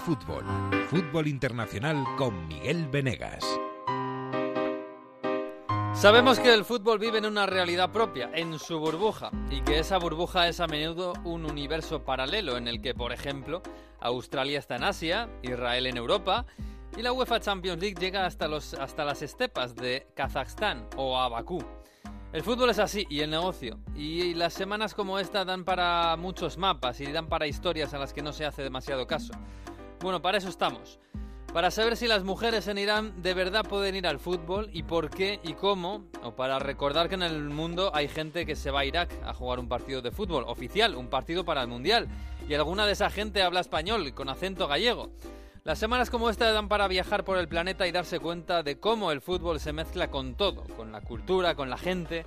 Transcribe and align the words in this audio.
Fútbol, 0.00 0.44
Fútbol 0.88 1.26
Internacional 1.26 2.04
con 2.16 2.48
Miguel 2.48 2.88
Venegas. 2.88 3.44
Sabemos 5.94 6.40
que 6.40 6.52
el 6.52 6.64
fútbol 6.64 6.98
vive 6.98 7.18
en 7.18 7.26
una 7.26 7.46
realidad 7.46 7.92
propia, 7.92 8.30
en 8.34 8.58
su 8.58 8.78
burbuja, 8.78 9.30
y 9.50 9.60
que 9.60 9.78
esa 9.78 9.98
burbuja 9.98 10.48
es 10.48 10.60
a 10.60 10.66
menudo 10.66 11.12
un 11.24 11.44
universo 11.44 12.04
paralelo 12.04 12.56
en 12.56 12.66
el 12.66 12.80
que, 12.80 12.94
por 12.94 13.12
ejemplo, 13.12 13.62
Australia 14.00 14.58
está 14.58 14.76
en 14.76 14.84
Asia, 14.84 15.28
Israel 15.42 15.86
en 15.86 15.96
Europa, 15.96 16.46
y 16.96 17.02
la 17.02 17.12
UEFA 17.12 17.40
Champions 17.40 17.80
League 17.80 18.00
llega 18.00 18.26
hasta, 18.26 18.48
los, 18.48 18.74
hasta 18.74 19.04
las 19.04 19.22
estepas 19.22 19.74
de 19.74 20.06
Kazajstán 20.14 20.88
o 20.96 21.18
a 21.18 21.28
Bakú. 21.28 21.64
El 22.32 22.42
fútbol 22.42 22.70
es 22.70 22.78
así 22.78 23.06
y 23.10 23.20
el 23.20 23.30
negocio. 23.30 23.78
Y 23.94 24.32
las 24.32 24.54
semanas 24.54 24.94
como 24.94 25.18
esta 25.18 25.44
dan 25.44 25.64
para 25.64 26.16
muchos 26.16 26.56
mapas 26.56 26.98
y 27.00 27.12
dan 27.12 27.28
para 27.28 27.46
historias 27.46 27.92
a 27.92 27.98
las 27.98 28.14
que 28.14 28.22
no 28.22 28.32
se 28.32 28.46
hace 28.46 28.62
demasiado 28.62 29.06
caso. 29.06 29.34
Bueno, 30.02 30.20
para 30.20 30.38
eso 30.38 30.48
estamos. 30.48 30.98
Para 31.52 31.70
saber 31.70 31.96
si 31.96 32.08
las 32.08 32.24
mujeres 32.24 32.66
en 32.66 32.76
Irán 32.76 33.22
de 33.22 33.34
verdad 33.34 33.64
pueden 33.64 33.94
ir 33.94 34.08
al 34.08 34.18
fútbol 34.18 34.68
y 34.72 34.82
por 34.82 35.10
qué 35.10 35.38
y 35.44 35.52
cómo. 35.52 36.06
O 36.24 36.34
para 36.34 36.58
recordar 36.58 37.08
que 37.08 37.14
en 37.14 37.22
el 37.22 37.44
mundo 37.50 37.92
hay 37.94 38.08
gente 38.08 38.44
que 38.44 38.56
se 38.56 38.72
va 38.72 38.80
a 38.80 38.84
Irak 38.84 39.10
a 39.24 39.32
jugar 39.32 39.60
un 39.60 39.68
partido 39.68 40.02
de 40.02 40.10
fútbol 40.10 40.42
oficial, 40.48 40.96
un 40.96 41.06
partido 41.06 41.44
para 41.44 41.62
el 41.62 41.68
Mundial. 41.68 42.08
Y 42.48 42.54
alguna 42.54 42.84
de 42.84 42.94
esa 42.94 43.10
gente 43.10 43.44
habla 43.44 43.60
español 43.60 44.12
con 44.12 44.28
acento 44.28 44.66
gallego. 44.66 45.10
Las 45.62 45.78
semanas 45.78 46.10
como 46.10 46.30
esta 46.30 46.50
dan 46.50 46.66
para 46.66 46.88
viajar 46.88 47.22
por 47.22 47.38
el 47.38 47.46
planeta 47.46 47.86
y 47.86 47.92
darse 47.92 48.18
cuenta 48.18 48.64
de 48.64 48.80
cómo 48.80 49.12
el 49.12 49.20
fútbol 49.20 49.60
se 49.60 49.72
mezcla 49.72 50.10
con 50.10 50.34
todo, 50.34 50.64
con 50.76 50.90
la 50.90 51.02
cultura, 51.02 51.54
con 51.54 51.70
la 51.70 51.78
gente. 51.78 52.24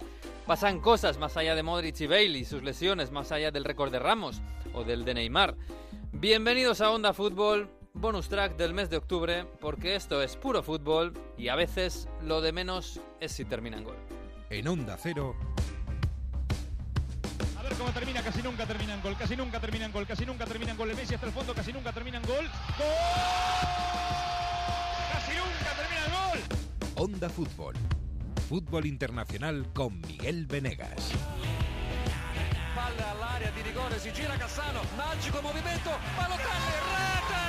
Pasan 0.48 0.80
cosas 0.80 1.18
más 1.18 1.36
allá 1.36 1.56
de 1.56 1.64
Modric 1.64 2.00
y 2.00 2.08
Bailey, 2.08 2.46
sus 2.46 2.64
lesiones 2.64 3.12
más 3.12 3.34
allá 3.34 3.52
del 3.52 3.66
récord 3.66 3.92
de 3.92 4.00
Ramos 4.00 4.42
o 4.74 4.86
del 4.86 5.04
de 5.04 5.16
Neymar. 5.16 5.56
Bienvenidos 6.18 6.80
a 6.80 6.92
Onda 6.92 7.14
Fútbol, 7.14 7.70
bonus 7.94 8.30
track 8.30 8.56
del 8.56 8.74
mes 8.74 8.90
de 8.90 8.96
octubre, 8.96 9.46
porque 9.60 9.96
esto 9.96 10.22
es 10.22 10.38
puro 10.38 10.64
fútbol 10.64 11.12
y 11.38 11.50
a 11.50 11.56
veces 11.56 12.08
lo 12.24 12.40
de 12.40 12.54
menos 12.54 13.02
es 13.20 13.34
si 13.34 13.44
termina 13.44 13.78
en 13.78 13.84
gol. 13.84 13.98
En 14.50 14.66
Onda 14.66 14.98
Cero, 14.98 15.36
A 17.60 17.64
ver 17.64 17.74
cómo 17.74 17.92
termina, 17.92 18.24
casi 18.24 18.42
nunca 18.42 18.66
termina 18.66 18.94
en 18.94 19.02
gol, 19.02 19.18
casi 19.18 19.36
nunca 19.36 19.60
termina 19.60 19.86
en 19.88 19.92
gol, 19.92 20.08
casi 20.08 20.26
nunca 20.26 20.46
termina 20.46 20.72
en 20.72 20.78
gol. 20.78 20.90
El 20.90 20.96
Messi 20.96 21.16
hasta 21.16 21.28
el 21.28 21.34
fondo, 21.34 21.54
casi 21.54 21.74
nunca 21.74 21.92
termina 21.92 22.18
en 22.18 22.24
gol. 22.24 22.46
¡Gol! 22.78 22.88
Casi 25.12 25.32
nunca 25.36 25.76
termina 25.76 26.06
en 26.06 26.14
gol. 26.14 26.40
Onda 26.96 27.30
Fútbol, 27.30 27.76
Fútbol 28.48 28.86
Internacional 28.86 29.68
con 29.74 30.00
Miguel 30.00 30.46
Venegas. 30.48 31.12
Palla 32.76 33.10
all'area 33.12 33.52
di 33.52 33.62
rigore, 33.62 33.98
si 33.98 34.12
gira 34.12 34.36
Cassano, 34.36 34.82
magico 34.98 35.40
movimento, 35.40 35.92
Balotelli, 36.18 36.76
rete! 36.92 37.44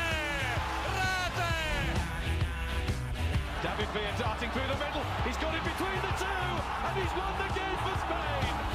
Rete! 0.94 1.50
David 3.60 3.88
Villa 3.92 4.12
darting 4.16 4.50
through 4.52 4.68
the 4.68 4.76
middle. 4.78 5.02
He's 5.24 5.36
got 5.38 5.52
it 5.52 5.64
between 5.64 6.00
the 6.00 6.14
two, 6.14 6.62
and 6.86 6.94
he's 6.94 7.12
won 7.18 7.34
the 7.42 7.48
game 7.58 7.78
for 7.82 7.98
Spain. 8.06 8.66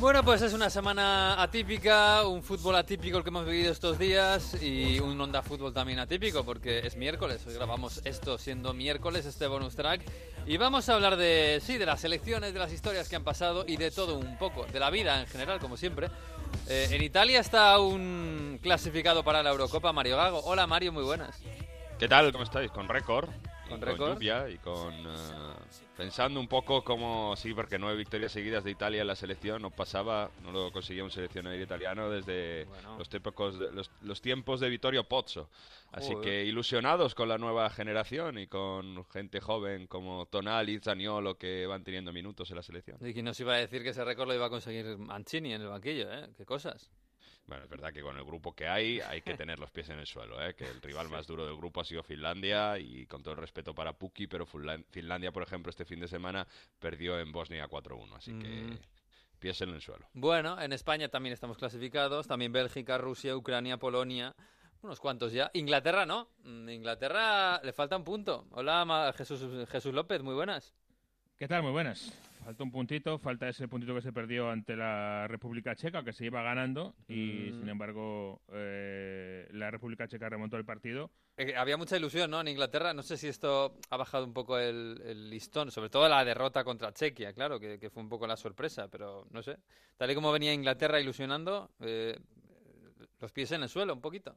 Bueno, 0.00 0.24
pues 0.24 0.42
es 0.42 0.52
una 0.52 0.68
semana 0.68 1.40
atípica, 1.40 2.26
un 2.26 2.42
fútbol 2.42 2.74
atípico 2.74 3.18
el 3.18 3.22
que 3.22 3.28
hemos 3.28 3.46
vivido 3.46 3.70
estos 3.70 3.96
días 3.96 4.60
y 4.60 4.98
un 4.98 5.20
Onda 5.20 5.42
Fútbol 5.42 5.72
también 5.72 6.00
atípico 6.00 6.42
porque 6.42 6.80
es 6.80 6.96
miércoles. 6.96 7.46
Hoy 7.46 7.54
grabamos 7.54 8.00
esto 8.04 8.36
siendo 8.36 8.74
miércoles, 8.74 9.24
este 9.24 9.46
bonus 9.46 9.76
track. 9.76 10.02
Y 10.44 10.56
vamos 10.56 10.88
a 10.88 10.94
hablar 10.94 11.16
de, 11.16 11.60
sí, 11.64 11.78
de 11.78 11.86
las 11.86 12.02
elecciones, 12.04 12.52
de 12.52 12.58
las 12.58 12.72
historias 12.72 13.08
que 13.08 13.14
han 13.14 13.22
pasado 13.22 13.64
y 13.66 13.76
de 13.76 13.90
todo 13.90 14.18
un 14.18 14.36
poco, 14.38 14.66
de 14.66 14.80
la 14.80 14.90
vida 14.90 15.20
en 15.20 15.26
general, 15.26 15.60
como 15.60 15.76
siempre. 15.76 16.08
Eh, 16.68 16.88
en 16.90 17.02
Italia 17.02 17.40
está 17.40 17.78
un 17.78 18.58
clasificado 18.60 19.22
para 19.22 19.42
la 19.42 19.50
Eurocopa, 19.50 19.92
Mario 19.92 20.16
Gago. 20.16 20.40
Hola 20.44 20.66
Mario, 20.66 20.92
muy 20.92 21.04
buenas. 21.04 21.38
¿Qué 21.98 22.08
tal? 22.08 22.32
¿Cómo 22.32 22.42
estáis? 22.42 22.70
Con 22.72 22.88
récord. 22.88 23.28
Con 23.72 23.80
récord. 23.82 24.14
lluvia 24.14 24.48
y 24.48 24.58
con... 24.58 24.92
eh, 24.94 25.54
pensando 25.96 26.40
un 26.40 26.48
poco 26.48 26.82
cómo... 26.82 27.34
Sí, 27.36 27.54
porque 27.54 27.78
nueve 27.78 27.96
victorias 27.98 28.32
seguidas 28.32 28.64
de 28.64 28.70
Italia 28.70 29.00
en 29.02 29.06
la 29.06 29.16
selección 29.16 29.62
no 29.62 29.70
pasaba, 29.70 30.30
no 30.42 30.52
lo 30.52 30.72
conseguía 30.72 31.04
un 31.04 31.10
seleccionador 31.10 31.60
italiano 31.60 32.10
desde 32.10 32.64
Bueno. 32.66 32.98
los, 32.98 33.08
tiempos 33.08 33.58
de, 33.58 33.72
los, 33.72 33.90
los 34.02 34.20
tiempos 34.20 34.60
de 34.60 34.68
Vittorio 34.68 35.04
Pozzo. 35.04 35.48
Así 35.92 36.14
que 36.22 36.44
ilusionados 36.46 37.14
con 37.14 37.28
la 37.28 37.36
nueva 37.36 37.68
generación 37.68 38.38
y 38.38 38.46
con 38.46 39.04
gente 39.10 39.40
joven 39.40 39.86
como 39.86 40.24
Tonali, 40.24 40.78
Zaniolo 40.78 41.36
que 41.36 41.66
van 41.66 41.84
teniendo 41.84 42.12
minutos 42.14 42.48
en 42.50 42.56
la 42.56 42.62
selección. 42.62 42.96
Y 43.02 43.12
quién 43.12 43.26
nos 43.26 43.38
iba 43.40 43.52
a 43.52 43.58
decir 43.58 43.82
que 43.82 43.90
ese 43.90 44.02
récord 44.02 44.26
lo 44.28 44.34
iba 44.34 44.46
a 44.46 44.50
conseguir 44.50 44.96
Mancini 44.96 45.52
en 45.52 45.60
el 45.60 45.68
banquillo, 45.68 46.10
¿eh? 46.10 46.30
Qué 46.36 46.46
cosas. 46.46 46.90
Bueno, 47.46 47.64
es 47.64 47.70
verdad 47.70 47.92
que 47.92 48.00
con 48.02 48.16
el 48.16 48.24
grupo 48.24 48.54
que 48.54 48.68
hay 48.68 49.00
hay 49.00 49.20
que 49.20 49.34
tener 49.46 49.58
los 49.58 49.70
pies 49.70 49.88
en 49.90 49.98
el 49.98 50.06
suelo, 50.06 50.40
¿eh? 50.44 50.54
que 50.54 50.64
el 50.64 50.80
rival 50.80 51.08
más 51.08 51.26
duro 51.26 51.44
del 51.44 51.56
grupo 51.56 51.80
ha 51.80 51.84
sido 51.84 52.02
Finlandia 52.02 52.78
y 52.78 53.06
con 53.06 53.22
todo 53.22 53.34
el 53.34 53.40
respeto 53.40 53.74
para 53.74 53.92
Puki, 53.92 54.26
pero 54.26 54.46
Finlan- 54.46 54.84
Finlandia, 54.90 55.32
por 55.32 55.42
ejemplo, 55.42 55.70
este 55.70 55.84
fin 55.84 56.00
de 56.00 56.08
semana 56.08 56.46
perdió 56.78 57.18
en 57.18 57.32
Bosnia 57.32 57.66
4-1, 57.68 58.14
así 58.16 58.32
que 58.38 58.46
Mm. 58.48 58.78
pies 59.38 59.60
en 59.60 59.70
el 59.70 59.80
suelo. 59.82 60.06
Bueno, 60.14 60.60
en 60.60 60.72
España 60.72 61.08
también 61.08 61.32
estamos 61.32 61.58
clasificados, 61.58 62.28
también 62.28 62.52
Bélgica, 62.52 62.96
Rusia, 62.96 63.36
Ucrania, 63.36 63.76
Polonia, 63.76 64.34
unos 64.82 65.00
cuantos 65.00 65.32
ya. 65.32 65.50
Inglaterra 65.54 66.06
no, 66.06 66.28
Mm, 66.44 66.68
Inglaterra 66.68 67.60
le 67.62 67.72
falta 67.72 67.96
un 67.96 68.04
punto. 68.04 68.46
Hola 68.52 69.12
Jesús, 69.16 69.68
Jesús 69.68 69.92
López, 69.92 70.22
muy 70.22 70.34
buenas. 70.34 70.72
¿Qué 71.38 71.48
tal? 71.48 71.62
Muy 71.64 71.72
buenas. 71.72 72.12
Falta 72.44 72.64
un 72.64 72.72
puntito, 72.72 73.18
falta 73.18 73.48
ese 73.48 73.68
puntito 73.68 73.94
que 73.94 74.00
se 74.02 74.12
perdió 74.12 74.50
ante 74.50 74.74
la 74.74 75.28
República 75.28 75.76
Checa, 75.76 76.02
que 76.02 76.12
se 76.12 76.26
iba 76.26 76.42
ganando, 76.42 76.94
y 77.06 77.50
Mm. 77.52 77.58
sin 77.60 77.68
embargo 77.68 78.42
eh, 78.52 79.46
la 79.52 79.70
República 79.70 80.08
Checa 80.08 80.28
remontó 80.28 80.56
el 80.56 80.64
partido. 80.64 81.10
Eh, 81.36 81.54
había 81.56 81.76
mucha 81.76 81.96
ilusión, 81.96 82.30
¿no? 82.32 82.40
En 82.40 82.48
Inglaterra, 82.48 82.92
no 82.94 83.02
sé 83.04 83.16
si 83.16 83.28
esto 83.28 83.78
ha 83.90 83.96
bajado 83.96 84.24
un 84.24 84.32
poco 84.32 84.58
el, 84.58 85.00
el 85.04 85.30
listón, 85.30 85.70
sobre 85.70 85.88
todo 85.88 86.08
la 86.08 86.24
derrota 86.24 86.64
contra 86.64 86.92
Chequia, 86.92 87.32
claro, 87.32 87.60
que, 87.60 87.78
que 87.78 87.90
fue 87.90 88.02
un 88.02 88.08
poco 88.08 88.26
la 88.26 88.36
sorpresa, 88.36 88.88
pero 88.88 89.24
no 89.30 89.40
sé. 89.42 89.56
Tal 89.96 90.10
y 90.10 90.14
como 90.16 90.32
venía 90.32 90.52
Inglaterra 90.52 91.00
ilusionando, 91.00 91.70
eh, 91.80 92.18
los 93.20 93.30
pies 93.32 93.52
en 93.52 93.62
el 93.62 93.68
suelo 93.68 93.94
un 93.94 94.00
poquito. 94.00 94.36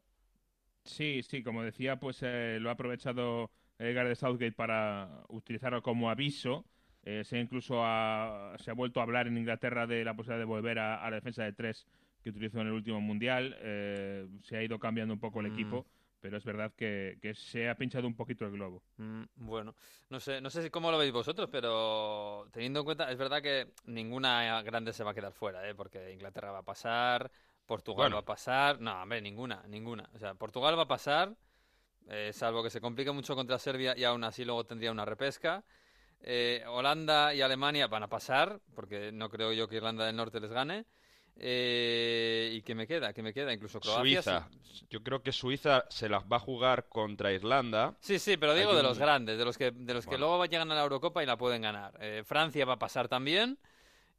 Sí, 0.84 1.24
sí, 1.24 1.42
como 1.42 1.64
decía, 1.64 1.96
pues 2.00 2.20
eh, 2.22 2.60
lo 2.62 2.70
ha 2.70 2.74
aprovechado 2.74 3.50
eh, 3.80 3.94
Gareth 3.94 4.20
Southgate 4.20 4.52
para 4.52 5.24
utilizarlo 5.30 5.82
como 5.82 6.12
aviso. 6.12 6.66
Eh, 7.06 7.24
se, 7.24 7.40
incluso 7.40 7.82
ha, 7.84 8.56
se 8.58 8.72
ha 8.72 8.74
vuelto 8.74 9.00
a 9.00 9.04
hablar 9.04 9.28
en 9.28 9.38
Inglaterra 9.38 9.86
de 9.88 10.04
la 10.04 10.16
posibilidad 10.16 10.40
de 10.40 10.46
volver 10.46 10.80
a, 10.80 11.06
a 11.06 11.10
la 11.10 11.18
defensa 11.18 11.44
de 11.44 11.54
tres 11.54 11.86
que 12.24 12.30
utilizó 12.32 12.60
en 12.62 12.68
el 12.68 12.74
último 12.74 13.00
mundial. 13.00 13.56
Eh, 13.62 14.28
se 14.42 14.58
ha 14.58 14.64
ido 14.64 14.80
cambiando 14.80 15.14
un 15.14 15.20
poco 15.20 15.40
el 15.40 15.46
Mm. 15.46 15.50
equipo, 15.50 15.86
pero 16.20 16.38
es 16.38 16.44
verdad 16.46 16.74
que, 16.76 17.18
que 17.22 17.36
se 17.36 17.70
ha 17.70 17.76
pinchado 17.76 18.08
un 18.08 18.16
poquito 18.16 18.46
el 18.46 18.52
globo. 18.54 18.82
Mm, 18.98 19.24
bueno, 19.36 19.76
no 20.10 20.20
sé, 20.20 20.42
no 20.42 20.50
sé 20.50 20.64
si 20.64 20.70
cómo 20.70 20.90
lo 20.92 20.98
veis 20.98 21.12
vosotros, 21.12 21.50
pero 21.52 22.48
teniendo 22.52 22.80
en 22.80 22.86
cuenta, 22.86 23.12
es 23.12 23.18
verdad 23.18 23.42
que 23.42 23.68
ninguna 23.86 24.62
grande 24.64 24.94
se 24.94 25.04
va 25.04 25.12
a 25.12 25.14
quedar 25.14 25.34
fuera, 25.34 25.68
¿eh? 25.70 25.76
porque 25.76 26.12
Inglaterra 26.12 26.52
va 26.52 26.60
a 26.60 26.64
pasar, 26.64 27.30
Portugal 27.66 28.06
Bueno. 28.06 28.16
va 28.18 28.22
a 28.22 28.26
pasar, 28.26 28.80
no, 28.80 29.02
hombre, 29.02 29.22
ninguna, 29.22 29.64
ninguna. 29.68 30.10
O 30.14 30.20
sea, 30.20 30.34
Portugal 30.36 30.78
va 30.78 30.84
a 30.84 30.88
pasar, 30.88 31.36
eh, 32.10 32.32
salvo 32.34 32.64
que 32.64 32.70
se 32.70 32.82
complique 32.82 33.12
mucho 33.12 33.36
contra 33.36 33.60
Serbia 33.60 33.96
y 33.98 34.04
aún 34.04 34.24
así 34.24 34.46
luego 34.46 34.66
tendría 34.66 34.92
una 34.92 35.06
repesca. 35.06 35.64
Eh, 36.28 36.64
Holanda 36.68 37.36
y 37.36 37.42
Alemania 37.42 37.86
van 37.86 38.02
a 38.02 38.08
pasar, 38.10 38.60
porque 38.74 39.12
no 39.12 39.30
creo 39.30 39.54
yo 39.54 39.68
que 39.68 39.76
Irlanda 39.76 40.06
del 40.08 40.16
Norte 40.16 40.40
les 40.40 40.50
gane. 40.52 40.86
Eh, 41.38 42.50
¿Y 42.54 42.62
qué 42.64 42.74
me 42.74 42.88
queda? 42.88 43.14
¿Qué 43.14 43.22
me 43.22 43.32
queda? 43.34 43.54
Incluso 43.54 43.80
Croacia. 43.80 44.02
Suiza. 44.24 44.50
sí. 44.74 44.86
Yo 44.90 45.04
creo 45.04 45.22
que 45.22 45.32
Suiza 45.32 45.86
se 45.90 46.10
las 46.10 46.24
va 46.24 46.38
a 46.38 46.40
jugar 46.40 46.88
contra 46.90 47.32
Irlanda. 47.32 47.94
Sí, 48.00 48.18
sí, 48.20 48.38
pero 48.38 48.54
digo 48.56 48.70
Hay 48.72 48.76
de 48.78 48.82
un- 48.82 48.88
los 48.88 48.98
grandes, 48.98 49.38
de 49.38 49.46
los 49.46 49.58
que, 49.58 49.72
de 49.72 49.94
los 49.94 50.08
que 50.08 50.18
luego 50.18 50.44
llegan 50.46 50.72
a 50.72 50.76
la 50.76 50.82
Eurocopa 50.82 51.22
y 51.22 51.26
la 51.28 51.38
pueden 51.38 51.62
ganar. 51.62 51.94
Eh, 52.00 52.24
Francia 52.26 52.66
va 52.66 52.74
a 52.74 52.80
pasar 52.80 53.08
también 53.08 53.60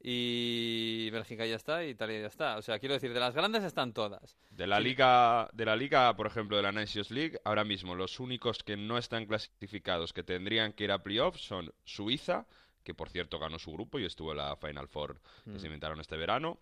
y 0.01 1.09
Bélgica 1.09 1.45
ya 1.45 1.55
está, 1.55 1.83
Italia 1.85 2.21
ya 2.21 2.27
está. 2.27 2.57
O 2.57 2.61
sea, 2.61 2.79
quiero 2.79 2.93
decir, 2.93 3.13
de 3.13 3.19
las 3.19 3.33
grandes 3.35 3.63
están 3.63 3.93
todas. 3.93 4.37
De 4.51 4.67
la 4.67 4.79
liga, 4.79 5.49
de 5.53 5.65
la 5.65 5.75
liga, 5.75 6.15
por 6.15 6.27
ejemplo, 6.27 6.57
de 6.57 6.63
la 6.63 6.71
Nations 6.71 7.11
League, 7.11 7.39
ahora 7.43 7.63
mismo 7.63 7.95
los 7.95 8.19
únicos 8.19 8.63
que 8.63 8.77
no 8.77 8.97
están 8.97 9.25
clasificados 9.25 10.13
que 10.13 10.23
tendrían 10.23 10.73
que 10.73 10.85
ir 10.85 10.91
a 10.91 11.03
playoffs 11.03 11.41
son 11.41 11.73
Suiza, 11.83 12.45
que 12.83 12.93
por 12.93 13.09
cierto 13.09 13.37
ganó 13.39 13.59
su 13.59 13.71
grupo 13.73 13.99
y 13.99 14.05
estuvo 14.05 14.31
en 14.31 14.37
la 14.37 14.55
Final 14.55 14.87
Four 14.87 15.19
que 15.43 15.51
Mm. 15.51 15.59
se 15.59 15.65
inventaron 15.67 15.99
este 15.99 16.15
verano, 16.15 16.57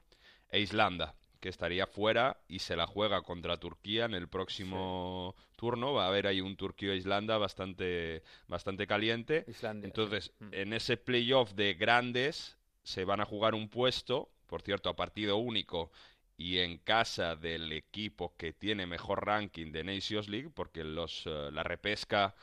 e 0.49 0.59
Islanda, 0.59 1.13
que 1.39 1.49
estaría 1.49 1.85
fuera 1.85 2.37
y 2.47 2.59
se 2.59 2.75
la 2.75 2.87
juega 2.87 3.21
contra 3.21 3.57
Turquía 3.57 4.05
en 4.05 4.15
el 4.15 4.27
próximo 4.27 5.35
turno. 5.55 5.93
Va 5.93 6.05
a 6.05 6.07
haber 6.07 6.25
ahí 6.25 6.41
un 6.41 6.55
Turquía-Islanda 6.55 7.37
bastante, 7.37 8.23
bastante 8.47 8.87
caliente. 8.87 9.45
Islandia. 9.47 9.85
Entonces, 9.87 10.31
Mm. 10.39 10.47
en 10.53 10.73
ese 10.73 10.97
playoff 10.97 11.53
de 11.53 11.75
grandes 11.75 12.57
se 12.85 13.03
van 13.05 13.19
a 13.21 13.25
jugar 13.25 13.55
un 13.55 13.67
puesto, 13.69 14.31
por 14.47 14.61
cierto, 14.61 14.89
a 14.89 14.95
partido 14.95 15.37
único 15.37 15.91
y 16.37 16.59
en 16.59 16.77
casa 16.79 17.35
del 17.35 17.71
equipo 17.73 18.35
que 18.37 18.53
tiene 18.53 18.85
mejor 18.85 19.25
ranking 19.25 19.73
de 19.73 19.83
Nations 19.83 20.29
League, 20.29 20.49
porque 20.53 20.83
los, 20.85 21.23
eh, 21.27 21.49
la 21.51 21.63
repesca 21.63 22.35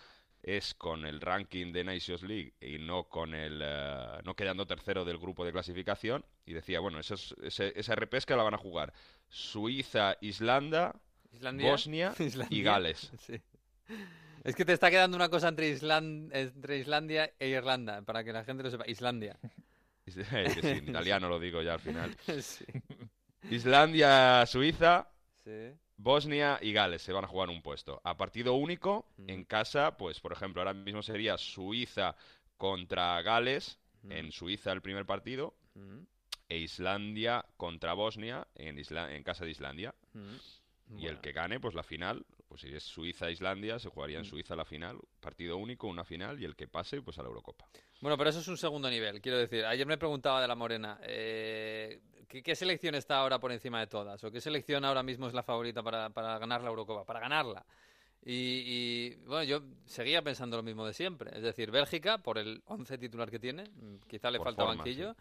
es 0.43 0.75
con 0.75 1.07
el 1.07 1.21
ranking 1.21 1.73
de 1.73 1.85
Nations 1.85 2.23
League 2.25 2.55
y 2.61 2.79
no 2.79 3.05
con 3.09 3.35
el 3.35 3.61
eh, 3.65 4.21
no 4.25 4.35
quedando 4.35 4.67
tercero 4.67 5.05
del 5.05 5.19
grupo 5.19 5.45
de 5.45 5.53
clasificación 5.53 6.25
y 6.45 6.53
decía 6.55 6.81
bueno 6.81 6.99
ese- 6.99 7.73
esa 7.77 7.95
repesca 7.95 8.37
la 8.37 8.43
van 8.43 8.55
a 8.55 8.59
jugar 8.59 8.93
Suiza 9.29 10.17
Islanda 10.21 11.01
Islandia, 11.33 11.71
Bosnia 11.71 12.15
y 12.19 12.25
Islandia. 12.25 12.63
Gales 12.65 13.13
Sí. 13.21 13.41
Es 14.45 14.57
que 14.57 14.65
te 14.65 14.73
está 14.73 14.91
quedando 14.91 15.17
una 15.17 15.29
cosa 15.29 15.49
entre, 15.49 15.71
entre 15.71 16.79
Islandia 16.79 17.33
e 17.39 17.49
Irlanda, 17.49 18.03
para 18.03 18.25
que 18.25 18.33
la 18.33 18.45
gente 18.45 18.65
lo 18.65 18.71
sepa. 18.73 18.85
Islandia. 18.89 19.39
En 20.63 20.89
italiano 20.89 21.29
lo 21.29 21.39
digo 21.39 21.63
ya 21.63 21.75
al 21.75 21.81
final 21.81 22.17
sí. 22.43 22.65
Islandia 23.51 24.45
Suiza 24.47 25.09
Sí. 25.45 25.73
Bosnia 25.97 26.59
y 26.63 26.73
Gales 26.73 27.03
se 27.03 27.13
van 27.13 27.25
a 27.25 27.29
jugar 27.29 27.49
un 27.51 27.63
puesto. 27.63 28.01
A 28.05 28.17
partido 28.17 28.55
único, 28.55 29.07
Mm. 29.17 29.31
en 29.31 29.45
casa, 29.45 29.97
pues 29.97 30.21
por 30.21 30.33
ejemplo, 30.33 30.61
ahora 30.63 30.73
mismo 30.73 31.03
sería 31.03 31.37
Suiza 31.37 32.15
contra 32.57 33.21
Gales, 33.23 33.79
Mm. 34.03 34.13
en 34.13 34.33
Suiza 34.33 34.71
el 34.73 34.83
primer 34.83 35.05
partido, 35.07 35.55
Mm. 35.75 35.99
e 36.49 36.59
Islandia 36.59 37.45
contra 37.57 37.93
Bosnia 37.95 38.47
en, 38.55 38.79
Isla- 38.79 39.13
en 39.15 39.23
casa 39.25 39.45
de 39.45 39.51
Islandia. 39.51 39.95
Y 40.97 41.07
el 41.07 41.21
que 41.21 41.33
gane, 41.33 41.59
pues 41.59 41.75
la 41.75 41.83
final, 41.83 42.25
pues 42.53 42.61
si 42.61 42.69
es 42.75 42.83
Suiza-Islandia, 42.83 43.79
se 43.79 43.89
jugaría 43.89 44.19
en 44.19 44.25
Mm. 44.25 44.27
Suiza 44.27 44.55
la 44.55 44.67
final, 44.67 44.99
partido 45.21 45.57
único, 45.57 45.87
una 45.87 46.05
final, 46.05 46.39
y 46.39 46.45
el 46.45 46.55
que 46.55 46.69
pase, 46.69 47.01
pues 47.01 47.19
a 47.19 47.23
la 47.23 47.29
Eurocopa. 47.29 47.65
Bueno, 48.03 48.19
pero 48.19 48.29
eso 48.29 48.41
es 48.41 48.49
un 48.49 48.59
segundo 48.59 48.91
nivel, 48.91 49.23
quiero 49.23 49.39
decir. 49.39 49.65
Ayer 49.65 49.87
me 49.87 49.97
preguntaba 49.97 50.43
de 50.43 50.47
la 50.49 50.55
Morena, 50.55 50.99
eh, 51.03 52.03
¿qué, 52.29 52.43
qué 52.43 52.55
selección 52.55 52.95
está 52.95 53.17
ahora 53.21 53.39
por 53.39 53.53
encima 53.53 53.81
de 53.81 53.87
todas? 53.87 54.23
¿O 54.23 54.31
qué 54.31 54.39
selección 54.39 54.85
ahora 54.85 55.03
mismo 55.03 55.27
es 55.29 55.33
la 55.33 55.43
favorita 55.43 55.83
para, 55.83 56.11
para 56.11 56.39
ganar 56.39 56.61
la 56.61 56.69
Eurocopa? 56.69 57.07
Para 57.07 57.21
ganarla. 57.21 57.65
Y, 58.23 58.35
y, 58.35 59.15
bueno, 59.25 59.45
yo 59.45 59.63
seguía 59.87 60.21
pensando 60.21 60.59
lo 60.59 60.63
mismo 60.63 60.85
de 60.87 60.93
siempre. 60.93 61.31
Es 61.35 61.43
decir, 61.43 61.71
Bélgica, 61.71 62.19
por 62.19 62.37
el 62.37 62.63
11 62.67 62.99
titular 62.99 63.31
que 63.31 63.39
tiene, 63.39 63.65
mm, 63.65 63.97
quizá 64.07 64.31
le 64.31 64.37
Por 64.37 64.49
falta 64.49 64.65
forma, 64.65 64.77
banquillo. 64.77 65.17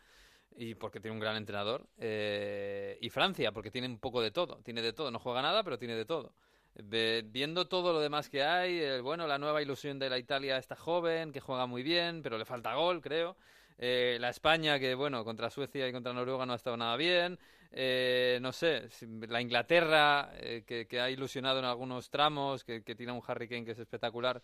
Y 0.57 0.75
porque 0.75 0.99
tiene 0.99 1.13
un 1.15 1.21
gran 1.21 1.37
entrenador. 1.37 1.87
eh, 1.97 2.97
y 2.99 3.09
Francia, 3.09 3.53
porque 3.53 3.71
tiene 3.71 3.87
un 3.87 3.99
poco 3.99 4.21
de 4.21 4.31
todo. 4.31 4.59
Tiene 4.65 4.81
de 4.81 4.91
todo. 4.91 5.09
No 5.09 5.17
juega 5.17 5.41
nada, 5.41 5.63
pero 5.63 5.79
tiene 5.79 5.95
de 5.95 6.03
todo. 6.03 6.33
Viendo 6.73 7.67
todo 7.67 7.93
lo 7.93 7.99
demás 7.99 8.29
que 8.29 8.43
hay, 8.43 8.79
eh, 8.79 9.01
bueno, 9.01 9.27
la 9.27 9.37
nueva 9.37 9.61
ilusión 9.61 9.99
de 9.99 10.09
la 10.09 10.17
Italia 10.17 10.57
está 10.57 10.75
joven, 10.75 11.31
que 11.31 11.41
juega 11.41 11.65
muy 11.65 11.83
bien, 11.83 12.21
pero 12.23 12.37
le 12.37 12.45
falta 12.45 12.73
gol, 12.75 13.01
creo. 13.01 13.35
Eh, 13.77 14.17
la 14.21 14.29
España, 14.29 14.79
que 14.79 14.93
bueno, 14.93 15.25
contra 15.25 15.49
Suecia 15.49 15.87
y 15.87 15.91
contra 15.91 16.13
Noruega 16.13 16.45
no 16.45 16.53
ha 16.53 16.55
estado 16.55 16.77
nada 16.77 16.95
bien. 16.95 17.39
Eh, 17.71 18.37
no 18.41 18.51
sé, 18.51 18.89
la 19.27 19.41
Inglaterra, 19.41 20.31
eh, 20.35 20.63
que, 20.67 20.87
que 20.87 20.99
ha 20.99 21.09
ilusionado 21.09 21.59
en 21.59 21.65
algunos 21.65 22.09
tramos, 22.09 22.63
que, 22.63 22.83
que 22.83 22.95
tiene 22.95 23.11
un 23.11 23.21
Harry 23.25 23.47
Kane 23.47 23.65
que 23.65 23.71
es 23.71 23.79
espectacular, 23.79 24.41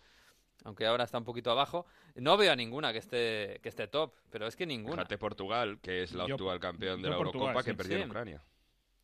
aunque 0.64 0.86
ahora 0.86 1.04
está 1.04 1.18
un 1.18 1.24
poquito 1.24 1.50
abajo. 1.50 1.86
No 2.16 2.36
veo 2.36 2.52
a 2.52 2.56
ninguna 2.56 2.92
que 2.92 2.98
esté, 2.98 3.60
que 3.62 3.68
esté 3.68 3.86
top, 3.86 4.14
pero 4.30 4.46
es 4.46 4.56
que 4.56 4.66
ninguna. 4.66 4.96
Fíjate 4.96 5.18
Portugal, 5.18 5.78
que 5.80 6.02
es 6.02 6.12
la 6.12 6.24
actual 6.24 6.58
campeón 6.58 7.02
de 7.02 7.08
yo 7.08 7.10
la 7.10 7.16
Portugal, 7.18 7.48
Eurocopa, 7.48 7.62
sí. 7.62 7.70
que 7.70 7.76
perdió 7.76 7.98
en. 7.98 8.08
Ucrania. 8.08 8.42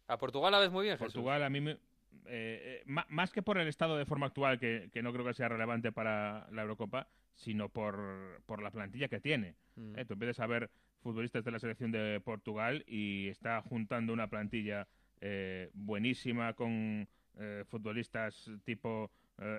A 0.09 0.19
Portugal 0.19 0.53
la 0.53 0.59
ves 0.59 0.71
muy 0.71 0.85
bien, 0.85 0.99
Jesús. 0.99 1.15
Portugal 1.15 1.43
a 1.45 1.49
mí 1.51 1.61
me, 1.61 1.79
eh, 2.27 2.83
eh, 2.87 3.05
más 3.09 3.33
que 3.33 3.43
por 3.43 3.59
el 3.59 3.69
estado 3.69 3.97
de 3.97 4.07
forma 4.07 4.27
actual, 4.27 4.59
que, 4.59 4.91
que 4.93 5.03
no 5.03 5.13
creo 5.13 5.25
que 5.25 5.35
sea 5.35 5.49
relevante 5.49 5.93
para 5.93 6.49
la 6.51 6.63
Eurocopa, 6.63 7.09
sino 7.35 7.69
por, 7.69 8.43
por 8.47 8.63
la 8.63 8.71
plantilla 8.71 9.09
que 9.09 9.21
tiene. 9.21 9.57
Mm. 9.77 9.99
Eh, 9.99 10.05
tú 10.05 10.15
empiezas 10.15 10.41
a 10.41 10.47
ver 10.47 10.71
futbolistas 11.03 11.45
de 11.45 11.51
la 11.51 11.59
selección 11.59 11.91
de 11.91 12.21
Portugal 12.25 12.85
y 12.87 13.29
está 13.29 13.61
juntando 13.63 14.13
una 14.13 14.29
plantilla 14.29 14.89
eh, 15.21 15.71
buenísima 15.75 16.55
con 16.55 17.09
eh, 17.37 17.65
futbolistas 17.69 18.51
tipo 18.65 19.11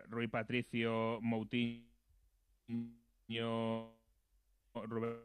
Rui 0.07 0.27
Patricio, 0.27 1.19
Moutinho, 1.21 1.83
Rubén, 4.73 5.17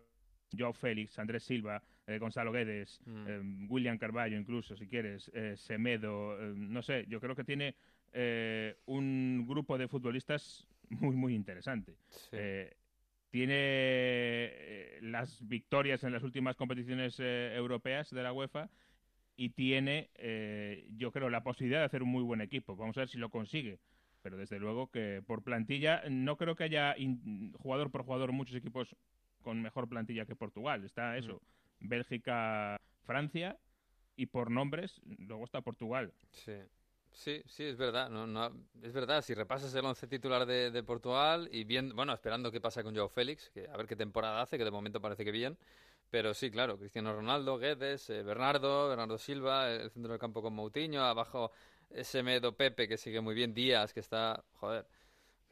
Joao 0.59 0.73
Félix, 0.73 1.21
Andrés 1.21 1.45
Silva, 1.45 1.81
eh, 2.07 2.19
Gonzalo 2.19 2.53
Guedes, 2.53 3.01
Mm. 3.07 3.25
eh, 3.29 3.67
William 3.69 3.99
Carballo 3.99 4.37
incluso, 4.39 4.77
si 4.77 4.87
quieres, 4.87 5.31
eh, 5.35 5.55
Semedo, 5.57 6.41
eh, 6.41 6.53
no 6.57 6.83
sé, 6.83 7.07
yo 7.09 7.21
creo 7.21 7.35
que 7.37 7.45
tiene 7.45 7.75
eh, 8.13 8.77
un 8.87 9.45
grupo 9.47 9.79
de 9.79 9.87
futbolistas 9.89 10.67
muy, 10.91 11.15
muy 11.15 11.35
interesante. 11.35 11.95
Sí. 12.09 12.37
Tiene 13.31 14.99
las 15.03 15.47
victorias 15.47 16.03
en 16.05 16.13
las 16.13 16.23
últimas 16.23 16.57
competiciones 16.57 17.19
europeas 17.21 18.11
de 18.11 18.23
la 18.23 18.33
UEFA 18.33 18.69
y 19.37 19.51
tiene, 19.51 20.11
eh, 20.17 20.87
yo 20.97 21.13
creo, 21.13 21.31
la 21.31 21.43
posibilidad 21.43 21.81
de 21.81 21.87
hacer 21.87 22.03
un 22.03 22.11
muy 22.11 22.23
buen 22.25 22.41
equipo. 22.41 22.77
Vamos 22.77 22.97
a 22.99 23.03
ver 23.03 23.09
si 23.09 23.19
lo 23.19 23.31
consigue. 23.31 23.79
Pero 24.23 24.37
desde 24.37 24.59
luego 24.59 24.91
que 24.91 25.23
por 25.27 25.43
plantilla 25.43 26.03
no 26.11 26.37
creo 26.37 26.55
que 26.55 26.65
haya 26.65 26.95
in- 26.99 27.53
jugador 27.55 27.91
por 27.91 28.03
jugador 28.05 28.33
muchos 28.33 28.57
equipos 28.57 28.95
con 29.41 29.63
mejor 29.63 29.89
plantilla 29.89 30.27
que 30.27 30.37
Portugal. 30.37 30.85
Está 30.85 31.17
eso, 31.17 31.41
Bélgica, 31.81 32.81
Francia 33.05 33.59
y 34.17 34.27
por 34.27 34.51
nombres 34.51 35.01
luego 35.19 35.45
está 35.45 35.61
Portugal. 35.63 36.13
Sí. 36.31 36.55
Sí, 37.13 37.43
sí, 37.47 37.65
es 37.65 37.77
verdad. 37.77 38.09
No, 38.09 38.27
no, 38.27 38.53
es 38.83 38.93
verdad, 38.93 39.23
si 39.23 39.35
repasas 39.35 39.75
el 39.75 39.85
once 39.85 40.07
titular 40.07 40.47
de, 40.47 40.83
Portugal 40.85 41.49
y 41.53 41.65
bien, 41.65 41.95
bueno, 41.95 42.13
esperando 42.13 42.53
qué 42.53 42.61
pasa 42.61 42.83
con 42.83 42.95
Joao 42.95 43.09
Félix, 43.09 43.51
que 43.51 43.69
a 43.69 43.77
ver 43.77 43.87
qué 43.87 43.97
temporada 43.97 44.43
hace, 44.43 44.57
que 44.57 44.65
de 44.65 44.71
momento 44.71 45.01
parece 45.01 45.25
que 45.25 45.33
bien. 45.33 45.59
Pero 46.11 46.35
sí, 46.35 46.51
claro, 46.51 46.79
Cristiano 46.79 47.13
Ronaldo, 47.13 47.59
Guedes, 47.59 48.11
eh, 48.11 48.23
Bernardo, 48.23 48.89
Bernardo 48.89 49.19
Silva, 49.19 49.71
el 49.71 49.91
centro 49.91 50.13
del 50.13 50.21
campo 50.21 50.43
con 50.43 50.55
Moutinho, 50.55 51.03
abajo 51.03 51.53
Semedo 52.03 52.57
Pepe, 52.57 52.89
que 52.89 52.97
sigue 52.97 53.21
muy 53.21 53.35
bien, 53.35 53.55
Díaz, 53.55 53.93
que 53.93 54.01
está, 54.01 54.43
joder, 54.55 54.87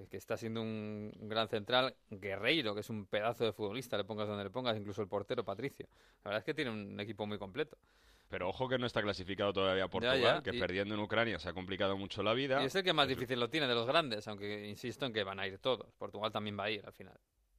que, 0.06 0.16
está 0.16 0.36
siendo 0.36 0.62
un, 0.62 1.12
gran 1.22 1.48
central, 1.48 1.94
Guerreiro, 2.10 2.74
que 2.74 2.80
es 2.80 2.90
un 2.90 3.06
pedazo 3.06 3.44
de 3.44 3.52
futbolista, 3.52 3.96
le 3.96 4.04
pongas 4.04 4.28
donde 4.28 4.44
le 4.44 4.50
pongas, 4.50 4.76
incluso 4.76 5.02
el 5.02 5.08
portero 5.08 5.44
Patricio. 5.44 5.86
La 6.24 6.30
verdad 6.30 6.38
es 6.38 6.44
que 6.44 6.54
tiene 6.54 6.70
un 6.70 7.00
equipo 7.00 7.26
muy 7.26 7.38
completo. 7.38 7.76
Pero 8.28 8.48
ojo 8.48 8.68
que 8.68 8.78
no 8.78 8.86
está 8.86 9.00
clasificado 9.00 9.52
todavía 9.52 9.88
Portugal, 9.88 10.20
ya, 10.20 10.42
que 10.42 10.56
y- 10.56 10.60
perdiendo 10.60 10.94
en 10.94 11.00
Ucrania 11.00 11.38
se 11.38 11.48
ha 11.48 11.54
complicado 11.54 11.96
mucho 11.96 12.22
la 12.22 12.34
vida. 12.34 12.62
Y 12.62 12.66
es 12.66 12.74
el 12.74 12.84
que 12.84 12.92
más 12.92 13.08
difícil 13.08 13.40
lo 13.40 13.48
tiene 13.48 13.66
de 13.66 13.74
los 13.74 13.86
grandes, 13.86 14.28
aunque 14.28 14.68
insisto 14.68 15.06
en 15.06 15.12
que 15.12 15.24
van 15.24 15.40
a 15.40 15.46
ir 15.46 15.58
todos. 15.58 15.92
Portugal 15.94 16.30
también 16.30 16.58
va 16.58 16.64
a 16.64 16.70
ir 16.70 16.84
al 16.84 16.92
final. 16.92 17.18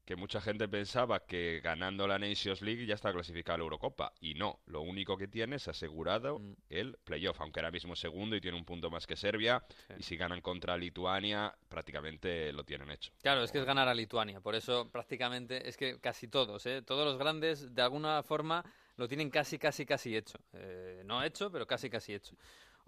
Que 0.10 0.16
mucha 0.16 0.42
gente 0.42 0.68
pensaba 0.68 1.20
que 1.20 1.62
ganando 1.64 2.08
la 2.08 2.18
Nations 2.18 2.64
League 2.64 2.84
ya 2.88 2.96
está 2.96 3.14
clasificada 3.14 3.54
a 3.54 3.58
la 3.60 3.64
Eurocopa. 3.66 4.12
Y 4.22 4.34
no, 4.34 4.60
lo 4.66 4.82
único 4.82 5.16
que 5.16 5.28
tiene 5.28 5.58
es 5.58 5.68
asegurado 5.68 6.40
Mm. 6.40 6.54
el 6.70 6.98
playoff, 7.04 7.40
aunque 7.42 7.60
ahora 7.60 7.70
mismo 7.70 7.96
segundo 7.96 8.36
y 8.36 8.42
tiene 8.42 8.58
un 8.58 8.66
punto 8.66 8.90
más 8.90 9.06
que 9.06 9.16
Serbia. 9.16 9.64
Sí. 9.70 9.94
Y 10.00 10.02
si 10.02 10.18
ganan 10.18 10.42
contra 10.42 10.76
Lituania, 10.78 11.54
prácticamente 11.68 12.52
lo 12.54 12.64
tienen 12.64 12.90
hecho. 12.90 13.12
Claro, 13.22 13.44
es 13.44 13.52
que 13.52 13.60
es 13.60 13.66
ganar 13.66 13.88
a 13.88 13.94
Lituania, 13.94 14.42
por 14.42 14.56
eso 14.56 14.90
prácticamente 14.90 15.70
es 15.70 15.78
que 15.78 16.00
casi 16.00 16.28
todos, 16.28 16.66
¿eh? 16.66 16.82
todos 16.82 17.06
los 17.06 17.20
grandes 17.20 17.76
de 17.76 17.82
alguna 17.84 18.24
forma 18.24 18.66
lo 18.98 19.07
tienen 19.07 19.30
casi, 19.30 19.60
casi, 19.60 19.86
casi 19.86 20.18
hecho. 20.18 20.40
Eh, 20.54 21.04
no 21.06 21.24
hecho, 21.24 21.52
pero 21.52 21.68
casi, 21.68 21.88
casi 21.88 22.16
hecho. 22.16 22.36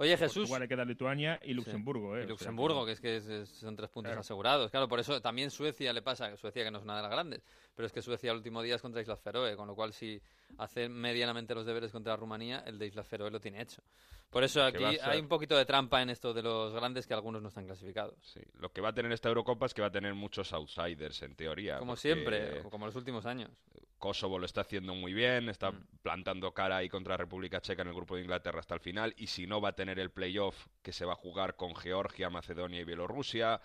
Oye 0.01 0.17
Jesús, 0.17 0.35
Portugal 0.49 0.61
le 0.61 0.67
queda 0.67 0.83
Lituania 0.83 1.39
y 1.43 1.53
Luxemburgo. 1.53 2.15
y 2.17 2.21
¿eh? 2.21 2.23
O 2.23 2.25
sea, 2.25 2.29
Luxemburgo, 2.29 2.85
que 2.87 2.91
es 2.93 2.99
que 2.99 3.17
es- 3.17 3.49
son 3.49 3.75
tres 3.75 3.89
puntos 3.91 4.09
Claro. 4.09 4.21
asegurados. 4.21 4.71
Claro, 4.71 4.87
por 4.87 4.99
eso 4.99 5.21
también 5.21 5.51
Suecia 5.51 5.93
le 5.93 6.01
pasa, 6.01 6.35
Suecia 6.37 6.63
que 6.63 6.71
no 6.71 6.79
es 6.79 6.83
una 6.83 6.95
de 6.95 7.03
las 7.03 7.11
grandes, 7.11 7.45
pero 7.75 7.85
es 7.85 7.93
que 7.93 8.01
Suecia 8.01 8.31
el 8.31 8.37
último 8.37 8.63
día 8.63 8.75
es 8.75 8.81
contra 8.81 8.99
Islas 8.99 9.21
Feroe, 9.21 9.55
con 9.55 9.67
lo 9.67 9.75
cual 9.75 9.93
si 9.93 10.19
hace 10.57 10.89
medianamente 10.89 11.53
los 11.55 11.65
deberes 11.65 11.91
contra 11.91 12.15
Rumanía, 12.15 12.63
el 12.65 12.77
de 12.79 12.87
Islas 12.87 13.07
Feroe 13.07 13.31
lo 13.31 13.39
tiene 13.39 13.61
hecho. 13.61 13.81
Por 14.29 14.45
eso 14.45 14.63
aquí 14.63 14.83
hay 14.83 15.19
un 15.19 15.27
poquito 15.27 15.57
de 15.57 15.65
trampa 15.65 16.01
en 16.01 16.09
esto 16.09 16.33
de 16.33 16.41
los 16.41 16.73
grandes 16.73 17.05
que 17.05 17.13
algunos 17.13 17.41
no 17.41 17.49
están 17.49 17.65
clasificados. 17.65 18.15
Sí. 18.21 18.39
Lo 18.59 18.71
que 18.71 18.79
va 18.79 18.89
a 18.89 18.93
tener 18.93 19.11
esta 19.11 19.27
Eurocopa 19.27 19.65
es 19.65 19.73
que 19.73 19.81
va 19.81 19.87
a 19.87 19.91
tener 19.91 20.13
muchos 20.13 20.53
outsiders, 20.53 21.21
en 21.23 21.35
teoría. 21.35 21.79
Como 21.79 21.91
porque 21.93 22.01
siempre, 22.01 22.63
como 22.69 22.85
los 22.85 22.95
últimos 22.95 23.25
años. 23.25 23.49
Kosovo 23.97 24.39
lo 24.39 24.45
está 24.45 24.61
haciendo 24.61 24.95
muy 24.95 25.13
bien, 25.13 25.49
está 25.49 25.71
Mm. 25.71 25.85
plantando 26.01 26.53
cara 26.53 26.77
ahí 26.77 26.87
contra 26.89 27.17
República 27.17 27.59
Checa 27.61 27.81
en 27.81 27.89
el 27.89 27.93
grupo 27.93 28.15
de 28.15 28.21
Inglaterra 28.21 28.61
hasta 28.61 28.73
el 28.73 28.79
final, 28.79 29.13
y 29.17 29.27
si 29.27 29.45
no 29.45 29.59
va 29.59 29.69
a 29.69 29.75
tener 29.75 29.99
el 29.99 30.11
playoff 30.11 30.67
que 30.81 30.93
se 30.93 31.05
va 31.05 31.11
a 31.13 31.17
jugar 31.17 31.55
con 31.57 31.75
Georgia, 31.75 32.29
Macedonia 32.29 32.79
y 32.79 32.83
Bielorrusia. 32.85 33.59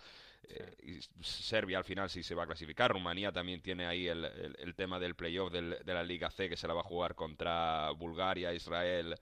Eh, 0.44 0.76
y 0.82 1.22
Serbia 1.24 1.78
al 1.78 1.84
final 1.84 2.08
sí 2.10 2.22
se 2.22 2.34
va 2.34 2.44
a 2.44 2.46
clasificar. 2.46 2.92
Rumanía 2.92 3.32
también 3.32 3.60
tiene 3.60 3.86
ahí 3.86 4.06
el, 4.08 4.24
el- 4.24 4.56
el 4.58 4.74
tema 4.74 4.98
del 4.98 5.14
playoff 5.14 5.52
del- 5.52 5.78
de 5.84 5.94
la 5.94 6.02
Liga 6.02 6.30
C 6.30 6.48
que 6.48 6.56
se 6.56 6.68
la 6.68 6.74
va 6.74 6.80
a 6.80 6.84
jugar 6.84 7.14
contra 7.14 7.90
Bulgaria, 7.92 8.52
Israel 8.54 9.16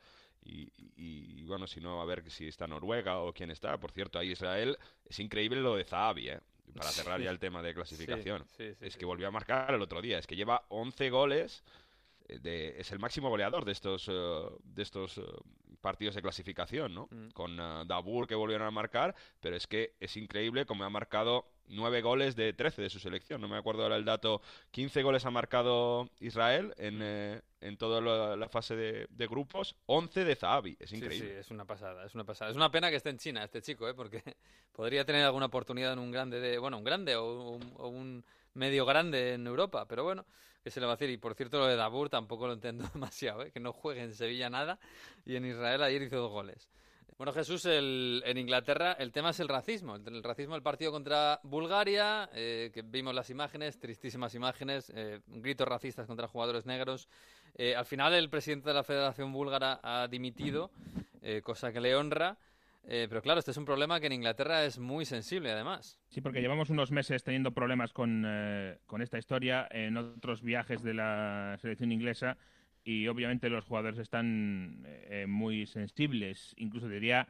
y, 0.45 0.63
y- 0.97 1.41
y, 1.41 1.45
bueno, 1.45 1.67
si 1.67 1.81
no, 1.81 2.01
a 2.03 2.05
ver 2.05 2.29
si 2.31 2.47
está 2.49 2.67
Noruega 2.67 3.19
o 3.21 3.33
quién 3.33 3.51
está. 3.51 3.79
Por 3.79 3.93
cierto, 3.93 4.19
ahí 4.19 4.33
Israel 4.33 4.79
es 5.09 5.19
increíble 5.19 5.61
lo 5.61 5.77
de 5.77 5.85
Zahavi, 5.85 6.29
¿eh? 6.29 6.41
para 6.75 6.91
cerrar 6.91 7.21
ya 7.21 7.31
el 7.31 7.39
tema 7.39 7.63
de 7.63 7.73
clasificación. 7.75 8.45
Sí, 8.57 8.69
sí, 8.71 8.75
sí, 8.81 8.87
es 8.87 8.97
que 8.97 9.05
volvió 9.05 9.29
a 9.29 9.31
marcar 9.31 9.73
el 9.75 9.81
otro 9.83 10.03
día. 10.03 10.19
Es 10.19 10.27
que 10.27 10.37
lleva 10.37 10.65
11 10.69 11.09
goles. 11.11 11.63
eh, 12.29 12.39
De, 12.41 12.81
es 12.81 12.91
el 12.93 12.99
máximo 12.99 13.29
goleador 13.31 13.65
de 13.65 13.73
estos, 13.73 14.09
eh, 14.09 14.13
de 14.65 14.83
estos 14.83 15.21
partidos 15.85 16.15
de 16.15 16.23
clasificación, 16.23 16.95
¿no? 16.95 17.09
Mm. 17.11 17.29
Con 17.35 17.61
uh, 17.61 17.85
Dabur 17.85 18.27
que 18.27 18.35
volvieron 18.35 18.67
a 18.67 18.71
marcar, 18.71 19.15
pero 19.41 19.55
es 19.55 19.67
que 19.67 19.93
es 20.01 20.17
increíble 20.17 20.65
como 20.65 20.85
ha 20.85 20.89
marcado 20.91 21.45
nueve 21.69 22.01
goles 22.01 22.35
de 22.37 22.55
13 22.55 22.81
de 22.83 22.89
su 22.91 22.99
selección. 22.99 23.41
No 23.43 23.49
me 23.49 23.59
acuerdo 23.59 23.83
ahora 23.83 23.97
el 23.97 24.05
dato. 24.07 24.41
15 24.71 25.03
goles 25.03 25.27
ha 25.27 25.31
marcado 25.31 26.09
Israel 26.21 26.73
en, 26.79 27.01
eh, 27.03 27.43
en 27.61 27.77
toda 27.77 28.01
la, 28.01 28.35
la 28.35 28.49
fase 28.49 28.75
de, 28.77 29.07
de 29.11 29.27
grupos. 29.27 29.77
11 29.87 30.25
de 30.25 30.37
Zahavi. 30.37 30.77
Es 30.81 30.91
Sí, 30.91 30.97
increíble. 30.97 31.29
sí, 31.29 31.35
es 31.41 31.51
una 31.51 31.67
pasada, 31.67 32.07
es 32.07 32.15
una 32.15 32.25
pasada. 32.25 32.51
Es 32.51 32.57
una 32.57 32.71
pena 32.71 32.89
que 32.91 32.97
esté 32.97 33.11
en 33.11 33.19
China 33.19 33.45
este 33.45 33.61
chico, 33.61 33.87
¿eh? 33.89 33.95
porque 33.95 34.23
podría 34.73 35.05
tener 35.05 35.25
alguna 35.25 35.47
oportunidad 35.47 35.93
en 35.93 35.99
un 35.99 36.11
grande 36.11 36.41
de, 36.41 36.59
bueno, 36.59 36.79
un 36.79 36.85
grande 36.85 37.15
o 37.17 37.51
un, 37.51 37.73
o 37.77 37.89
un 37.89 38.25
medio 38.55 38.87
grande 38.87 39.35
en 39.35 39.47
Europa, 39.47 39.87
pero 39.87 40.05
bueno, 40.05 40.25
se 40.71 40.81
le 40.81 40.87
va 40.87 40.93
a 40.93 40.97
decir. 40.97 41.11
Y 41.11 41.17
por 41.19 41.35
cierto, 41.35 41.59
lo 41.59 41.67
de 41.67 41.77
Dabur 41.77 42.09
tampoco 42.11 42.47
lo 42.47 42.53
entiendo 42.55 42.85
demasiado, 42.95 43.43
¿eh? 43.43 43.51
que 43.51 43.61
no 43.61 43.73
juegue 43.73 44.03
en 44.03 44.15
Sevilla 44.15 44.49
nada 44.51 44.79
y 45.25 45.37
en 45.37 45.45
Israel 45.45 45.83
ayer 45.83 46.03
hizo 46.03 46.17
dos 46.17 46.31
goles. 46.31 46.69
Bueno, 47.17 47.33
Jesús, 47.33 47.65
el- 47.67 48.23
en 48.27 48.39
Inglaterra 48.39 48.93
el 48.99 49.13
tema 49.13 49.31
es 49.31 49.39
el 49.39 49.47
racismo. 49.49 49.95
El, 49.95 50.23
racismo 50.23 50.55
del 50.55 50.63
partido 50.65 50.91
contra 50.91 51.39
Bulgaria, 51.45 52.29
eh, 52.35 52.73
que 52.75 52.83
vimos 52.83 53.15
las 53.15 53.31
imágenes, 53.31 53.79
tristísimas 53.79 54.35
imágenes, 54.35 54.91
eh, 54.97 55.21
gritos 55.29 55.69
racistas 55.69 56.09
contra 56.09 56.27
jugadores 56.27 56.67
negros. 56.67 57.09
Al 57.77 57.85
final 57.85 58.15
el 58.15 58.29
presidente 58.31 58.71
de 58.71 58.75
la 58.75 58.83
Federación 58.83 59.33
Búlgara 59.33 59.79
ha 59.81 60.09
dimitido, 60.09 60.73
cosa 61.45 61.73
que 61.73 61.81
le 61.81 61.95
honra. 61.95 62.37
Eh, 62.87 63.07
pero 63.09 63.23
claro, 63.23 63.39
este 63.39 63.51
es 63.51 63.57
un 63.57 63.65
problema 63.65 63.99
que 63.99 64.07
en 64.07 64.13
Inglaterra 64.13 64.65
es 64.65 64.79
muy 64.79 65.05
sensible, 65.07 65.51
además. 65.51 65.99
Sí, 66.09 66.21
porque 66.21 66.41
llevamos 66.41 66.71
unos 66.71 66.91
meses 66.91 67.25
teniendo 67.25 67.53
problemas 67.53 67.93
con, 67.93 68.25
eh, 68.27 68.79
con 68.87 69.01
esta 69.01 69.19
historia 69.19 69.67
en 69.71 69.97
otros 69.97 70.43
viajes 70.43 70.83
de 70.83 70.95
la 70.95 71.57
selección 71.61 71.93
inglesa 71.93 72.37
y 72.85 73.09
obviamente 73.09 73.49
los 73.49 73.65
jugadores 73.65 73.99
están 73.99 74.83
eh, 74.85 75.25
muy 75.27 75.67
sensibles. 75.67 76.55
Incluso 76.59 76.89
diría 76.89 77.27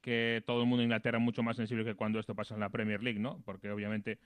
que 0.00 0.42
todo 0.46 0.62
el 0.62 0.66
mundo 0.66 0.82
en 0.82 0.86
Inglaterra 0.86 1.18
es 1.18 1.24
mucho 1.24 1.42
más 1.42 1.56
sensible 1.56 1.84
que 1.84 1.94
cuando 1.94 2.18
esto 2.18 2.34
pasa 2.34 2.54
en 2.54 2.60
la 2.60 2.70
Premier 2.70 3.02
League, 3.02 3.20
¿no? 3.20 3.40
Porque 3.44 3.70
obviamente 3.70 4.18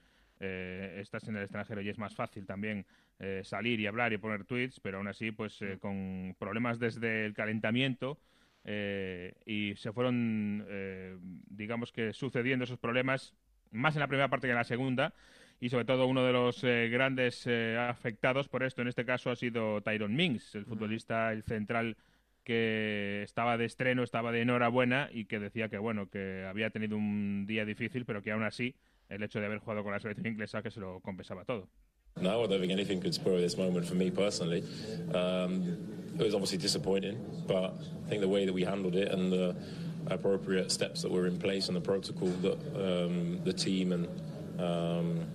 eh, 0.43 0.97
estás 0.99 1.27
en 1.27 1.35
el 1.35 1.43
extranjero 1.43 1.81
y 1.81 1.89
es 1.89 1.99
más 1.99 2.15
fácil 2.15 2.47
también 2.47 2.87
eh, 3.19 3.41
salir 3.43 3.79
y 3.79 3.85
hablar 3.85 4.11
y 4.11 4.17
poner 4.17 4.43
tweets, 4.43 4.79
pero 4.79 4.97
aún 4.97 5.07
así, 5.07 5.31
pues 5.31 5.61
eh, 5.61 5.77
con 5.79 6.35
problemas 6.39 6.79
desde 6.79 7.27
el 7.27 7.35
calentamiento 7.35 8.17
eh, 8.63 9.33
y 9.45 9.75
se 9.75 9.91
fueron, 9.91 10.65
eh, 10.69 11.17
digamos 11.47 11.91
que 11.91 12.13
sucediendo 12.13 12.65
esos 12.65 12.77
problemas 12.77 13.33
más 13.71 13.95
en 13.95 14.01
la 14.01 14.07
primera 14.07 14.29
parte 14.29 14.47
que 14.47 14.51
en 14.51 14.57
la 14.57 14.63
segunda 14.63 15.13
y 15.59 15.69
sobre 15.69 15.85
todo 15.85 16.07
uno 16.07 16.25
de 16.25 16.33
los 16.33 16.63
eh, 16.63 16.89
grandes 16.91 17.45
eh, 17.47 17.77
afectados 17.77 18.49
por 18.49 18.63
esto 18.63 18.81
en 18.81 18.87
este 18.87 19.05
caso 19.05 19.29
ha 19.29 19.35
sido 19.35 19.81
Tyron 19.81 20.15
Mings, 20.15 20.55
el 20.55 20.65
futbolista, 20.65 21.31
el 21.31 21.43
central 21.43 21.97
que 22.43 23.21
estaba 23.23 23.57
de 23.57 23.65
estreno, 23.65 24.01
estaba 24.03 24.31
de 24.31 24.41
enhorabuena 24.41 25.09
y 25.11 25.25
que 25.25 25.39
decía 25.39 25.69
que 25.69 25.77
bueno, 25.77 26.09
que 26.09 26.45
había 26.49 26.71
tenido 26.71 26.97
un 26.97 27.45
día 27.47 27.65
difícil, 27.65 28.05
pero 28.05 28.23
que 28.23 28.31
aún 28.31 28.43
así 28.43 28.75
el 29.09 29.21
hecho 29.21 29.39
de 29.39 29.45
haber 29.45 29.59
jugado 29.59 29.83
con 29.83 29.91
la 29.91 29.99
selección 29.99 30.25
inglesa 30.27 30.63
que 30.63 30.71
se 30.71 30.79
lo 30.79 30.99
compensaba 31.01 31.45
todo. 31.45 31.69
No, 32.19 32.43
I 32.43 32.47
don't 32.47 32.59
think 32.59 32.71
anything 32.71 33.01
could 33.01 33.15
spoil 33.15 33.37
this 33.37 33.57
moment 33.57 33.87
for 33.87 33.95
me 33.95 34.11
personally. 34.11 34.63
Um, 35.13 35.77
it 36.19 36.23
was 36.23 36.35
obviously 36.35 36.59
disappointing, 36.59 37.17
but 37.47 37.73
I 38.05 38.09
think 38.09 38.21
the 38.21 38.27
way 38.27 38.45
that 38.45 38.53
we 38.53 38.63
handled 38.63 38.95
it 38.95 39.11
and 39.11 39.31
the 39.31 39.55
appropriate 40.07 40.71
steps 40.71 41.01
that 41.01 41.11
were 41.11 41.25
in 41.25 41.39
place 41.39 41.67
and 41.67 41.75
the 41.75 41.81
protocol 41.81 42.27
that 42.27 42.57
um, 42.75 43.39
the 43.43 43.53
team 43.53 43.91
and 43.91 44.07
um, 44.59 45.25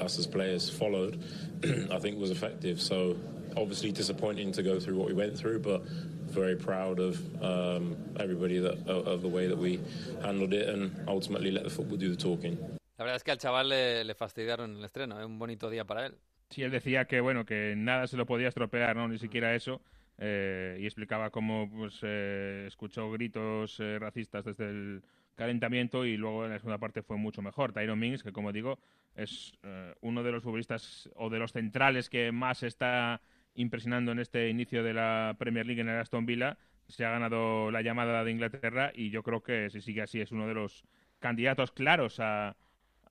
us 0.00 0.16
as 0.18 0.28
players 0.28 0.70
followed, 0.70 1.24
I 1.90 1.98
think 1.98 2.20
was 2.20 2.30
effective. 2.30 2.80
So 2.80 3.16
obviously 3.56 3.90
disappointing 3.90 4.52
to 4.52 4.62
go 4.62 4.78
through 4.78 4.96
what 4.96 5.08
we 5.08 5.14
went 5.14 5.36
through, 5.36 5.58
but 5.60 5.84
very 6.26 6.54
proud 6.54 7.00
of 7.00 7.18
um, 7.42 7.96
everybody 8.20 8.58
that 8.60 8.86
of 8.86 9.08
of 9.08 9.22
the 9.22 9.28
way 9.28 9.48
that 9.48 9.58
we 9.58 9.80
handled 10.22 10.52
it 10.52 10.68
and 10.68 10.94
ultimately 11.08 11.50
let 11.50 11.64
the 11.64 11.70
football 11.70 11.96
do 11.96 12.10
the 12.10 12.16
talking. 12.16 12.77
La 12.98 13.04
verdad 13.04 13.16
es 13.16 13.24
que 13.24 13.30
al 13.30 13.38
chaval 13.38 13.68
le, 13.68 14.04
le 14.04 14.14
fastidiaron 14.14 14.76
el 14.76 14.84
estreno, 14.84 15.18
es 15.20 15.26
un 15.26 15.38
bonito 15.38 15.70
día 15.70 15.84
para 15.84 16.06
él. 16.06 16.18
Sí, 16.50 16.62
él 16.62 16.70
decía 16.70 17.04
que 17.04 17.20
bueno 17.20 17.44
que 17.44 17.74
nada 17.76 18.06
se 18.06 18.16
lo 18.16 18.26
podía 18.26 18.48
estropear, 18.48 18.96
no 18.96 19.06
ni 19.06 19.18
siquiera 19.18 19.54
eso, 19.54 19.80
eh, 20.18 20.78
y 20.80 20.84
explicaba 20.84 21.30
cómo 21.30 21.70
pues 21.70 22.00
eh, 22.02 22.64
escuchó 22.66 23.10
gritos 23.12 23.78
eh, 23.78 23.98
racistas 24.00 24.44
desde 24.44 24.68
el 24.68 25.02
calentamiento 25.36 26.04
y 26.04 26.16
luego 26.16 26.44
en 26.44 26.50
la 26.50 26.58
segunda 26.58 26.78
parte 26.78 27.02
fue 27.02 27.16
mucho 27.16 27.40
mejor. 27.40 27.72
Tyron 27.72 27.98
Mings, 27.98 28.24
que 28.24 28.32
como 28.32 28.52
digo 28.52 28.78
es 29.14 29.52
eh, 29.62 29.94
uno 30.00 30.22
de 30.22 30.32
los 30.32 30.42
futbolistas 30.42 31.08
o 31.16 31.28
de 31.28 31.38
los 31.38 31.52
centrales 31.52 32.08
que 32.08 32.32
más 32.32 32.62
está 32.62 33.20
impresionando 33.54 34.12
en 34.12 34.20
este 34.20 34.48
inicio 34.48 34.82
de 34.82 34.94
la 34.94 35.36
Premier 35.38 35.66
League 35.66 35.80
en 35.80 35.88
el 35.88 36.00
Aston 36.00 36.26
Villa, 36.26 36.56
se 36.88 37.04
ha 37.04 37.10
ganado 37.10 37.70
la 37.70 37.82
llamada 37.82 38.24
de 38.24 38.30
Inglaterra 38.30 38.92
y 38.94 39.10
yo 39.10 39.22
creo 39.22 39.42
que 39.42 39.70
si 39.70 39.80
sigue 39.80 40.02
así 40.02 40.20
es 40.20 40.32
uno 40.32 40.46
de 40.46 40.54
los 40.54 40.84
candidatos 41.18 41.72
claros 41.72 42.20
a, 42.20 42.56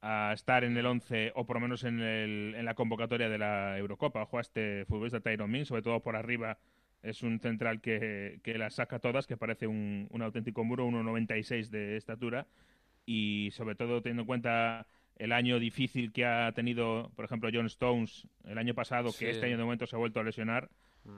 a 0.10 0.32
estar 0.32 0.64
en 0.64 0.78
el 0.78 0.86
11 0.86 1.34
o 1.36 1.46
por 1.46 1.58
lo 1.58 1.60
menos 1.60 1.84
en, 1.84 2.00
el, 2.00 2.56
en 2.56 2.64
la 2.64 2.76
convocatoria 2.76 3.28
de 3.28 3.38
la 3.38 3.78
Eurocopa. 3.78 4.22
Ojo 4.24 4.38
a 4.38 4.42
este 4.42 4.86
futbolista 4.86 5.20
Tyron 5.20 5.52
Mings, 5.52 5.68
sobre 5.68 5.82
todo 5.82 6.00
por 6.02 6.16
arriba 6.16 6.58
es 7.04 7.24
un 7.24 7.40
central 7.40 7.82
que, 7.82 8.40
que 8.42 8.58
las 8.58 8.76
saca 8.76 9.00
todas, 9.00 9.28
que 9.28 9.36
parece 9.38 9.68
un, 9.68 10.08
un 10.10 10.22
auténtico 10.22 10.64
muro, 10.64 10.88
1,96 10.88 11.70
de 11.70 11.98
estatura 11.98 12.48
y 13.06 13.50
sobre 13.52 13.76
todo 13.76 14.02
teniendo 14.02 14.22
en 14.24 14.28
cuenta 14.28 14.88
el 15.18 15.32
año 15.34 15.60
difícil 15.60 16.12
que 16.14 16.26
ha 16.26 16.52
tenido, 16.54 17.12
por 17.16 17.26
ejemplo, 17.26 17.50
John 17.54 17.66
Stones 17.66 18.28
el 18.46 18.58
año 18.58 18.74
pasado, 18.74 19.10
Sí. 19.10 19.26
que 19.26 19.32
este 19.32 19.46
año 19.48 19.58
de 19.58 19.64
momento 19.64 19.88
se 19.88 19.96
ha 19.96 20.00
vuelto 20.00 20.20
a 20.20 20.24
lesionar, 20.24 20.70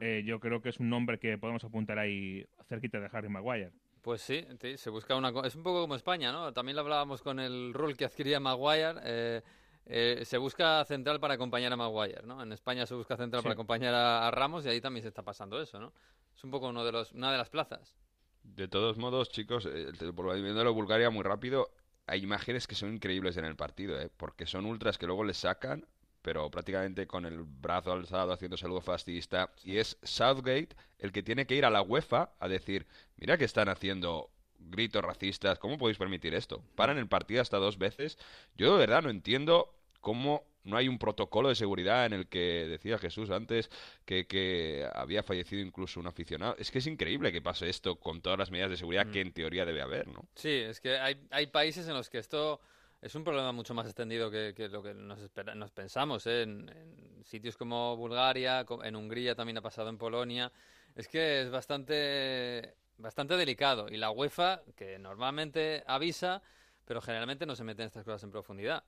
eh, 0.02 0.24
yo 0.26 0.40
creo 0.40 0.62
que 0.62 0.70
es 0.70 0.80
un 0.80 0.90
nombre 0.90 1.20
que 1.20 1.38
podemos 1.38 1.64
apuntar 1.64 2.00
ahí 2.00 2.46
cerquita 2.68 3.00
de 3.00 3.10
Harry 3.12 3.30
Maguire. 3.30 3.72
Pues 4.02 4.22
sí, 4.22 4.46
sí, 4.62 4.78
se 4.78 4.90
busca 4.90 5.16
una... 5.16 5.30
Es 5.46 5.56
un 5.56 5.64
poco 5.64 5.82
como 5.82 5.96
España, 5.96 6.32
¿no? 6.32 6.54
También 6.54 6.76
lo 6.76 6.82
hablábamos 6.82 7.22
con 7.22 7.40
el 7.40 7.74
rol 7.74 7.98
que 7.98 8.06
adquiría 8.06 8.40
Maguire. 8.40 8.96
eh, 9.04 9.42
eh, 9.92 10.22
se 10.24 10.38
busca 10.38 10.86
central 10.86 11.20
para 11.20 11.34
acompañar 11.34 11.74
a 11.74 11.76
Maguire, 11.76 12.22
¿no? 12.24 12.42
En 12.44 12.52
España 12.54 12.86
se 12.86 12.94
busca 12.94 13.18
central 13.18 13.42
Sí. 13.42 13.44
para 13.44 13.54
acompañar 13.54 13.94
a, 13.96 14.28
a 14.28 14.32
Ramos 14.32 14.66
y 14.66 14.70
ahí 14.70 14.80
también 14.80 15.02
se 15.02 15.08
está 15.10 15.24
pasando 15.24 15.60
eso, 15.62 15.80
¿no? 15.80 15.92
Es 16.36 16.44
un 16.44 16.52
poco 16.52 16.70
uno 16.70 16.86
de 16.86 16.92
los, 16.92 17.12
una 17.12 17.32
de 17.32 17.38
las 17.40 17.50
plazas. 17.50 17.96
De 18.44 18.68
todos 18.68 18.98
modos, 18.98 19.30
chicos, 19.30 19.66
eh, 19.66 19.92
te- 19.98 20.10
volviendo 20.12 20.62
a 20.62 20.64
lo 20.64 20.70
de 20.70 20.76
Bulgaria 20.76 21.10
muy 21.10 21.24
rápido, 21.24 21.72
hay 22.06 22.22
imágenes 22.24 22.68
que 22.68 22.76
son 22.76 22.94
increíbles 22.94 23.36
en 23.38 23.46
el 23.46 23.56
partido, 23.56 24.00
¿eh? 24.00 24.10
porque 24.16 24.46
son 24.46 24.66
ultras 24.66 24.98
que 24.98 25.08
luego 25.08 25.24
le 25.24 25.34
sacan, 25.34 25.86
pero 26.22 26.50
prácticamente 26.50 27.08
con 27.08 27.26
el 27.26 27.44
brazo 27.44 27.92
alzado 27.92 28.34
haciendo 28.34 28.58
saludo 28.58 28.82
fastidista. 28.82 29.54
Y 29.64 29.78
es 29.78 29.98
Southgate 30.04 30.76
el 30.98 31.12
que 31.12 31.24
tiene 31.24 31.46
que 31.46 31.56
ir 31.56 31.66
a 31.66 31.70
la 31.70 31.82
UEFA 31.82 32.32
a 32.40 32.48
decir, 32.48 32.86
mira 33.18 33.38
que 33.38 33.46
están 33.46 33.70
haciendo 33.70 34.32
gritos 34.60 35.04
racistas, 35.04 35.60
¿cómo 35.60 35.78
podéis 35.78 35.98
permitir 35.98 36.34
esto? 36.34 36.64
Paran 36.76 36.98
el 36.98 37.08
partido 37.08 37.42
hasta 37.42 37.58
dos 37.58 37.78
veces. 37.78 38.18
Yo 38.56 38.74
de 38.74 38.80
verdad 38.80 39.02
no 39.02 39.10
entiendo 39.10 39.74
cómo 40.02 40.46
no 40.64 40.78
hay 40.78 40.88
un 40.88 41.00
protocolo 41.00 41.50
de 41.50 41.56
seguridad 41.56 42.06
en 42.06 42.14
el 42.14 42.28
que 42.28 42.68
decía 42.68 42.98
Jesús 42.98 43.30
antes 43.30 43.70
que, 44.06 44.28
que 44.28 44.88
había 44.94 45.24
fallecido 45.24 45.62
incluso 45.62 46.00
un 46.00 46.08
aficionado. 46.08 46.56
Es 46.60 46.70
que 46.70 46.80
es 46.80 46.88
increíble 46.88 47.32
que 47.32 47.42
pase 47.42 47.70
esto 47.70 47.96
con 47.96 48.22
todas 48.22 48.38
las 48.38 48.52
medidas 48.52 48.70
de 48.70 48.78
seguridad 48.78 49.10
que 49.10 49.22
en 49.22 49.32
teoría 49.32 49.66
debe 49.66 49.82
haber, 49.82 50.08
¿no? 50.08 50.28
Sí, 50.36 50.50
es 50.50 50.82
que 50.82 50.98
hay, 50.98 51.18
hay 51.32 51.48
países 51.48 51.88
en 51.88 51.94
los 51.94 52.10
que 52.10 52.20
esto 52.20 52.60
es 53.02 53.16
un 53.16 53.24
problema 53.24 53.52
mucho 53.52 53.74
más 53.74 53.86
extendido 53.86 54.30
que, 54.30 54.54
lo 54.70 54.84
que 54.84 54.94
nos, 54.94 55.20
espera- 55.20 55.56
nos 55.56 55.72
pensamos. 55.72 56.26
¿eh? 56.28 56.42
En, 56.44 56.70
en 56.70 57.24
sitios 57.26 57.56
como 57.58 57.96
Bulgaria, 57.96 58.66
en 58.84 58.96
Hungría 58.96 59.36
también 59.36 59.58
ha 59.58 59.62
pasado 59.62 59.90
en 59.90 59.98
Polonia. 59.98 60.52
Es 60.96 61.08
que 61.08 61.42
es 61.42 61.50
bastante, 61.50 62.76
bastante 62.98 63.38
delicado. 63.38 63.88
Y 63.90 63.98
la 63.98 64.12
UEFA, 64.12 64.62
que 64.76 65.00
normalmente 65.00 65.84
avisa, 65.88 66.42
pero 66.86 67.02
generalmente 67.02 67.46
no 67.46 67.56
se 67.56 67.64
mete 67.64 67.84
en 67.84 67.88
estas 67.88 68.04
cosas 68.04 68.24
en 68.24 68.32
profundidad. 68.32 68.84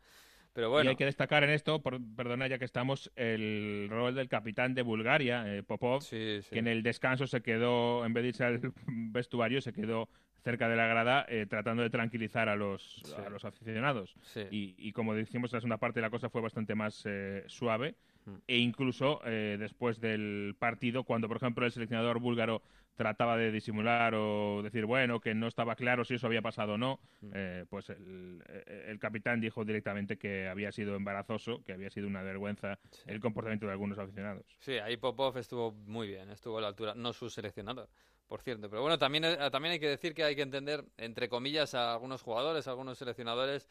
Pero 0.54 0.68
Y 0.68 0.70
bueno, 0.72 0.90
hay 0.90 0.96
que 0.96 1.06
destacar 1.06 1.44
en 1.44 1.50
esto, 1.50 1.82
por- 1.82 2.00
perdona 2.16 2.48
ya 2.48 2.60
que 2.60 2.66
estamos, 2.66 3.12
el 3.16 3.88
rol 3.90 4.16
del 4.16 4.28
capitán 4.28 4.74
de 4.74 4.82
Bulgaria, 4.82 5.44
eh, 5.56 5.64
Popov, 5.64 6.02
sí, 6.02 6.40
sí. 6.42 6.50
que 6.52 6.60
en 6.60 6.68
el 6.68 6.84
descanso 6.84 7.26
se 7.28 7.42
quedó, 7.42 8.06
en 8.06 8.14
vez 8.14 8.24
de 8.24 8.30
irse 8.30 8.44
al 8.44 8.60
vestuario, 8.88 9.62
se 9.62 9.72
quedó 9.72 10.10
cerca 10.44 10.68
de 10.68 10.76
la 10.76 10.88
grada 10.88 11.26
eh, 11.30 11.46
tratando 11.48 11.84
de 11.84 11.90
tranquilizar 11.90 12.50
a 12.50 12.56
los, 12.56 13.02
Sí. 13.06 13.14
a 13.26 13.30
los 13.30 13.46
aficionados. 13.46 14.16
Y, 14.50 14.74
y 14.78 14.92
como 14.92 15.16
dijimos 15.16 15.54
en 15.54 15.58
la 15.58 15.62
segunda 15.62 15.78
parte, 15.78 16.02
la 16.02 16.10
cosa 16.10 16.30
fue 16.30 16.42
bastante 16.42 16.76
más 16.76 17.04
eh, 17.06 17.44
suave. 17.48 17.96
Mm. 18.26 18.36
E 18.48 18.58
incluso 18.58 19.22
eh, 19.26 19.58
después 19.60 20.00
del 20.02 20.56
partido, 20.60 21.04
cuando 21.04 21.28
por 21.28 21.38
ejemplo 21.38 21.66
el 21.66 21.72
seleccionador 21.72 22.20
búlgaro 22.20 22.62
trataba 22.96 23.38
de 23.38 23.52
disimular 23.52 24.14
o 24.16 24.62
decir, 24.64 24.86
bueno, 24.86 25.20
que 25.20 25.34
no 25.34 25.48
estaba 25.48 25.76
claro 25.76 26.04
si 26.06 26.16
eso 26.16 26.28
había 26.28 26.42
pasado 26.42 26.74
o 26.74 26.78
no, 26.78 27.00
Mm. 27.22 27.32
eh, 27.34 27.66
pues 27.70 27.90
el, 27.90 28.44
eh, 28.48 28.86
el 28.90 29.00
capitán 29.00 29.40
dijo 29.42 29.64
directamente 29.66 30.18
que 30.18 30.48
había 30.48 30.72
sido 30.72 30.96
embarazoso, 30.96 31.64
que 31.64 31.74
había 31.74 31.90
sido 31.90 32.08
una 32.08 32.22
vergüenza 32.22 32.78
Sí. 32.92 33.04
el 33.08 33.20
comportamiento 33.20 33.66
de 33.66 33.72
algunos 33.72 33.98
aficionados. 33.98 34.46
Sí, 34.60 34.74
ahí 34.74 34.98
Popov 34.98 35.38
estuvo 35.38 35.72
muy 35.72 36.08
bien, 36.08 36.30
estuvo 36.30 36.58
a 36.58 36.62
la 36.62 36.68
altura, 36.68 36.94
no 36.96 37.14
su 37.14 37.30
seleccionador, 37.30 37.90
por 38.28 38.42
cierto. 38.42 38.70
Pero 38.70 38.82
bueno, 38.82 38.98
también, 39.00 39.24
eh, 39.26 39.38
también 39.52 39.74
hay 39.74 39.80
que 39.80 39.90
decir 39.90 40.14
que 40.14 40.24
hay 40.24 40.36
que 40.36 40.42
entender, 40.44 40.84
entre 40.98 41.30
comillas, 41.30 41.74
a 41.74 41.94
algunos 41.94 42.22
jugadores, 42.22 42.68
a 42.68 42.72
algunos 42.72 42.98
seleccionadores, 42.98 43.68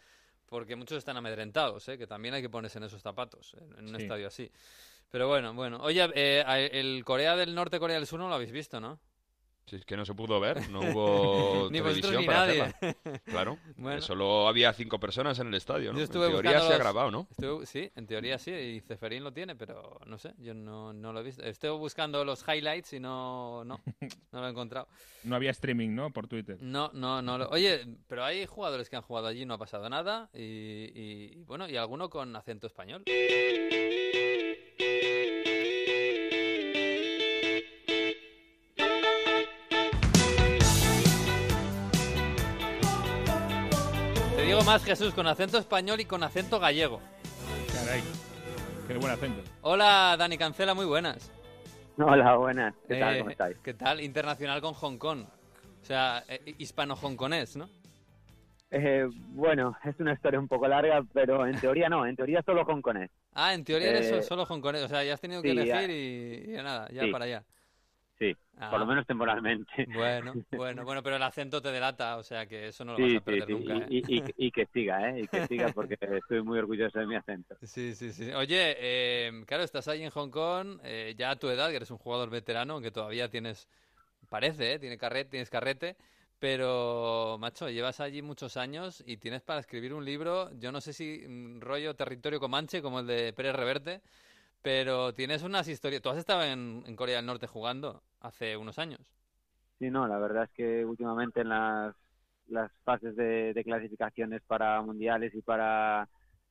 porque 0.47 0.75
muchos 0.75 0.99
están 0.99 1.17
amedrentados, 1.17 1.89
¿eh? 1.89 1.97
que 1.99 2.09
también 2.09 2.35
hay 2.35 2.43
que 2.43 2.51
ponerse 2.51 2.79
en 2.79 2.85
esos 2.85 3.01
zapatos, 3.03 3.55
en, 3.61 3.73
en 3.79 3.85
un 3.85 3.97
Sí. 3.97 4.03
estadio 4.03 4.27
así. 4.27 4.51
Pero 5.11 5.29
bueno, 5.29 5.55
bueno. 5.55 5.79
Oye, 5.83 6.09
eh, 6.15 6.71
el 6.73 7.05
Corea 7.05 7.37
del 7.37 7.55
Norte, 7.55 7.79
Corea 7.79 7.97
del 7.97 8.07
Sur 8.07 8.19
no 8.21 8.29
lo 8.29 8.35
habéis 8.35 8.53
visto, 8.53 8.81
¿no? 8.81 8.99
Si 9.67 9.77
es 9.77 9.85
que 9.85 9.97
no 9.97 10.05
se 10.05 10.15
pudo 10.15 10.41
ver, 10.41 10.69
no 10.69 10.81
hubo 10.81 11.69
Ni 11.71 11.81
vosotros 11.81 12.11
televisión 12.11 12.21
ni 12.23 12.27
para 12.27 12.39
nadie. 12.47 12.61
hacerla. 12.63 13.21
Claro, 13.25 13.59
Bueno. 13.77 14.01
solo 14.03 14.49
había 14.49 14.73
cinco 14.73 14.99
personas 14.99 15.39
en 15.39 15.47
el 15.47 15.55
estadio, 15.55 15.93
¿no? 15.93 15.99
Yo 15.99 16.05
En 16.05 16.11
estuve 16.11 16.29
teoría 16.29 16.61
se 16.61 16.73
ha 16.75 16.79
grabado, 16.79 17.11
¿no? 17.13 17.29
Estuve- 17.31 17.67
sí, 17.67 17.89
en 17.95 18.07
teoría 18.07 18.37
sí, 18.39 18.51
y 18.51 18.81
Ceferín 18.81 19.23
lo 19.23 19.33
tiene, 19.33 19.55
pero 19.55 20.01
no 20.07 20.19
sé, 20.19 20.35
yo 20.39 20.55
no, 20.55 20.93
no 20.93 21.13
lo 21.13 21.21
he 21.21 21.23
visto. 21.23 21.43
Estoy 21.45 21.71
buscando 21.79 22.25
los 22.25 22.45
highlights 22.49 22.95
y 22.95 23.01
no, 23.01 23.65
no, 23.65 23.81
no 24.33 24.41
lo 24.41 24.47
he 24.47 24.51
encontrado. 24.51 24.89
No 25.23 25.37
había 25.37 25.51
streaming, 25.51 25.91
¿no? 25.95 26.11
Por 26.11 26.27
Twitter. 26.29 26.57
No, 26.63 26.91
no, 26.95 27.21
no. 27.21 27.37
Lo... 27.37 27.49
Oye, 27.51 27.87
pero 28.09 28.25
hay 28.25 28.47
jugadores 28.47 28.89
que 28.89 28.97
han 28.97 29.03
jugado 29.03 29.27
allí, 29.27 29.45
no 29.45 29.53
ha 29.55 29.59
pasado 29.59 29.87
nada, 29.91 30.31
y, 30.33 30.41
y- 30.41 31.31
y 31.37 31.45
bueno, 31.45 31.69
y 31.69 31.77
alguno 31.77 32.09
con 32.09 32.35
acento 32.35 32.67
español. 32.67 33.05
Digo 44.61 44.73
más, 44.73 44.85
Jesús, 44.85 45.15
con 45.15 45.27
acento 45.27 45.57
español 45.59 46.01
y 46.01 46.05
con 46.05 46.23
acento 46.23 46.61
gallego. 46.61 47.01
Caray. 47.73 48.03
Qué 48.87 48.95
buen 48.99 49.11
acento. 49.13 49.43
Hola, 49.63 50.17
Dani 50.19 50.37
Cancela, 50.37 50.75
muy 50.75 50.85
buenas. 50.85 51.31
Hola, 51.97 52.37
buenas. 52.37 52.75
¿Qué 52.87 52.97
tal? 53.01 53.15
Eh, 53.15 53.19
¿Cómo 53.21 53.31
estáis? 53.31 53.57
¿Qué 53.63 53.75
tal? 53.75 54.01
Internacional 54.03 54.61
con 54.61 54.75
Hong 54.75 54.99
Kong. 54.99 55.23
O 55.83 55.85
sea, 55.85 56.23
eh, 56.29 56.55
hispano-hongkonés, 56.59 57.57
¿no? 57.57 57.71
Eh, 58.71 59.07
bueno, 59.31 59.77
es 59.85 59.99
una 59.99 60.13
historia 60.13 60.39
un 60.39 60.47
poco 60.47 60.69
larga, 60.69 61.03
pero 61.15 61.47
en 61.47 61.59
teoría 61.59 61.89
no. 61.89 62.05
En 62.07 62.15
teoría 62.15 62.43
solo 62.45 62.63
hongkonés. 62.65 63.11
Ah, 63.35 63.55
en 63.55 63.65
teoría 63.65 63.89
eres 63.91 64.11
Eh, 64.13 64.23
solo 64.23 64.45
hongkonés. 64.45 64.83
O 64.83 64.89
sea, 64.89 65.03
ya 65.03 65.15
has 65.15 65.21
tenido 65.21 65.41
que 65.43 65.51
sí, 65.53 65.57
ya. 65.57 65.83
elegir 65.83 65.91
y, 65.91 66.53
y 66.55 66.57
nada, 66.63 66.87
ya 66.93 67.05
Sí. 67.05 67.11
para 67.11 67.25
allá. 67.25 67.45
Sí, 68.21 68.37
Ah, 68.59 68.69
por 68.69 68.81
lo 68.81 68.87
menos 68.87 69.07
temporalmente. 69.07 69.73
Bueno, 69.85 70.43
bueno, 70.51 70.85
bueno, 70.85 71.03
pero 71.03 71.17
el 71.17 71.23
acento 71.25 71.63
te 71.63 71.71
delata, 71.73 72.17
o 72.19 72.23
sea 72.23 72.47
que 72.47 72.69
eso 72.69 72.85
no 72.85 72.93
lo 72.95 73.01
Sí, 73.01 73.03
vas 73.03 73.17
a 73.17 73.23
perder 73.23 73.49
sí. 73.49 73.53
nunca. 73.53 73.87
¿eh? 73.87 73.89
Y, 73.89 74.17
y- 74.17 74.19
y- 74.19 74.47
y 74.47 74.51
que 74.53 74.67
siga, 74.73 75.11
¿eh? 75.11 75.23
Y 75.23 75.29
que 75.29 75.43
siga 75.43 75.71
porque 75.71 75.97
estoy 76.01 76.43
muy 76.43 76.59
orgulloso 76.59 76.99
de 76.99 77.07
mi 77.07 77.17
acento. 77.17 77.57
Sí, 77.63 77.95
sí, 77.95 78.13
sí. 78.13 78.33
Oye, 78.33 78.75
eh, 78.79 79.45
claro, 79.47 79.63
estás 79.65 79.87
ahí 79.89 80.03
en 80.03 80.11
Hong 80.11 80.31
Kong, 80.31 80.81
eh, 80.83 81.15
ya 81.19 81.31
a 81.33 81.37
tu 81.39 81.49
edad, 81.51 81.69
que 81.69 81.77
eres 81.77 81.91
un 81.91 81.99
jugador 81.99 82.31
veterano, 82.31 82.75
aunque 82.75 82.91
todavía 82.91 83.29
tienes, 83.29 83.69
parece, 84.29 84.75
¿eh? 84.75 84.79
Tiene 84.81 84.99
carrete, 84.99 85.31
tienes 85.31 85.51
carrete, 85.51 85.97
pero, 86.39 87.39
macho, 87.41 87.71
llevas 87.71 88.01
allí 88.01 88.23
muchos 88.23 88.57
años 88.57 89.03
y 89.07 89.19
tienes 89.19 89.43
para 89.43 89.61
escribir 89.61 89.95
un 89.95 90.05
libro, 90.05 90.51
yo 90.59 90.73
no 90.73 90.81
sé 90.81 90.93
si 90.95 91.25
mm, 91.29 91.61
rollo 91.61 91.97
territorio 91.97 92.41
comanche, 92.41 92.83
como 92.83 93.01
el 93.01 93.07
de 93.09 93.33
Pérez 93.35 93.55
Reverte, 93.57 94.03
pero 94.63 95.15
tienes 95.15 95.43
unas 95.43 95.69
historias... 95.69 96.03
Tú 96.03 96.11
has 96.11 96.19
estado 96.19 96.45
en, 96.45 96.85
en 96.87 96.97
Corea 96.97 97.17
del 97.17 97.27
Norte 97.27 97.47
jugando 97.47 98.03
hace 98.21 98.57
unos 98.57 98.79
años. 98.79 99.01
Sí, 99.79 99.91
no, 99.91 100.07
la 100.07 100.19
verdad 100.19 100.45
es 100.45 100.51
que 100.51 100.85
últimamente 100.85 101.41
en 101.41 101.49
las, 101.49 101.95
las 102.49 102.71
fases 102.85 103.17
de, 103.17 103.55
de 103.55 103.65
clasificaciones 103.65 104.43
para 104.47 104.81
mundiales 104.83 105.35
y 105.35 105.43
para 105.43 106.09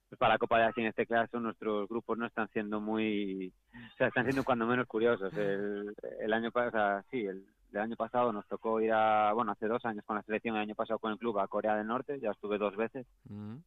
pues 0.10 0.18
para 0.18 0.34
la 0.34 0.40
Copa 0.40 0.58
de 0.58 0.64
Asia 0.66 0.82
en 0.82 0.88
este 0.88 1.06
caso 1.06 1.40
nuestros 1.40 1.88
grupos 1.88 2.18
no 2.18 2.26
están 2.26 2.50
siendo 2.50 2.82
muy 2.82 3.54
o 3.72 3.98
sea 3.98 4.08
están 4.08 4.24
siendo 4.24 4.44
cuando 4.44 4.66
menos 4.66 4.88
curiosos 4.88 5.32
el, 5.34 5.94
el 6.20 6.34
año 6.34 6.52
pasado 6.52 6.72
sea, 6.72 7.06
sí 7.12 7.28
el, 7.28 7.46
el 7.72 7.80
año 7.80 7.96
pasado 7.96 8.34
nos 8.34 8.48
tocó 8.48 8.82
ir 8.82 8.92
a 8.92 9.32
bueno 9.34 9.52
hace 9.52 9.68
dos 9.68 9.86
años 9.86 10.04
con 10.06 10.16
la 10.16 10.24
selección 10.24 10.56
el 10.56 10.64
año 10.64 10.74
pasado 10.74 10.98
con 10.98 11.12
el 11.12 11.20
club 11.20 11.38
a 11.38 11.48
Corea 11.48 11.76
del 11.76 11.86
Norte 11.86 12.20
ya 12.20 12.32
estuve 12.32 12.58
dos 12.58 12.76
veces 12.76 13.06
Mm. 13.26 13.58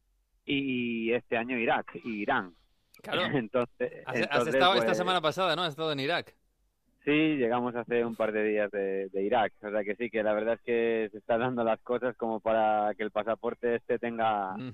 y 0.43 1.13
este 1.13 1.37
año 1.37 1.57
Irak 1.57 1.95
y 2.03 2.23
Irán 2.23 2.53
Claro. 3.01 3.21
entonces, 3.37 3.91
Has, 4.05 4.17
estado 4.47 4.73
esta 4.75 4.85
pues, 4.85 4.97
semana 4.97 5.21
pasada, 5.21 5.55
¿no? 5.55 5.63
Has 5.63 5.69
estado 5.69 5.91
en 5.91 5.99
Irak. 5.99 6.35
Sí, 7.05 7.11
llegamos 7.11 7.75
hace 7.75 8.05
un 8.05 8.15
par 8.15 8.31
de 8.31 8.43
días 8.45 8.71
de, 8.71 9.09
de 9.09 9.23
Irak, 9.23 9.53
o 9.61 9.69
sea 9.69 9.83
que 9.83 9.95
sí, 9.95 10.09
que 10.09 10.23
la 10.23 10.33
verdad 10.33 10.53
es 10.53 10.61
que 10.61 11.09
se 11.11 11.17
están 11.17 11.41
dando 11.41 11.63
las 11.63 11.81
cosas 11.81 12.15
como 12.15 12.39
para 12.39 12.93
que 12.95 13.03
el 13.03 13.11
pasaporte 13.11 13.75
este 13.75 13.99
tenga, 13.99 14.55
Mm. 14.55 14.71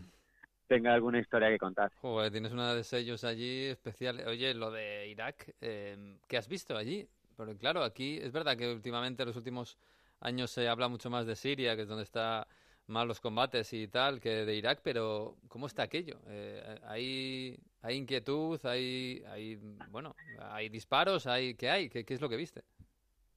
tenga 0.67 0.93
alguna 0.93 1.19
historia 1.19 1.49
que 1.49 1.57
contar. 1.57 1.91
Joder, 2.01 2.31
tienes 2.31 2.51
una 2.51 2.75
de 2.75 2.83
sellos 2.83 3.23
allí 3.23 3.65
especial. 3.65 4.21
Oye, 4.27 4.53
lo 4.53 4.69
de 4.69 5.07
Irak, 5.07 5.53
eh, 5.61 6.17
¿qué 6.27 6.37
has 6.37 6.47
visto 6.47 6.77
allí? 6.77 7.07
Porque 7.35 7.57
claro, 7.57 7.83
aquí 7.83 8.19
es 8.21 8.31
verdad 8.31 8.55
que 8.55 8.71
últimamente, 8.71 9.23
en 9.23 9.27
los 9.29 9.37
últimos 9.37 9.77
años, 10.19 10.51
se 10.51 10.67
habla 10.67 10.87
mucho 10.87 11.09
más 11.09 11.25
de 11.25 11.35
Siria, 11.35 11.75
que 11.75 11.81
es 11.83 11.87
donde 11.87 12.03
está 12.03 12.47
más 12.89 13.07
los 13.07 13.19
combates 13.21 13.71
y 13.73 13.87
tal, 13.87 14.19
que 14.19 14.45
de 14.45 14.55
Irak, 14.55 14.81
pero 14.83 15.35
¿cómo 15.47 15.67
está 15.67 15.83
aquello? 15.83 16.19
Eh, 16.27 16.79
¿hay, 16.85 17.57
¿Hay 17.81 17.95
inquietud? 17.95 18.59
¿Hay, 18.65 19.23
hay, 19.27 19.55
bueno, 19.89 20.15
hay 20.39 20.69
disparos? 20.69 21.27
¿Hay, 21.27 21.55
¿Qué 21.55 21.69
hay? 21.69 21.89
¿Qué, 21.89 22.03
qué 22.03 22.13
es 22.13 22.21
lo 22.21 22.29
que 22.29 22.35
viste? 22.37 22.63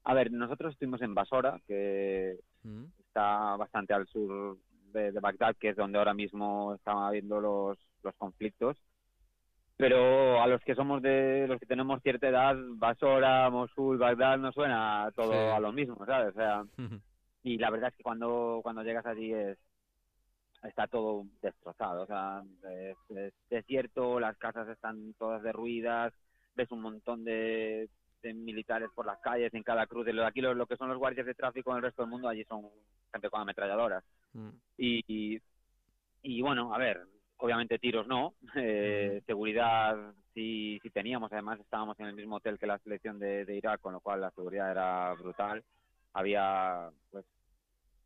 A 0.05 0.15
ver, 0.15 0.33
nosotros 0.33 0.73
estuvimos 0.73 1.01
en 1.03 1.15
Basora, 1.15 1.61
que 1.67 2.39
Mm. 2.65 2.85
está 3.09 3.57
bastante 3.57 3.93
al 3.93 4.07
sur 4.07 4.57
de, 4.93 5.11
de 5.11 5.21
Bagdad, 5.21 5.57
que 5.59 5.71
es 5.71 5.77
donde 5.77 5.99
ahora 5.99 6.15
mismo 6.15 6.75
están 6.75 6.99
habiendo 6.99 7.41
los, 7.41 7.77
los 8.05 8.15
conflictos. 8.17 8.77
Pero 9.77 10.41
a 10.41 10.47
los 10.47 10.61
que 10.63 10.75
somos 10.77 11.03
de 11.03 11.47
los 11.49 11.59
que 11.59 11.67
tenemos 11.67 12.01
cierta 12.03 12.29
edad, 12.29 12.55
Basora, 12.77 13.51
Mosul, 13.51 13.99
Bagdad, 13.99 14.39
nos 14.39 14.55
suena 14.55 15.11
todo 15.17 15.33
Sí. 15.33 15.39
a 15.57 15.59
lo 15.61 15.73
mismo, 15.73 16.05
¿sabes? 16.07 16.29
O 16.31 16.39
sea, 16.39 16.65
y 17.45 17.59
la 17.59 17.71
verdad 17.71 17.91
es 17.91 17.97
que 17.97 18.03
cuando 18.03 18.61
cuando 18.63 18.83
llegas 18.83 19.07
allí 19.07 19.33
es 19.35 19.59
está 20.65 20.87
todo 20.87 21.27
destrozado 21.43 22.03
o 22.03 22.07
sea 22.07 22.43
es, 22.71 22.97
es 23.17 23.35
desierto 23.51 24.21
las 24.21 24.37
casas 24.39 24.69
están 24.69 25.15
todas 25.15 25.43
derruidas 25.43 26.13
ves 26.55 26.71
un 26.71 26.83
montón 26.83 27.25
de, 27.25 27.89
de 28.23 28.35
militares 28.35 28.91
por 28.95 29.07
las 29.07 29.21
calles 29.21 29.53
en 29.55 29.63
cada 29.65 29.87
cruce 29.87 30.13
aquí 30.23 30.41
lo, 30.41 30.55
lo 30.55 30.67
que 30.67 30.77
son 30.77 30.89
los 30.89 30.99
guardias 30.99 31.27
de 31.27 31.35
tráfico 31.35 31.71
en 31.73 31.79
el 31.79 31.83
resto 31.85 32.03
del 32.03 32.11
mundo 32.11 32.29
allí 32.29 32.45
son 32.45 32.69
gente 33.13 33.31
con 33.31 33.41
ametralladoras 33.43 34.05
Mm. 34.35 34.51
y, 34.79 35.05
y, 35.35 35.43
y 36.23 36.43
bueno, 36.43 36.75
a 36.75 36.79
ver, 36.79 37.03
obviamente 37.39 37.79
tiros 37.79 38.07
no, 38.07 38.35
eh, 38.57 39.23
seguridad 39.27 40.15
sí, 40.35 40.79
sí 40.83 40.91
teníamos, 40.91 41.33
además 41.33 41.61
estábamos 41.61 41.99
en 42.01 42.07
el 42.07 42.15
mismo 42.15 42.37
hotel 42.37 42.59
que 42.59 42.67
la 42.67 42.79
selección 42.79 43.19
de, 43.19 43.45
de 43.45 43.57
Irak, 43.57 43.81
con 43.81 43.93
lo 43.93 44.01
cual 44.01 44.21
la 44.21 44.31
seguridad 44.33 44.71
era 44.71 45.15
brutal. 45.15 45.65
Había 46.15 46.91
pues 47.11 47.25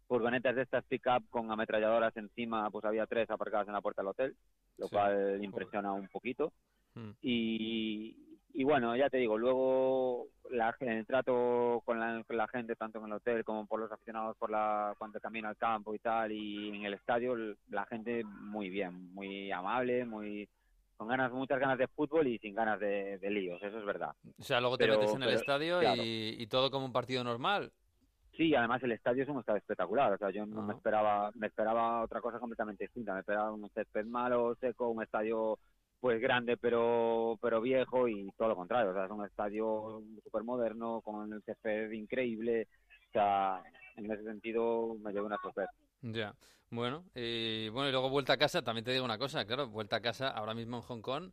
furgonetas 0.06 0.54
de 0.54 0.62
estas 0.62 0.84
pick-up 0.84 1.24
con 1.30 1.50
ametralladoras 1.50 2.16
encima, 2.16 2.70
pues 2.70 2.84
había 2.84 3.06
tres 3.06 3.28
aparcadas 3.30 3.66
en 3.66 3.74
la 3.74 3.80
puerta 3.80 4.02
del 4.02 4.08
hotel, 4.10 4.36
lo 4.78 4.86
Sí. 4.86 4.94
cual 4.94 5.42
impresiona 5.42 5.92
un 5.92 6.06
poquito. 6.08 6.52
Mm. 6.94 7.10
Y, 7.22 8.16
y 8.54 8.64
bueno, 8.64 8.94
ya 8.96 9.10
te 9.10 9.18
digo, 9.18 9.36
luego 9.36 10.28
la, 10.50 10.74
el 10.80 11.04
trato 11.06 11.82
con 11.84 11.98
la, 11.98 12.22
con 12.24 12.36
la 12.36 12.46
gente, 12.48 12.76
tanto 12.76 13.00
en 13.00 13.06
el 13.06 13.12
hotel 13.14 13.44
como 13.44 13.66
por 13.66 13.80
los 13.80 13.90
aficionados 13.90 14.36
por 14.38 14.50
la, 14.50 14.94
cuando 14.96 15.18
camina 15.20 15.48
al 15.48 15.56
campo 15.56 15.94
y 15.94 15.98
tal, 15.98 16.30
y 16.30 16.68
en 16.68 16.84
el 16.84 16.94
estadio, 16.94 17.34
la 17.68 17.84
gente 17.86 18.22
muy 18.24 18.70
bien, 18.70 19.12
muy 19.12 19.50
amable, 19.50 20.04
muy 20.04 20.48
con 20.96 21.08
ganas, 21.08 21.30
muchas 21.32 21.58
ganas 21.58 21.76
de 21.76 21.88
fútbol 21.88 22.26
y 22.28 22.38
sin 22.38 22.54
ganas 22.54 22.80
de, 22.80 23.18
de 23.18 23.30
líos, 23.30 23.62
eso 23.62 23.78
es 23.78 23.84
verdad. 23.84 24.12
O 24.38 24.42
sea, 24.42 24.60
luego 24.60 24.78
te 24.78 24.84
Pero- 24.86 24.98
metes 25.00 25.14
en 25.14 25.22
el 25.24 25.30
estadio 25.34 25.80
claro. 25.80 26.02
y, 26.02 26.36
y 26.38 26.46
todo 26.46 26.70
como 26.70 26.86
un 26.86 26.92
partido 26.92 27.22
normal. 27.24 27.70
Sí, 28.36 28.54
además 28.54 28.82
el 28.82 28.92
estadio 28.92 29.22
es 29.22 29.28
un 29.28 29.38
estadio 29.38 29.58
espectacular, 29.58 30.12
o 30.12 30.18
sea, 30.18 30.30
yo 30.30 30.44
no 30.44 30.62
me 30.62 30.74
esperaba, 30.74 31.30
me 31.36 31.46
esperaba 31.46 32.02
otra 32.02 32.20
cosa 32.20 32.38
completamente 32.38 32.84
distinta, 32.84 33.14
me 33.14 33.20
esperaba 33.20 33.52
un 33.52 33.70
césped 33.70 34.04
malo, 34.04 34.54
seco, 34.60 34.90
un 34.90 35.02
estadio 35.02 35.58
pues 35.98 36.20
grande 36.20 36.58
pero 36.58 37.38
pero 37.40 37.62
viejo 37.62 38.06
y 38.06 38.30
todo 38.36 38.48
lo 38.48 38.56
contrario, 38.56 38.90
o 38.90 38.94
sea, 38.94 39.06
es 39.06 39.10
un 39.10 39.24
estadio 39.24 40.02
súper 40.22 40.44
moderno, 40.44 41.00
con 41.00 41.32
el 41.32 41.42
césped 41.44 41.90
increíble, 41.92 42.68
o 43.08 43.12
sea, 43.12 43.62
en 43.96 44.12
ese 44.12 44.24
sentido 44.24 44.96
me 45.02 45.12
llevo 45.12 45.26
una 45.26 45.38
sorpresa. 45.38 45.72
Ya, 46.02 46.34
bueno, 46.70 47.04
y 47.14 47.70
bueno, 47.70 47.88
y 47.88 47.92
luego 47.92 48.10
vuelta 48.10 48.34
a 48.34 48.36
casa, 48.36 48.60
también 48.60 48.84
te 48.84 48.92
digo 48.92 49.04
una 49.06 49.18
cosa, 49.18 49.46
claro, 49.46 49.68
vuelta 49.68 49.96
a 49.96 50.02
casa 50.02 50.28
ahora 50.28 50.52
mismo 50.52 50.76
en 50.76 50.82
Hong 50.82 51.00
Kong, 51.00 51.30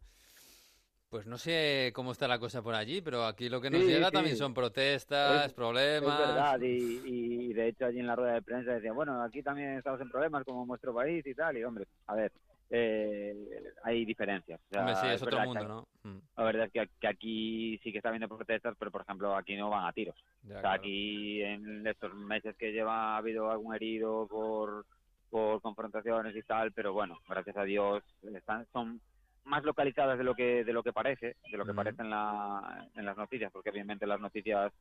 pues 1.13 1.27
no 1.27 1.37
sé 1.37 1.91
cómo 1.93 2.11
está 2.11 2.27
la 2.27 2.39
cosa 2.39 2.63
por 2.63 2.73
allí, 2.73 2.99
pero 2.99 3.23
aquí 3.25 3.47
lo 3.47 3.61
que 3.61 3.69
nos 3.69 3.81
Sí, 3.81 3.91
llega 3.91 4.07
sí. 4.07 4.13
también 4.13 4.35
son 4.35 4.51
protestas, 4.51 5.45
Es- 5.45 5.53
problemas. 5.53 6.19
Es 6.19 6.27
verdad, 6.27 6.59
y, 6.59 7.01
y 7.05 7.53
de 7.53 7.67
hecho 7.67 7.85
allí 7.85 7.99
en 7.99 8.07
la 8.07 8.15
rueda 8.15 8.33
de 8.33 8.41
prensa 8.41 8.71
decía, 8.71 8.93
bueno, 8.93 9.21
aquí 9.21 9.43
también 9.43 9.77
estamos 9.77 10.01
en 10.01 10.09
problemas 10.09 10.43
como 10.43 10.65
nuestro 10.65 10.91
país 10.91 11.23
y 11.27 11.35
tal, 11.35 11.55
y 11.55 11.63
hombre, 11.63 11.85
a 12.07 12.15
ver, 12.15 12.31
eh, 12.71 13.35
hay 13.83 14.05
diferencias. 14.05 14.59
o 14.59 14.69
sea, 14.71 14.79
Hombre, 14.79 14.95
sí, 14.95 15.05
es, 15.05 15.21
otro 15.21 15.37
verdad 15.37 15.53
que 15.53 15.59
mundo, 15.59 15.87
¿no? 16.03 16.09
Mm, 16.11 16.19
La 16.35 16.43
verdad 16.45 16.65
es 16.65 16.71
que, 16.73 16.89
que 16.99 17.07
aquí 17.07 17.79
sí 17.83 17.91
que 17.91 17.97
está 17.99 18.09
habiendo 18.09 18.27
protestas, 18.35 18.75
pero 18.79 18.89
por 18.89 19.01
ejemplo 19.01 19.35
aquí 19.35 19.55
no 19.55 19.69
van 19.69 19.85
a 19.85 19.93
tiros. 19.93 20.15
ya, 20.41 20.47
O 20.47 20.51
sea, 20.53 20.61
claro. 20.61 20.79
aquí 20.79 21.43
en 21.43 21.85
estos 21.85 22.11
meses 22.15 22.55
que 22.57 22.71
lleva 22.71 23.13
ha 23.13 23.17
habido 23.17 23.51
algún 23.51 23.75
herido 23.75 24.25
por, 24.27 24.87
por 25.29 25.61
confrontaciones 25.61 26.35
y 26.35 26.41
tal, 26.41 26.71
pero 26.71 26.91
bueno, 26.91 27.19
gracias 27.29 27.55
a 27.55 27.63
Dios 27.65 28.03
están, 28.35 28.65
son 28.73 28.99
más 29.45 29.63
localizadas 29.63 30.17
de 30.17 30.23
lo 30.23 30.35
que 30.35 30.63
de 30.63 30.73
lo 30.73 30.83
que 30.83 30.93
parece, 30.93 31.35
de 31.51 31.57
lo 31.57 31.65
que 31.65 31.73
parece 31.73 32.01
en, 32.01 32.09
la, 32.09 32.89
en 32.95 33.05
las 33.05 33.17
noticias, 33.17 33.51
porque 33.51 33.69
obviamente 33.69 34.07
las 34.07 34.19
noticias 34.19 34.71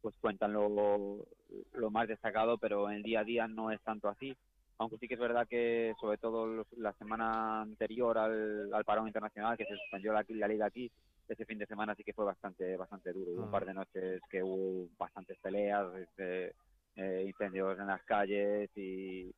pues 0.00 0.14
cuentan 0.20 0.52
lo, 0.52 1.26
lo 1.74 1.90
más 1.90 2.06
destacado, 2.08 2.58
pero 2.58 2.88
en 2.90 2.96
el 2.96 3.02
día 3.02 3.20
a 3.20 3.24
día 3.24 3.48
no 3.48 3.70
es 3.70 3.80
tanto 3.82 4.08
así. 4.08 4.36
Aunque 4.78 4.96
sí 4.98 5.08
que 5.08 5.14
es 5.14 5.20
verdad 5.20 5.48
que, 5.48 5.92
sobre 6.00 6.18
todo 6.18 6.46
los- 6.46 6.72
la 6.74 6.92
semana 6.94 7.62
anterior 7.62 8.16
al, 8.16 8.72
al 8.72 8.84
parón 8.84 9.08
internacional, 9.08 9.56
que 9.56 9.64
se 9.64 9.76
suspendió 9.76 10.12
la, 10.12 10.24
la 10.28 10.46
liga 10.48 10.66
aquí, 10.66 10.88
ese 11.28 11.44
fin 11.44 11.58
de 11.58 11.66
semana 11.66 11.96
sí 11.96 12.04
que 12.04 12.12
fue 12.12 12.24
bastante 12.24 12.76
bastante 12.76 13.12
duro. 13.12 13.32
Hubo 13.32 13.40
un 13.42 13.48
Ah. 13.48 13.50
par 13.50 13.66
de 13.66 13.74
noches 13.74 14.20
que 14.30 14.40
hubo 14.42 14.88
bastantes 14.96 15.36
peleas, 15.40 15.84
este, 15.96 16.54
eh, 16.94 17.24
incendios 17.26 17.76
en 17.78 17.88
las 17.88 18.02
calles 18.04 18.70
y, 18.76 19.32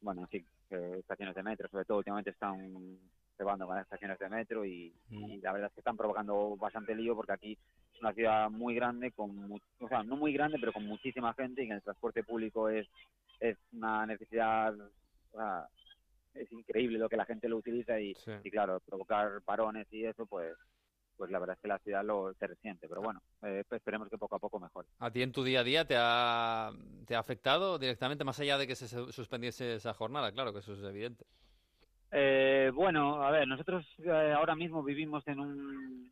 bueno, 0.00 0.22
en 0.22 0.28
fin, 0.28 0.46
eh, 0.70 0.96
estaciones 1.00 1.34
de 1.34 1.42
metro, 1.42 1.68
sobre 1.68 1.84
todo 1.86 1.98
últimamente 1.98 2.30
están 2.30 2.98
cebando 3.36 3.66
con 3.66 3.76
las 3.76 3.84
estaciones 3.84 4.18
de 4.18 4.28
metro 4.28 4.64
y, 4.64 4.94
y 5.10 5.38
la 5.40 5.52
verdad 5.52 5.68
es 5.68 5.74
que 5.74 5.80
están 5.80 5.96
provocando 5.96 6.56
bastante 6.56 6.94
lío 6.94 7.14
porque 7.16 7.32
aquí 7.32 7.52
es 7.92 8.00
una 8.00 8.12
ciudad 8.12 8.50
muy 8.50 8.74
grande, 8.74 9.12
con 9.12 9.34
mu- 9.34 9.58
o 9.80 9.88
sea, 9.88 10.02
no 10.02 10.16
muy 10.16 10.32
grande, 10.32 10.58
pero 10.60 10.72
con 10.72 10.84
muchísima 10.86 11.34
gente 11.34 11.62
y 11.62 11.68
que 11.68 11.74
el 11.74 11.82
transporte 11.82 12.22
público 12.24 12.68
es, 12.68 12.86
es 13.40 13.56
una 13.72 14.06
necesidad, 14.06 14.74
o 14.80 15.36
sea, 15.36 15.68
es 16.34 16.50
increíble 16.52 16.98
lo 16.98 17.08
que 17.08 17.16
la 17.16 17.24
gente 17.26 17.48
lo 17.48 17.56
utiliza 17.58 18.00
y, 18.00 18.14
Sí. 18.14 18.32
y 18.42 18.50
claro, 18.50 18.80
provocar 18.80 19.40
parones 19.42 19.86
y 19.92 20.04
eso, 20.04 20.26
pues 20.26 20.54
pues 21.16 21.30
la 21.30 21.38
verdad 21.38 21.54
es 21.54 21.62
que 21.62 21.68
la 21.68 21.78
ciudad 21.78 22.04
lo 22.04 22.34
se 22.34 22.44
resiente, 22.48 22.88
pero 22.88 23.00
bueno, 23.00 23.22
eh, 23.42 23.62
pues 23.68 23.78
esperemos 23.80 24.08
que 24.08 24.18
poco 24.18 24.34
a 24.34 24.40
poco 24.40 24.58
mejore. 24.58 24.88
¿A 24.98 25.12
ti 25.12 25.22
en 25.22 25.30
tu 25.30 25.44
día 25.44 25.60
a 25.60 25.62
día 25.62 25.84
te 25.86 25.94
ha, 25.96 26.72
te 27.06 27.14
ha 27.14 27.20
afectado 27.20 27.78
directamente, 27.78 28.24
más 28.24 28.40
allá 28.40 28.58
de 28.58 28.66
que 28.66 28.74
se 28.74 28.88
su- 28.88 29.12
suspendiese 29.12 29.76
esa 29.76 29.94
jornada? 29.94 30.32
Claro 30.32 30.52
que 30.52 30.58
eso 30.58 30.72
es 30.72 30.82
evidente. 30.82 31.24
Eh, 32.10 32.70
bueno, 32.74 33.22
a 33.22 33.30
ver, 33.30 33.46
nosotros 33.48 33.84
eh, 34.04 34.32
ahora 34.36 34.54
mismo 34.54 34.82
vivimos 34.82 35.26
en 35.26 35.40
un, 35.40 36.10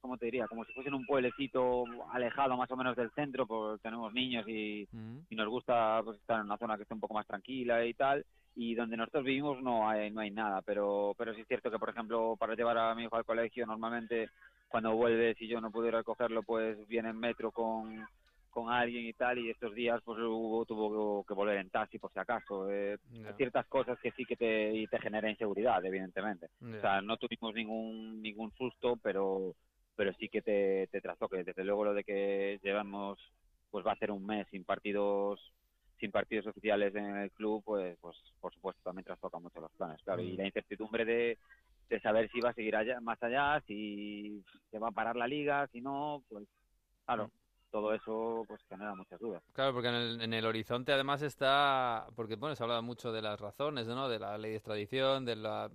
¿cómo 0.00 0.16
te 0.16 0.26
diría? 0.26 0.48
Como 0.48 0.64
si 0.64 0.72
fuese 0.72 0.88
en 0.88 0.94
un 0.94 1.06
pueblecito 1.06 1.84
alejado 2.12 2.56
más 2.56 2.70
o 2.70 2.76
menos 2.76 2.96
del 2.96 3.10
centro, 3.12 3.46
porque 3.46 3.82
tenemos 3.82 4.12
niños 4.12 4.46
y, 4.48 4.88
y 5.28 5.36
nos 5.36 5.48
gusta 5.48 6.00
pues, 6.04 6.18
estar 6.18 6.40
en 6.40 6.46
una 6.46 6.58
zona 6.58 6.76
que 6.76 6.82
esté 6.82 6.94
un 6.94 7.00
poco 7.00 7.14
más 7.14 7.26
tranquila 7.26 7.84
y 7.84 7.94
tal. 7.94 8.24
Y 8.54 8.74
donde 8.74 8.96
nosotros 8.96 9.24
vivimos 9.24 9.62
no 9.62 9.88
hay, 9.88 10.10
no 10.10 10.20
hay 10.20 10.30
nada, 10.30 10.60
pero, 10.62 11.14
pero 11.16 11.34
sí 11.34 11.40
es 11.40 11.48
cierto 11.48 11.70
que, 11.70 11.78
por 11.78 11.88
ejemplo, 11.88 12.36
para 12.38 12.54
llevar 12.54 12.76
a 12.76 12.94
mi 12.94 13.04
hijo 13.04 13.16
al 13.16 13.24
colegio, 13.24 13.64
normalmente 13.64 14.28
cuando 14.68 14.94
vuelve, 14.94 15.34
si 15.34 15.46
yo 15.46 15.60
no 15.60 15.70
puedo 15.70 15.88
ir 15.88 15.94
a 15.94 15.98
recogerlo, 15.98 16.42
pues 16.42 16.86
viene 16.88 17.10
en 17.10 17.18
metro 17.18 17.50
con, 17.50 18.06
con 18.52 18.70
alguien 18.70 19.06
y 19.06 19.12
tal, 19.14 19.38
y 19.38 19.50
estos 19.50 19.74
días 19.74 20.00
pues 20.04 20.18
hubo, 20.20 20.64
tuvo 20.66 21.24
que 21.24 21.34
volver 21.34 21.56
en 21.56 21.70
taxi 21.70 21.98
por 21.98 22.12
si 22.12 22.18
acaso. 22.20 22.70
Eh. 22.70 22.98
Ciertas 23.36 23.66
cosas 23.66 23.98
que 23.98 24.12
sí 24.12 24.24
que 24.26 24.36
te, 24.36 24.74
y 24.74 24.86
te 24.86 25.00
genera 25.00 25.28
inseguridad, 25.30 25.84
evidentemente. 25.84 26.46
O 26.78 26.80
sea, 26.80 27.00
no 27.00 27.16
tuvimos 27.16 27.54
ningún 27.54 28.22
ningún 28.22 28.52
susto, 28.52 28.96
pero 29.02 29.54
pero 29.96 30.12
sí 30.14 30.28
que 30.28 30.42
te, 30.42 30.86
te 30.88 31.00
trastoque. 31.00 31.42
Desde 31.44 31.64
luego 31.64 31.84
lo 31.84 31.94
de 31.94 32.04
que 32.04 32.60
llevamos, 32.62 33.18
pues 33.70 33.84
va 33.86 33.92
a 33.92 33.96
ser 33.98 34.10
un 34.10 34.24
mes 34.24 34.46
sin 34.50 34.64
partidos 34.64 35.40
sin 35.98 36.10
partidos 36.10 36.46
oficiales 36.48 36.94
en 36.94 37.16
el 37.16 37.30
club, 37.30 37.62
pues 37.64 37.96
pues 38.00 38.16
por 38.40 38.52
supuesto 38.52 38.82
también 38.84 39.04
trastoca 39.04 39.38
mucho 39.38 39.60
los 39.60 39.72
planes, 39.72 40.02
claro. 40.04 40.20
Y 40.22 40.32
Mm. 40.32 40.36
la 40.36 40.46
incertidumbre 40.46 41.04
de, 41.04 41.38
de 41.88 42.00
saber 42.00 42.28
si 42.30 42.40
va 42.40 42.50
a 42.50 42.54
seguir 42.54 42.76
allá, 42.76 43.00
más 43.00 43.22
allá, 43.22 43.62
si 43.66 44.42
se 44.70 44.78
va 44.78 44.88
a 44.88 44.92
parar 44.92 45.16
la 45.16 45.26
liga, 45.28 45.68
si 45.68 45.80
no, 45.80 46.22
pues 46.28 46.44
claro, 47.06 47.30
todo 47.72 47.92
eso 47.94 48.44
pues 48.46 48.60
genera 48.68 48.94
muchas 48.94 49.18
dudas. 49.18 49.42
Claro, 49.52 49.74
porque 49.74 49.88
en 49.88 49.94
el, 49.94 50.20
en 50.22 50.32
el 50.32 50.46
horizonte 50.46 50.92
además 50.92 51.20
está, 51.20 52.06
porque 52.16 52.36
bueno, 52.36 52.56
se 52.56 52.62
ha 52.62 52.64
hablado 52.64 52.82
mucho 52.82 53.12
de 53.12 53.20
las 53.20 53.38
razones, 53.38 53.86
¿no? 53.86 54.08
De 54.08 54.18
la 54.18 54.38
ley 54.38 54.52
de 54.52 54.56
extradición, 54.56 55.26
de 55.26 55.36
la, 55.36 55.70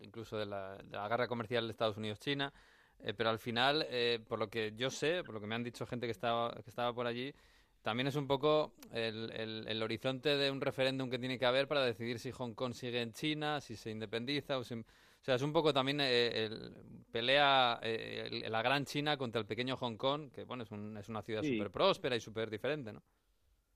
incluso 0.00 0.38
de 0.38 0.46
la, 0.46 0.76
de 0.76 0.96
la 0.96 1.08
guerra 1.08 1.28
comercial 1.28 1.66
de 1.66 1.72
Estados 1.72 1.98
Unidos-China, 1.98 2.52
eh, 3.00 3.12
pero 3.14 3.28
al 3.28 3.38
final, 3.38 3.84
eh, 3.90 4.18
por 4.26 4.38
lo 4.38 4.48
que 4.48 4.72
yo 4.76 4.88
sé, 4.90 5.22
por 5.24 5.34
lo 5.34 5.40
que 5.42 5.46
me 5.46 5.54
han 5.54 5.62
dicho 5.62 5.86
gente 5.86 6.06
que 6.06 6.12
estaba, 6.12 6.54
que 6.54 6.70
estaba 6.70 6.94
por 6.94 7.06
allí, 7.06 7.34
también 7.82 8.06
es 8.06 8.16
un 8.16 8.26
poco 8.26 8.72
el, 8.92 9.30
el- 9.32 9.66
el 9.68 9.82
horizonte 9.82 10.36
de 10.36 10.50
un 10.50 10.60
referéndum 10.62 11.10
que 11.10 11.18
tiene 11.18 11.38
que 11.38 11.46
haber 11.46 11.68
para 11.68 11.84
decidir 11.84 12.18
si 12.18 12.32
Hong 12.32 12.54
Kong 12.54 12.72
sigue 12.74 13.02
en 13.02 13.12
China, 13.12 13.60
si 13.60 13.76
se 13.76 13.90
independiza 13.90 14.56
o 14.58 14.64
si... 14.64 14.74
O 15.20 15.24
sea, 15.24 15.34
es 15.34 15.42
un 15.42 15.52
poco 15.52 15.72
también 15.72 16.00
eh, 16.00 16.44
el, 16.46 16.72
pelea 17.12 17.78
eh, 17.82 18.28
el- 18.44 18.52
la 18.52 18.62
gran 18.62 18.84
China 18.84 19.16
contra 19.16 19.40
el 19.40 19.46
pequeño 19.46 19.76
Hong 19.76 19.96
Kong, 19.96 20.30
que 20.32 20.44
bueno, 20.44 20.62
es, 20.62 20.70
un- 20.70 20.96
es 20.96 21.08
una 21.08 21.22
ciudad 21.22 21.42
Sí. 21.42 21.56
súper 21.56 21.70
próspera 21.70 22.16
y 22.16 22.20
súper 22.20 22.48
diferente, 22.50 22.92
¿no? 22.92 23.02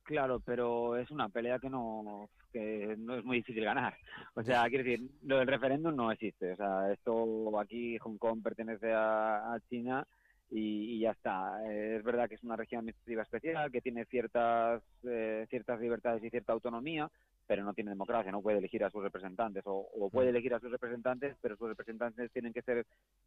Claro, 0.04 0.40
pero 0.40 0.96
es 0.96 1.10
una 1.10 1.28
pelea 1.28 1.58
que 1.60 1.70
no 1.70 2.28
que 2.52 2.96
no 2.98 3.16
es 3.16 3.24
muy 3.24 3.38
difícil 3.38 3.64
ganar. 3.64 3.96
O 4.34 4.42
sea, 4.42 4.68
quiero 4.68 4.84
decir, 4.84 5.08
lo 5.22 5.38
del 5.38 5.46
referéndum 5.46 5.94
no 5.94 6.10
existe. 6.12 6.52
O 6.52 6.56
sea, 6.56 6.92
esto 6.92 7.58
aquí 7.58 7.96
Hong 7.98 8.18
Kong 8.18 8.42
pertenece 8.42 8.92
a, 8.92 9.54
a 9.54 9.60
China 9.70 10.06
y, 10.50 10.96
y 10.96 11.00
ya 11.00 11.12
está. 11.12 11.62
Eh, 11.70 11.96
es 11.98 12.04
verdad 12.04 12.28
que 12.28 12.34
es 12.34 12.42
una 12.42 12.56
región 12.56 12.80
administrativa 12.80 13.22
especial 13.22 13.70
que 13.70 13.80
tiene 13.80 14.04
ciertas 14.06 14.82
eh, 15.04 15.46
ciertas 15.48 15.80
libertades 15.80 16.22
y 16.24 16.30
cierta 16.30 16.52
autonomía, 16.52 17.10
pero 17.52 17.64
no 17.64 17.74
tiene 17.74 17.90
democracia. 17.90 18.32
No 18.32 18.40
puede 18.40 18.56
elegir 18.56 18.82
a 18.82 18.88
sus 18.88 19.02
representantes 19.02 19.62
o, 19.66 19.86
o 19.94 20.08
puede 20.08 20.30
elegir 20.30 20.54
a 20.54 20.58
sus 20.58 20.70
representantes, 20.70 21.36
pero 21.42 21.54
sus 21.54 21.68
representantes 21.68 22.32
tienen 22.32 22.54
que 22.54 22.62
ser 22.62 22.86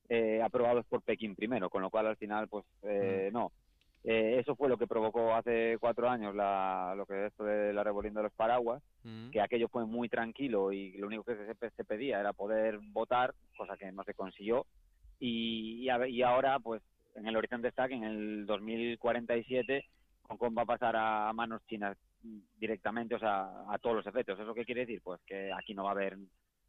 eh, 0.10 0.42
aprobados 0.42 0.84
por 0.88 1.04
Pekín 1.04 1.36
primero, 1.36 1.70
con 1.70 1.84
lo 1.84 1.92
cual 1.92 2.08
al 2.08 2.18
final, 2.18 2.48
pues 2.48 2.66
eh, 2.82 3.30
no. 3.32 3.52
Eh, 4.04 4.40
eso 4.40 4.56
fue 4.56 4.68
lo 4.68 4.78
que 4.80 4.88
provocó 4.88 5.36
hace 5.36 5.78
cuatro 5.80 6.10
años 6.10 6.34
la, 6.34 6.96
lo 6.98 7.06
que 7.06 7.14
es 7.22 7.32
esto 7.32 7.44
de 7.44 7.72
la 7.72 7.84
rebelión 7.84 8.16
de 8.16 8.24
los 8.24 8.34
paraguas, 8.34 8.82
Mm. 9.04 9.30
que 9.30 9.40
aquello 9.40 9.68
fue 9.68 9.86
muy 9.86 10.10
tranquilo 10.10 10.72
y 10.72 10.94
lo 10.94 11.06
único 11.06 11.24
que 11.24 11.36
se, 11.36 11.70
se 11.70 11.84
pedía 11.86 12.20
era 12.20 12.34
poder 12.34 12.80
votar, 12.94 13.36
cosa 13.56 13.78
que 13.78 13.92
no 13.92 14.04
se 14.06 14.16
consiguió. 14.16 14.66
Y, 15.20 15.84
y, 15.84 15.90
a 15.90 16.08
y 16.08 16.24
ahora, 16.24 16.58
pues, 16.58 16.82
en 17.14 17.28
el 17.28 17.38
horizonte 17.38 17.68
está 17.68 17.88
que 17.88 17.94
en 17.94 18.04
el 18.04 18.46
2047 18.48 19.86
Hong 20.28 20.38
Kong 20.38 20.58
va 20.58 20.64
a 20.64 20.66
pasar 20.66 20.96
a 20.96 21.32
manos 21.34 21.62
chinas 21.68 21.96
directamente, 22.58 23.16
o 23.16 23.20
sea, 23.20 23.64
a 23.70 23.78
todos 23.80 23.98
los 23.98 24.08
efectos. 24.08 24.40
¿Eso 24.40 24.54
qué 24.54 24.66
quiere 24.66 24.82
decir? 24.82 25.02
Pues 25.04 25.22
que 25.26 25.52
aquí 25.54 25.74
no 25.74 25.84
va 25.84 25.90
a 25.90 25.94
haber 25.94 26.18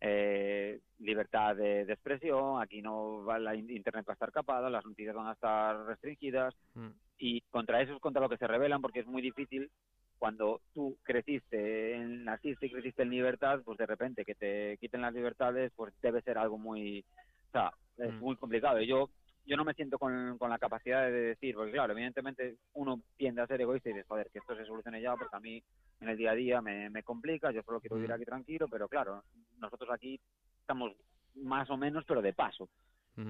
eh, 0.00 0.80
libertad 0.98 1.56
de, 1.56 1.84
de 1.84 1.92
expresión, 1.92 2.60
aquí 2.60 2.82
no 2.82 3.24
va 3.24 3.38
la 3.38 3.54
in- 3.54 3.70
internet 3.70 4.04
va 4.08 4.12
a 4.12 4.14
estar 4.14 4.30
capada, 4.32 4.68
las 4.70 4.84
noticias 4.84 5.14
van 5.14 5.28
a 5.28 5.32
estar 5.32 5.84
restringidas 5.86 6.54
Mm. 6.74 6.90
y 7.18 7.40
contra 7.50 7.80
eso 7.80 7.94
es 7.94 8.00
contra 8.00 8.20
lo 8.20 8.28
que 8.28 8.36
se 8.36 8.46
rebelan 8.46 8.82
porque 8.82 9.00
es 9.00 9.06
muy 9.06 9.22
difícil 9.22 9.70
cuando 10.18 10.60
tú 10.74 10.98
creciste, 11.02 11.94
en, 11.94 12.24
naciste 12.24 12.66
y 12.66 12.70
creciste 12.70 13.02
en 13.02 13.10
libertad, 13.10 13.60
pues 13.64 13.78
de 13.78 13.86
repente 13.86 14.24
que 14.24 14.34
te 14.34 14.76
quiten 14.78 15.00
las 15.02 15.14
libertades, 15.14 15.72
pues 15.76 15.94
debe 16.02 16.20
ser 16.22 16.36
algo 16.38 16.58
muy, 16.58 17.04
o 17.48 17.52
sea, 17.52 17.72
es 17.98 18.12
Mm. 18.12 18.18
muy 18.18 18.36
complicado. 18.36 18.80
Y 18.80 18.86
yo 18.86 19.08
yo 19.46 19.56
no 19.56 19.64
me 19.64 19.74
siento 19.74 19.98
con, 19.98 20.36
con 20.38 20.50
la 20.50 20.58
capacidad 20.58 21.02
de 21.02 21.12
decir, 21.12 21.54
porque 21.54 21.72
claro, 21.72 21.92
evidentemente 21.92 22.56
uno 22.74 23.00
tiende 23.16 23.42
a 23.42 23.46
ser 23.46 23.60
egoísta 23.60 23.88
y 23.88 23.92
dice, 23.92 24.06
joder, 24.08 24.28
que 24.30 24.40
esto 24.40 24.56
se 24.56 24.66
solucione 24.66 25.00
ya, 25.00 25.14
porque 25.16 25.36
a 25.36 25.40
mí 25.40 25.62
en 26.00 26.08
el 26.08 26.16
día 26.16 26.32
a 26.32 26.34
día 26.34 26.60
me, 26.60 26.90
me 26.90 27.02
complica, 27.02 27.52
yo 27.52 27.62
solo 27.62 27.80
quiero 27.80 27.96
vivir 27.96 28.12
aquí 28.12 28.24
tranquilo, 28.24 28.66
pero 28.68 28.88
claro, 28.88 29.22
nosotros 29.58 29.90
aquí 29.92 30.20
estamos 30.60 30.92
más 31.34 31.70
o 31.70 31.76
menos, 31.76 32.04
pero 32.06 32.20
de 32.22 32.32
paso 32.32 32.68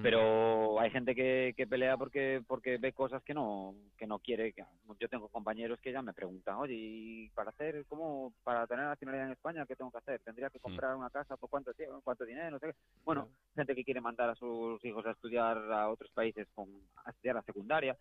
Pero 0.03 0.79
hay 0.81 0.91
gente 0.91 1.15
que, 1.15 1.53
que 1.55 1.65
pelea 1.65 1.95
porque 1.95 2.43
porque 2.45 2.77
ve 2.77 2.91
cosas 2.91 3.23
que 3.23 3.33
no 3.33 3.73
que 3.97 4.05
no 4.05 4.19
quiere 4.19 4.53
yo 4.99 5.07
tengo 5.07 5.29
compañeros 5.29 5.79
que 5.79 5.93
ya 5.93 6.01
me 6.01 6.13
preguntan 6.13 6.55
oye 6.57 6.73
y 6.75 7.29
para 7.29 7.51
hacer 7.51 7.85
cómo 7.87 8.33
para 8.43 8.67
tener 8.67 8.83
nacionalidad 8.85 9.27
en 9.27 9.31
España 9.31 9.65
qué 9.65 9.77
tengo 9.77 9.89
que 9.91 9.99
hacer 9.99 10.19
tendría 10.19 10.49
que 10.49 10.59
comprar 10.59 10.93
una 10.95 11.09
casa 11.09 11.37
por 11.37 11.49
cuánto 11.49 11.73
tiempo 11.73 12.01
cuánto 12.03 12.25
dinero 12.25 12.51
no 12.51 12.59
sé 12.59 12.67
qué. 12.67 12.75
bueno 13.05 13.29
gente 13.55 13.75
que 13.75 13.85
quiere 13.85 14.01
mandar 14.01 14.29
a 14.29 14.35
sus 14.35 14.83
hijos 14.83 15.05
a 15.05 15.11
estudiar 15.11 15.57
a 15.71 15.89
otros 15.89 16.11
países 16.11 16.47
con 16.53 16.67
a 17.05 17.11
estudiar 17.11 17.35
la 17.35 17.43
secundaria. 17.43 17.97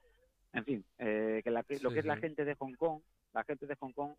En 0.52 0.64
fin 0.64 0.84
eh, 0.98 1.40
que 1.44 1.50
la- 1.52 1.62
que- 1.62 1.78
lo 1.80 1.90
Sí, 1.90 1.94
que 1.94 2.00
es 2.00 2.06
la 2.06 2.16
sí. 2.16 2.22
gente 2.22 2.44
de 2.44 2.54
Hong 2.56 2.74
Kong 2.74 3.00
la 3.32 3.44
gente 3.44 3.64
de 3.66 3.76
Hong 3.76 3.92
Kong 3.92 4.12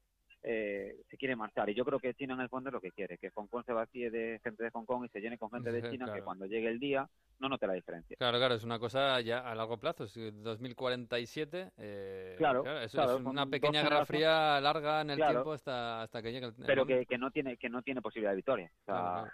eh, 0.43 0.95
se 1.09 1.17
quiere 1.17 1.35
marchar. 1.35 1.69
Y 1.69 1.73
yo 1.75 1.83
creo 1.85 1.99
que 1.99 2.13
China 2.13 2.33
en 2.35 2.41
el 2.41 2.49
fondo 2.49 2.69
es 2.69 2.73
lo 2.73 2.81
que 2.81 2.91
quiere 2.91 3.17
que 3.17 3.29
Hong 3.31 3.47
Kong 3.47 3.65
se 3.65 3.73
vacíe 3.73 4.09
de 4.09 4.39
gente 4.43 4.63
de 4.63 4.69
Hong 4.71 4.85
Kong 4.85 5.05
y 5.05 5.09
se 5.09 5.19
llene 5.19 5.37
con 5.37 5.51
gente 5.51 5.71
de 5.71 5.81
China 5.91 6.13
que 6.13 6.21
cuando 6.21 6.45
llegue 6.45 6.67
el 6.67 6.79
día 6.79 7.07
no 7.39 7.49
note 7.49 7.67
la 7.67 7.73
diferencia. 7.73 8.15
Claro, 8.17 8.37
claro, 8.37 8.55
es 8.55 8.63
una 8.63 8.79
cosa 8.79 9.21
ya 9.21 9.39
a 9.39 9.53
largo 9.55 9.77
plazo, 9.77 10.07
si 10.07 10.31
2047. 10.31 11.71
eh, 11.77 12.35
Claro, 12.37 12.61
es, 12.79 12.91
claro, 12.91 13.17
es 13.17 13.23
con 13.23 13.27
una 13.27 13.45
pequeña 13.45 13.83
guerra 13.83 14.05
fría 14.05 14.59
larga 14.59 15.01
en 15.01 15.11
el 15.11 15.17
tiempo 15.17 15.53
hasta, 15.53 16.01
hasta 16.01 16.21
que 16.21 16.31
llegue 16.31 16.47
el, 16.47 16.53
pero 16.65 16.85
que, 16.85 17.05
que 17.05 17.17
no 17.17 17.31
tiene 17.31 17.57
que 17.57 17.69
no 17.69 17.81
tiene 17.81 18.01
posibilidad 18.01 18.31
de 18.31 18.37
victoria. 18.37 18.71
O 18.81 18.85
sea. 18.85 19.31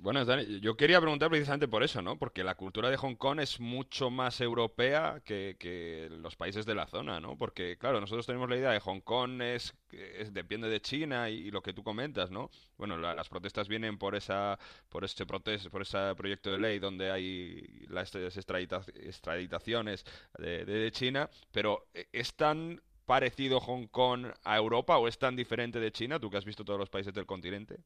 Bueno, 0.00 0.24
Dani, 0.24 0.60
yo 0.60 0.76
quería 0.76 1.00
preguntar 1.00 1.28
precisamente 1.28 1.66
por 1.66 1.82
eso, 1.82 2.00
¿no? 2.02 2.16
Porque 2.18 2.44
la 2.44 2.54
cultura 2.54 2.88
de 2.88 2.96
Hong 2.96 3.16
Kong 3.16 3.40
es 3.40 3.58
mucho 3.58 4.10
más 4.10 4.40
europea 4.40 5.20
que, 5.24 5.56
que 5.58 6.08
los 6.22 6.36
países 6.36 6.64
de 6.66 6.76
la 6.76 6.86
zona, 6.86 7.18
¿no? 7.18 7.36
Porque, 7.36 7.76
claro, 7.78 8.00
nosotros 8.00 8.24
tenemos 8.24 8.48
la 8.48 8.56
idea 8.56 8.70
de 8.70 8.78
Hong 8.78 9.00
Kong 9.00 9.42
es, 9.42 9.74
es- 9.90 10.32
depende 10.32 10.68
de 10.68 10.80
China 10.80 11.28
y, 11.30 11.50
lo 11.50 11.62
que 11.62 11.72
tú 11.72 11.82
comentas, 11.82 12.30
¿no? 12.30 12.48
Bueno, 12.76 12.96
la- 12.96 13.14
las 13.16 13.28
protestas 13.28 13.66
vienen 13.66 13.98
por 13.98 14.14
esa 14.14 14.56
por 14.88 15.02
protes- 15.26 15.68
por 15.68 15.82
ese 15.82 16.14
proyecto 16.16 16.52
de 16.52 16.58
ley 16.58 16.78
donde 16.78 17.10
hay 17.10 17.60
las 17.88 18.14
extradita- 18.14 18.84
extraditaciones 19.02 20.04
de, 20.38 20.64
de 20.64 20.92
China, 20.92 21.28
pero 21.50 21.88
eh, 21.94 22.06
¿es 22.12 22.34
tan 22.36 22.80
parecido 23.04 23.58
Hong 23.60 23.88
Kong 23.88 24.26
a 24.44 24.56
Europa 24.56 24.96
o 24.98 25.08
es 25.08 25.18
tan 25.18 25.34
diferente 25.34 25.80
de 25.80 25.90
China, 25.90 26.20
tú 26.20 26.30
que 26.30 26.36
has 26.36 26.44
visto 26.44 26.64
todos 26.64 26.78
los 26.78 26.88
países 26.90 27.12
del 27.14 27.26
continente? 27.26 27.78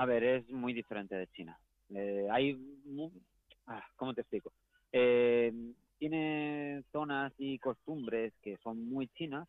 A 0.00 0.06
ver 0.06 0.24
es 0.24 0.48
muy 0.48 0.72
diferente 0.72 1.14
de 1.14 1.26
China. 1.28 1.58
Eh, 1.94 2.26
hay 2.30 2.56
ah, 3.66 3.84
cómo 3.96 4.14
te 4.14 4.22
explico 4.22 4.50
Eh, 4.92 5.52
tiene 5.98 6.82
zonas 6.90 7.32
y 7.38 7.58
costumbres 7.58 8.32
que 8.42 8.56
son 8.64 8.76
muy 8.88 9.08
chinas 9.08 9.46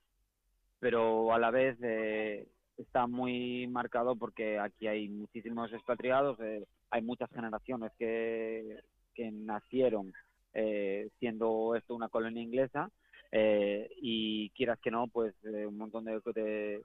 pero 0.79 1.31
a 1.33 1.39
la 1.39 1.51
vez 1.51 1.77
eh, 1.81 2.47
está 2.77 3.07
muy 3.07 3.67
marcado 3.67 4.15
porque 4.15 4.59
aquí 4.59 4.87
hay 4.87 5.07
muchísimos 5.07 5.71
expatriados 5.71 6.37
eh, 6.41 6.65
hay 6.89 7.01
muchas 7.01 7.29
generaciones 7.31 7.91
que 7.97 8.79
que 9.15 9.31
nacieron 9.31 10.11
eh, 10.53 11.09
siendo 11.19 11.75
esto 11.75 11.95
una 11.95 12.09
colonia 12.09 12.43
inglesa 12.43 12.89
Eh, 13.33 13.87
y 14.01 14.49
quieras 14.57 14.77
que 14.83 14.91
no, 14.91 15.07
pues 15.07 15.33
un 15.71 15.77
montón 15.77 16.03
de, 16.03 16.19
de, 16.35 16.81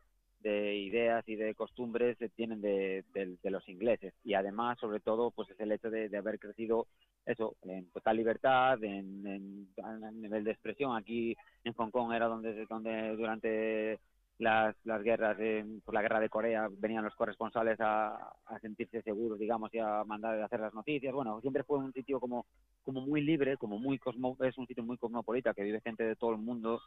de 0.46 0.76
ideas 0.76 1.28
y 1.28 1.35
de 1.35 1.56
costumbres 1.56 2.16
se 2.18 2.28
tienen 2.28 2.61
de, 2.61 3.04
los 3.42 3.68
ingleses. 3.68 4.14
Y 4.24 4.35
además 4.35 4.78
sobre 4.78 5.00
todo 5.00 5.32
pues 5.32 5.50
es 5.50 5.59
el 5.59 5.72
hecho 5.72 5.90
de, 5.90 6.09
de 6.09 6.16
haber 6.16 6.38
crecido 6.38 6.87
eso 7.24 7.56
en 7.62 7.90
total 7.90 8.16
libertad 8.16 8.82
en, 8.85 9.26
en, 9.26 10.20
nivel 10.20 10.44
de 10.44 10.52
expresión. 10.52 10.96
Aquí 10.96 11.37
en 11.64 11.72
Hong 11.72 11.90
Kong 11.90 12.12
era 12.12 12.26
donde 12.26 12.64
donde 12.66 13.16
durante 13.16 13.98
las, 14.38 14.77
las 14.85 15.03
guerras 15.03 15.37
eh, 15.40 15.64
por 15.85 15.94
la 15.94 16.03
guerra 16.03 16.20
de 16.20 16.29
Corea 16.29 16.68
venían 16.70 17.05
los 17.05 17.14
corresponsales 17.14 17.81
a, 17.81 18.14
a 18.44 18.59
sentirse 18.61 19.01
seguros 19.03 19.38
digamos 19.38 19.72
y 19.72 19.79
a 19.79 20.05
mandar 20.05 20.38
a 20.38 20.44
hacer 20.44 20.61
las 20.61 20.75
noticias. 20.75 21.14
Bueno 21.14 21.40
siempre 21.40 21.64
fue 21.64 21.79
un 21.79 21.92
sitio 21.92 22.20
como 22.20 22.46
como 22.85 23.01
muy 23.01 23.22
libre 23.22 23.57
como 23.57 23.79
muy 23.79 23.99
cosmo 23.99 24.37
es 24.40 24.57
un 24.59 24.66
sitio 24.66 24.85
muy 24.85 24.99
cosmopolita 24.99 25.55
que 25.55 25.62
vive 25.62 25.81
gente 25.81 26.05
de 26.05 26.16
todo 26.16 26.33
el 26.33 26.38
mundo 26.38 26.81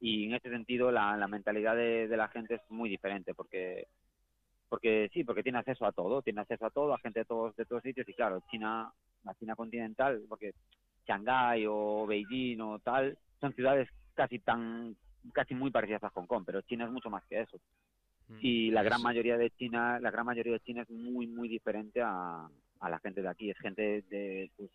y 0.00 0.26
en 0.26 0.34
ese 0.34 0.50
sentido 0.50 0.90
la, 0.90 1.16
la 1.16 1.28
mentalidad 1.28 1.76
de, 1.76 2.08
de 2.08 2.16
la 2.16 2.28
gente 2.28 2.54
es 2.54 2.60
muy 2.70 2.90
diferente 2.90 3.34
porque 3.34 3.86
porque 4.68 5.08
sí 5.12 5.22
porque 5.22 5.44
tiene 5.44 5.58
acceso 5.58 5.86
a 5.86 5.92
todo 5.92 6.22
tiene 6.22 6.40
acceso 6.40 6.66
a 6.66 6.70
todo 6.70 6.92
a 6.92 6.98
gente 6.98 7.20
de 7.20 7.24
todos 7.24 7.54
de 7.54 7.64
todos 7.66 7.82
sitios 7.82 8.08
y 8.08 8.14
claro 8.14 8.42
China 8.50 8.92
la 9.22 9.34
China 9.34 9.54
continental 9.54 10.22
porque 10.28 10.54
Shanghái 11.06 11.66
o 11.68 12.04
Beijing 12.06 12.60
o 12.60 12.78
tal 12.80 13.16
son 13.40 13.52
ciudades 13.54 13.88
casi 14.14 14.40
tan 14.40 14.96
casi 15.32 15.54
muy 15.54 15.70
parecidas 15.70 16.04
a 16.04 16.10
Hong 16.10 16.26
Kong 16.26 16.44
pero 16.46 16.62
China 16.62 16.84
es 16.84 16.90
mucho 16.90 17.10
más 17.10 17.24
que 17.26 17.40
eso. 17.40 17.58
Y 18.40 18.72
la 18.72 18.82
gran 18.82 19.02
mayoría 19.02 19.36
de 19.36 19.50
China 19.50 20.00
la 20.00 20.10
gran 20.10 20.26
mayoría 20.26 20.54
de 20.54 20.60
China 20.60 20.82
es 20.82 20.90
muy 20.90 21.26
muy 21.28 21.48
diferente 21.48 22.00
a, 22.02 22.48
a 22.80 22.90
la 22.90 22.98
gente 22.98 23.22
de 23.22 23.28
aquí. 23.28 23.50
Es 23.50 23.58
gente 23.58 24.02
de 24.10 24.50
pues, 24.56 24.70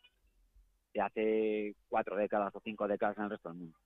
de 0.93 1.01
hace 1.01 1.75
cuatro 1.89 2.15
décadas 2.15 2.53
o 2.55 2.61
cinco 2.63 2.87
décadas 2.87 3.17
en 3.17 3.23
el 3.25 3.29
resto 3.29 3.49
del 3.49 3.57
mundo. 3.57 3.77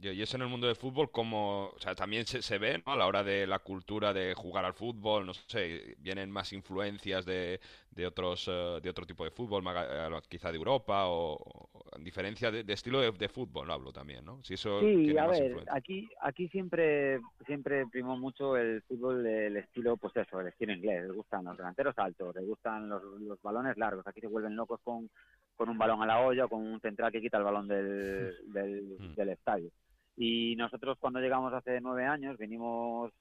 Y 0.00 0.08
y 0.10 0.22
eso 0.22 0.36
en 0.36 0.42
el 0.42 0.48
mundo 0.48 0.68
del 0.68 0.76
fútbol, 0.76 1.10
como, 1.10 1.70
o 1.74 1.78
sea, 1.80 1.94
también 1.94 2.24
se, 2.24 2.40
se 2.40 2.58
ve, 2.58 2.80
¿no? 2.86 2.92
A 2.92 2.96
la 2.96 3.06
hora 3.06 3.24
de 3.24 3.46
la 3.46 3.58
cultura 3.58 4.12
de 4.12 4.32
jugar 4.34 4.64
al 4.64 4.74
fútbol, 4.74 5.26
no 5.26 5.34
sé, 5.34 5.96
vienen 5.98 6.30
más 6.30 6.52
influencias 6.52 7.24
de, 7.24 7.60
de 7.90 8.06
otros, 8.06 8.46
eh, 8.48 8.78
de 8.80 8.90
otro 8.90 9.04
tipo 9.06 9.24
de 9.24 9.32
fútbol, 9.32 9.64
eh, 9.66 10.20
quizá 10.28 10.52
de 10.52 10.56
Europa, 10.56 11.06
o, 11.08 11.68
diferencia 12.04 12.50
de, 12.50 12.64
de 12.64 12.72
estilo 12.72 13.00
de, 13.00 13.12
de 13.12 13.28
fútbol, 13.28 13.66
¿no? 13.66 13.72
Hablo 13.74 13.92
también, 13.92 14.24
¿no? 14.24 14.42
Si 14.44 14.54
eso 14.54 14.80
Sí, 14.80 15.16
a 15.16 15.26
ver, 15.26 15.42
influencia. 15.44 15.74
aquí 15.74 16.08
aquí 16.20 16.48
siempre 16.48 17.20
siempre 17.46 17.86
primó 17.86 18.16
mucho 18.16 18.56
el 18.56 18.82
fútbol 18.82 19.26
el 19.26 19.56
estilo 19.56 19.96
pues 19.96 20.16
eso, 20.16 20.40
el 20.40 20.48
estilo 20.48 20.72
inglés, 20.72 21.04
les 21.04 21.12
gustan 21.12 21.44
los 21.44 21.56
delanteros 21.56 21.96
altos, 21.98 22.34
les 22.34 22.46
gustan 22.46 22.88
los, 22.88 23.02
los 23.20 23.40
balones 23.42 23.76
largos, 23.76 24.06
aquí 24.06 24.20
se 24.20 24.26
vuelven 24.28 24.56
locos 24.56 24.80
con, 24.82 25.08
con 25.56 25.68
un 25.68 25.78
balón 25.78 26.02
a 26.02 26.06
la 26.06 26.20
olla 26.20 26.44
o 26.46 26.48
con 26.48 26.66
un 26.66 26.80
central 26.80 27.12
que 27.12 27.20
quita 27.20 27.38
el 27.38 27.44
balón 27.44 27.68
del, 27.68 28.36
del, 28.52 29.14
del 29.14 29.28
estadio. 29.30 29.70
Y 30.16 30.56
nosotros 30.56 30.98
cuando 31.00 31.20
llegamos 31.20 31.52
hace 31.52 31.80
nueve 31.80 32.04
años 32.04 32.36
vinimos 32.38 33.12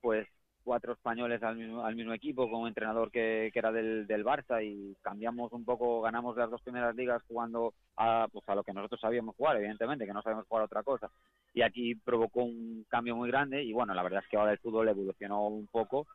pues 0.00 0.26
cuatro 0.62 0.92
españoles 0.92 1.42
al 1.42 1.56
mismo, 1.56 1.84
al 1.84 1.96
mismo 1.96 2.12
equipo 2.12 2.50
con 2.50 2.62
un 2.62 2.68
entrenador 2.68 3.10
que, 3.10 3.50
era 3.54 3.72
del, 3.72 4.06
del 4.06 4.24
Barça 4.24 4.64
y 4.64 4.96
cambiamos 5.02 5.52
un 5.52 5.64
poco, 5.64 6.00
ganamos 6.02 6.36
las 6.36 6.50
dos 6.50 6.62
primeras 6.62 6.94
ligas 6.94 7.22
jugando 7.28 7.74
a, 7.96 8.28
pues 8.32 8.48
a 8.48 8.54
lo 8.54 8.62
que 8.62 8.72
nosotros 8.72 9.00
sabíamos 9.00 9.36
jugar, 9.36 9.56
evidentemente, 9.56 10.06
que 10.06 10.12
no 10.12 10.22
sabemos 10.22 10.46
jugar 10.46 10.64
otra 10.64 10.82
cosa. 10.82 11.10
Y 11.54 11.62
aquí 11.62 11.94
provocó 11.94 12.42
un 12.44 12.84
cambio 12.88 13.16
muy 13.16 13.28
grande 13.28 13.62
y 13.62 13.72
bueno, 13.72 13.94
la 13.94 14.02
verdad 14.02 14.22
es 14.22 14.28
que 14.28 14.36
ahora 14.36 14.52
el 14.52 14.58
fútbol 14.58 14.88
evolucionó 14.88 15.46
un 15.46 15.66
poco 15.66 16.06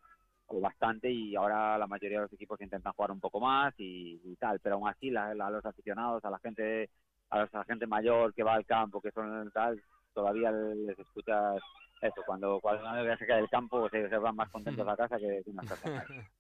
o 0.48 0.62
bastante 0.62 1.12
y 1.12 1.36
ahora 1.36 1.78
la 1.78 1.88
mayoría 1.88 2.20
de 2.20 2.24
los 2.24 2.34
equipos 2.34 2.60
intentan 2.62 2.94
jugar 2.94 3.12
un 3.12 3.20
poco 3.20 3.40
más 3.40 3.74
y, 3.78 4.36
tal, 4.40 4.60
pero 4.60 4.76
aún 4.76 4.88
así 4.88 5.16
a 5.16 5.34
los 5.34 5.66
aficionados, 5.66 6.24
a 6.24 6.30
la 6.30 6.40
gente 6.40 6.90
a 7.30 7.46
la 7.52 7.64
gente 7.66 7.88
mayor 7.88 8.34
que 8.34 8.44
va 8.44 8.54
al 8.54 8.66
campo, 8.66 9.02
que 9.02 9.12
son 9.12 9.52
tal, 9.52 9.82
todavía 10.18 10.52
les 10.52 10.98
escuchas 10.98 11.62
eso, 12.02 12.24
cuando 12.26 12.60
cuando 12.60 13.18
se 13.18 13.28
cae 13.28 13.38
del 13.38 13.50
campo 13.50 13.88
se, 13.90 14.10
se 14.10 14.18
van 14.18 14.36
más 14.36 14.50
contentos 14.50 14.88
a 14.88 14.98
casa 14.98 15.20
que 15.20 15.42
que 15.44 15.52
una 15.52 15.64
casa. 15.64 16.06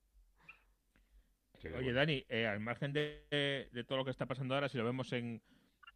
Oye, 1.77 1.93
Dani, 1.93 2.25
eh, 2.29 2.47
al 2.47 2.59
margen 2.59 2.93
de, 2.93 3.23
de 3.29 3.83
todo 3.83 3.99
lo 3.99 4.05
que 4.05 4.11
está 4.11 4.25
pasando 4.25 4.55
ahora, 4.55 4.69
si 4.69 4.77
lo 4.77 4.85
vemos 4.85 5.11
en, 5.13 5.41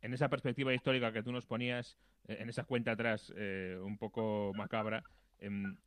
en 0.02 0.14
esa 0.14 0.30
perspectiva 0.30 0.74
histórica 0.74 1.12
que 1.12 1.24
tú 1.24 1.32
nos 1.32 1.46
ponías, 1.46 1.98
eh, 2.28 2.38
en 2.40 2.50
esa 2.50 2.64
cuenta 2.64 2.92
atrás 2.92 3.34
eh, 3.36 3.80
un 3.82 3.98
poco 3.98 4.52
macabra, 4.56 5.04
em, 5.40 5.78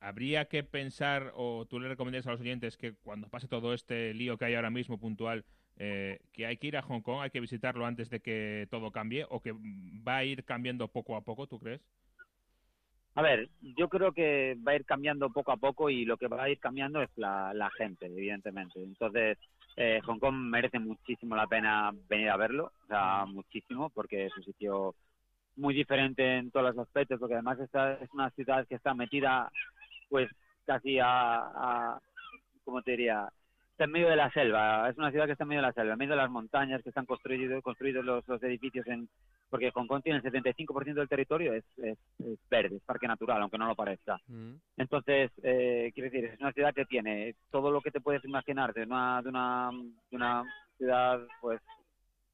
¿habría 0.00 0.46
que 0.46 0.62
pensar 0.62 1.32
o 1.34 1.66
tú 1.66 1.80
le 1.80 1.88
recomendarías 1.88 2.26
a 2.26 2.32
los 2.32 2.40
oyentes 2.40 2.76
que 2.76 2.94
cuando 2.94 3.28
pase 3.28 3.48
todo 3.48 3.74
este 3.74 4.14
lío 4.14 4.36
que 4.38 4.44
hay 4.46 4.54
ahora 4.54 4.70
mismo 4.70 4.98
puntual, 4.98 5.44
eh, 5.80 6.18
que 6.32 6.44
hay 6.44 6.56
que 6.56 6.66
ir 6.66 6.76
a 6.76 6.82
Hong 6.82 7.02
Kong, 7.02 7.20
hay 7.22 7.30
que 7.30 7.40
visitarlo 7.40 7.86
antes 7.86 8.10
de 8.10 8.20
que 8.20 8.66
todo 8.70 8.90
cambie 8.90 9.24
o 9.28 9.40
que 9.40 9.52
va 9.52 10.18
a 10.18 10.24
ir 10.24 10.44
cambiando 10.44 10.88
poco 10.88 11.14
a 11.16 11.20
poco, 11.20 11.46
¿tú 11.46 11.60
crees? 11.60 11.80
A 13.14 13.22
ver, 13.22 13.48
yo 13.60 13.88
creo 13.88 14.12
que 14.12 14.56
va 14.66 14.72
a 14.72 14.76
ir 14.76 14.84
cambiando 14.84 15.30
poco 15.30 15.52
a 15.52 15.56
poco 15.56 15.88
y 15.88 16.04
lo 16.04 16.16
que 16.16 16.26
va 16.26 16.42
a 16.42 16.50
ir 16.50 16.58
cambiando 16.58 17.02
es 17.02 17.10
la, 17.16 17.70
gente, 17.76 18.06
evidentemente. 18.06 18.82
Entonces, 18.82 19.38
eh, 19.76 20.00
Hong 20.04 20.18
Kong 20.18 20.34
merece 20.34 20.78
muchísimo 20.78 21.36
la 21.36 21.46
pena 21.46 21.92
venir 22.08 22.30
a 22.30 22.36
verlo, 22.36 22.72
o 22.84 22.86
sea, 22.86 23.24
muchísimo, 23.26 23.90
porque 23.90 24.26
es 24.26 24.36
un 24.36 24.44
sitio 24.44 24.94
muy 25.56 25.74
diferente 25.74 26.38
en 26.38 26.50
todos 26.50 26.74
los 26.74 26.86
aspectos, 26.86 27.18
porque 27.18 27.34
además 27.34 27.58
esta 27.60 27.94
es 27.94 28.10
una 28.12 28.30
ciudad 28.30 28.66
que 28.66 28.76
está 28.76 28.94
metida, 28.94 29.50
pues, 30.08 30.28
casi 30.64 30.98
a, 30.98 31.38
a 31.38 32.00
¿cómo 32.64 32.82
te 32.82 32.92
diría? 32.92 33.28
Está 33.78 33.84
en 33.84 33.92
medio 33.92 34.08
de 34.08 34.16
la 34.16 34.28
selva, 34.32 34.90
es 34.90 34.98
una 34.98 35.12
ciudad 35.12 35.26
que 35.26 35.32
está 35.32 35.44
en 35.44 35.50
medio 35.50 35.62
de 35.62 35.68
la 35.68 35.72
selva, 35.72 35.92
en 35.92 35.98
medio 36.00 36.10
de 36.10 36.22
las 36.22 36.30
montañas 36.32 36.82
que 36.82 36.88
están 36.88 37.06
construidos, 37.06 37.62
construidos 37.62 38.04
los, 38.04 38.26
los 38.26 38.42
edificios 38.42 38.84
en, 38.88 39.08
porque 39.48 39.70
Hong 39.70 39.86
Kong 39.86 40.02
tiene 40.02 40.18
el 40.18 40.24
75% 40.24 40.94
del 40.94 41.08
territorio 41.08 41.52
es, 41.52 41.64
es, 41.76 41.96
es 42.18 42.40
verde, 42.50 42.74
es 42.74 42.82
parque 42.82 43.06
natural, 43.06 43.40
aunque 43.40 43.56
no 43.56 43.68
lo 43.68 43.76
parezca. 43.76 44.20
Entonces, 44.76 45.30
eh, 45.44 45.92
quiero 45.94 46.10
decir, 46.10 46.24
es 46.24 46.40
una 46.40 46.52
ciudad 46.52 46.74
que 46.74 46.86
tiene 46.86 47.36
todo 47.52 47.70
lo 47.70 47.80
que 47.80 47.92
te 47.92 48.00
puedes 48.00 48.24
imaginar 48.24 48.74
de 48.74 48.82
una, 48.82 49.22
de 49.22 49.28
una, 49.28 49.70
de 50.10 50.16
una 50.16 50.42
ciudad, 50.76 51.20
pues, 51.40 51.60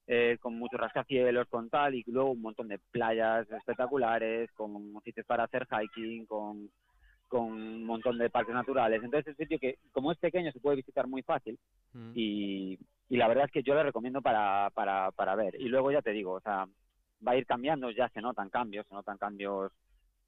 eh, 0.06 0.38
con 0.40 0.58
muchos 0.58 0.80
rascacielos, 0.80 1.46
con 1.50 1.68
tal, 1.68 1.94
y 1.94 2.04
luego 2.06 2.30
un 2.30 2.40
montón 2.40 2.68
de 2.68 2.80
playas 2.90 3.46
espectaculares, 3.50 4.50
con 4.52 4.98
sitios 5.04 5.26
para 5.26 5.44
hacer 5.44 5.66
hiking, 5.70 6.24
con, 6.24 6.70
con 7.34 7.52
un 7.52 7.84
montón 7.84 8.16
de 8.18 8.30
parques 8.30 8.54
naturales. 8.54 9.02
Entonces, 9.02 9.26
es 9.26 9.38
un 9.38 9.44
sitio 9.44 9.58
que, 9.58 9.78
como 9.92 10.12
es 10.12 10.18
pequeño, 10.18 10.52
se 10.52 10.60
puede 10.60 10.76
visitar 10.76 11.06
muy 11.08 11.22
fácil 11.22 11.58
y, 12.14 12.78
y 13.08 13.16
la 13.16 13.26
verdad 13.28 13.46
es 13.46 13.50
que 13.50 13.62
yo 13.64 13.74
le 13.74 13.82
recomiendo 13.82 14.22
para, 14.22 14.70
para, 14.70 15.10
para 15.12 15.34
ver. 15.34 15.54
Y 15.60 15.68
luego 15.68 15.90
ya 15.90 16.00
te 16.00 16.12
digo, 16.12 16.32
o 16.32 16.40
sea, 16.40 16.66
va 17.26 17.32
a 17.32 17.36
ir 17.36 17.44
cambiando, 17.46 17.90
ya 17.90 18.08
se 18.10 18.20
notan 18.20 18.50
cambios, 18.50 18.86
se 18.86 18.94
notan 18.94 19.18
cambios 19.18 19.72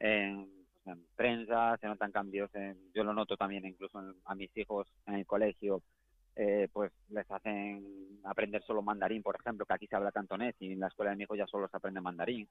en, 0.01 0.49
en 0.87 1.07
prensa, 1.15 1.77
se 1.81 1.87
notan 1.87 2.11
cambios 2.11 2.53
en, 2.55 2.77
yo 2.93 3.05
lo 3.05 3.13
noto 3.15 3.37
también 3.37 3.65
incluso 3.65 4.01
en- 4.01 4.15
a 4.25 4.35
mis 4.35 4.51
hijos 4.57 4.89
en 5.07 5.15
el 5.15 5.27
colegio, 5.27 5.81
eh, 6.37 6.69
pues 6.73 6.93
les 7.09 7.31
hacen 7.31 8.21
aprender 8.25 8.63
solo 8.65 8.83
mandarín, 8.83 9.23
por 9.23 9.37
ejemplo, 9.37 9.67
que 9.67 9.75
aquí 9.75 9.87
se 9.87 9.97
habla 9.97 10.13
cantonés 10.13 10.55
y 10.61 10.73
en 10.73 10.81
la 10.81 10.89
escuela 10.89 11.11
de 11.11 11.17
mi 11.17 11.25
hijo 11.25 11.35
ya 11.37 11.47
solo 11.47 11.69
se 11.69 11.77
aprende 11.77 12.01
mandarín. 12.01 12.49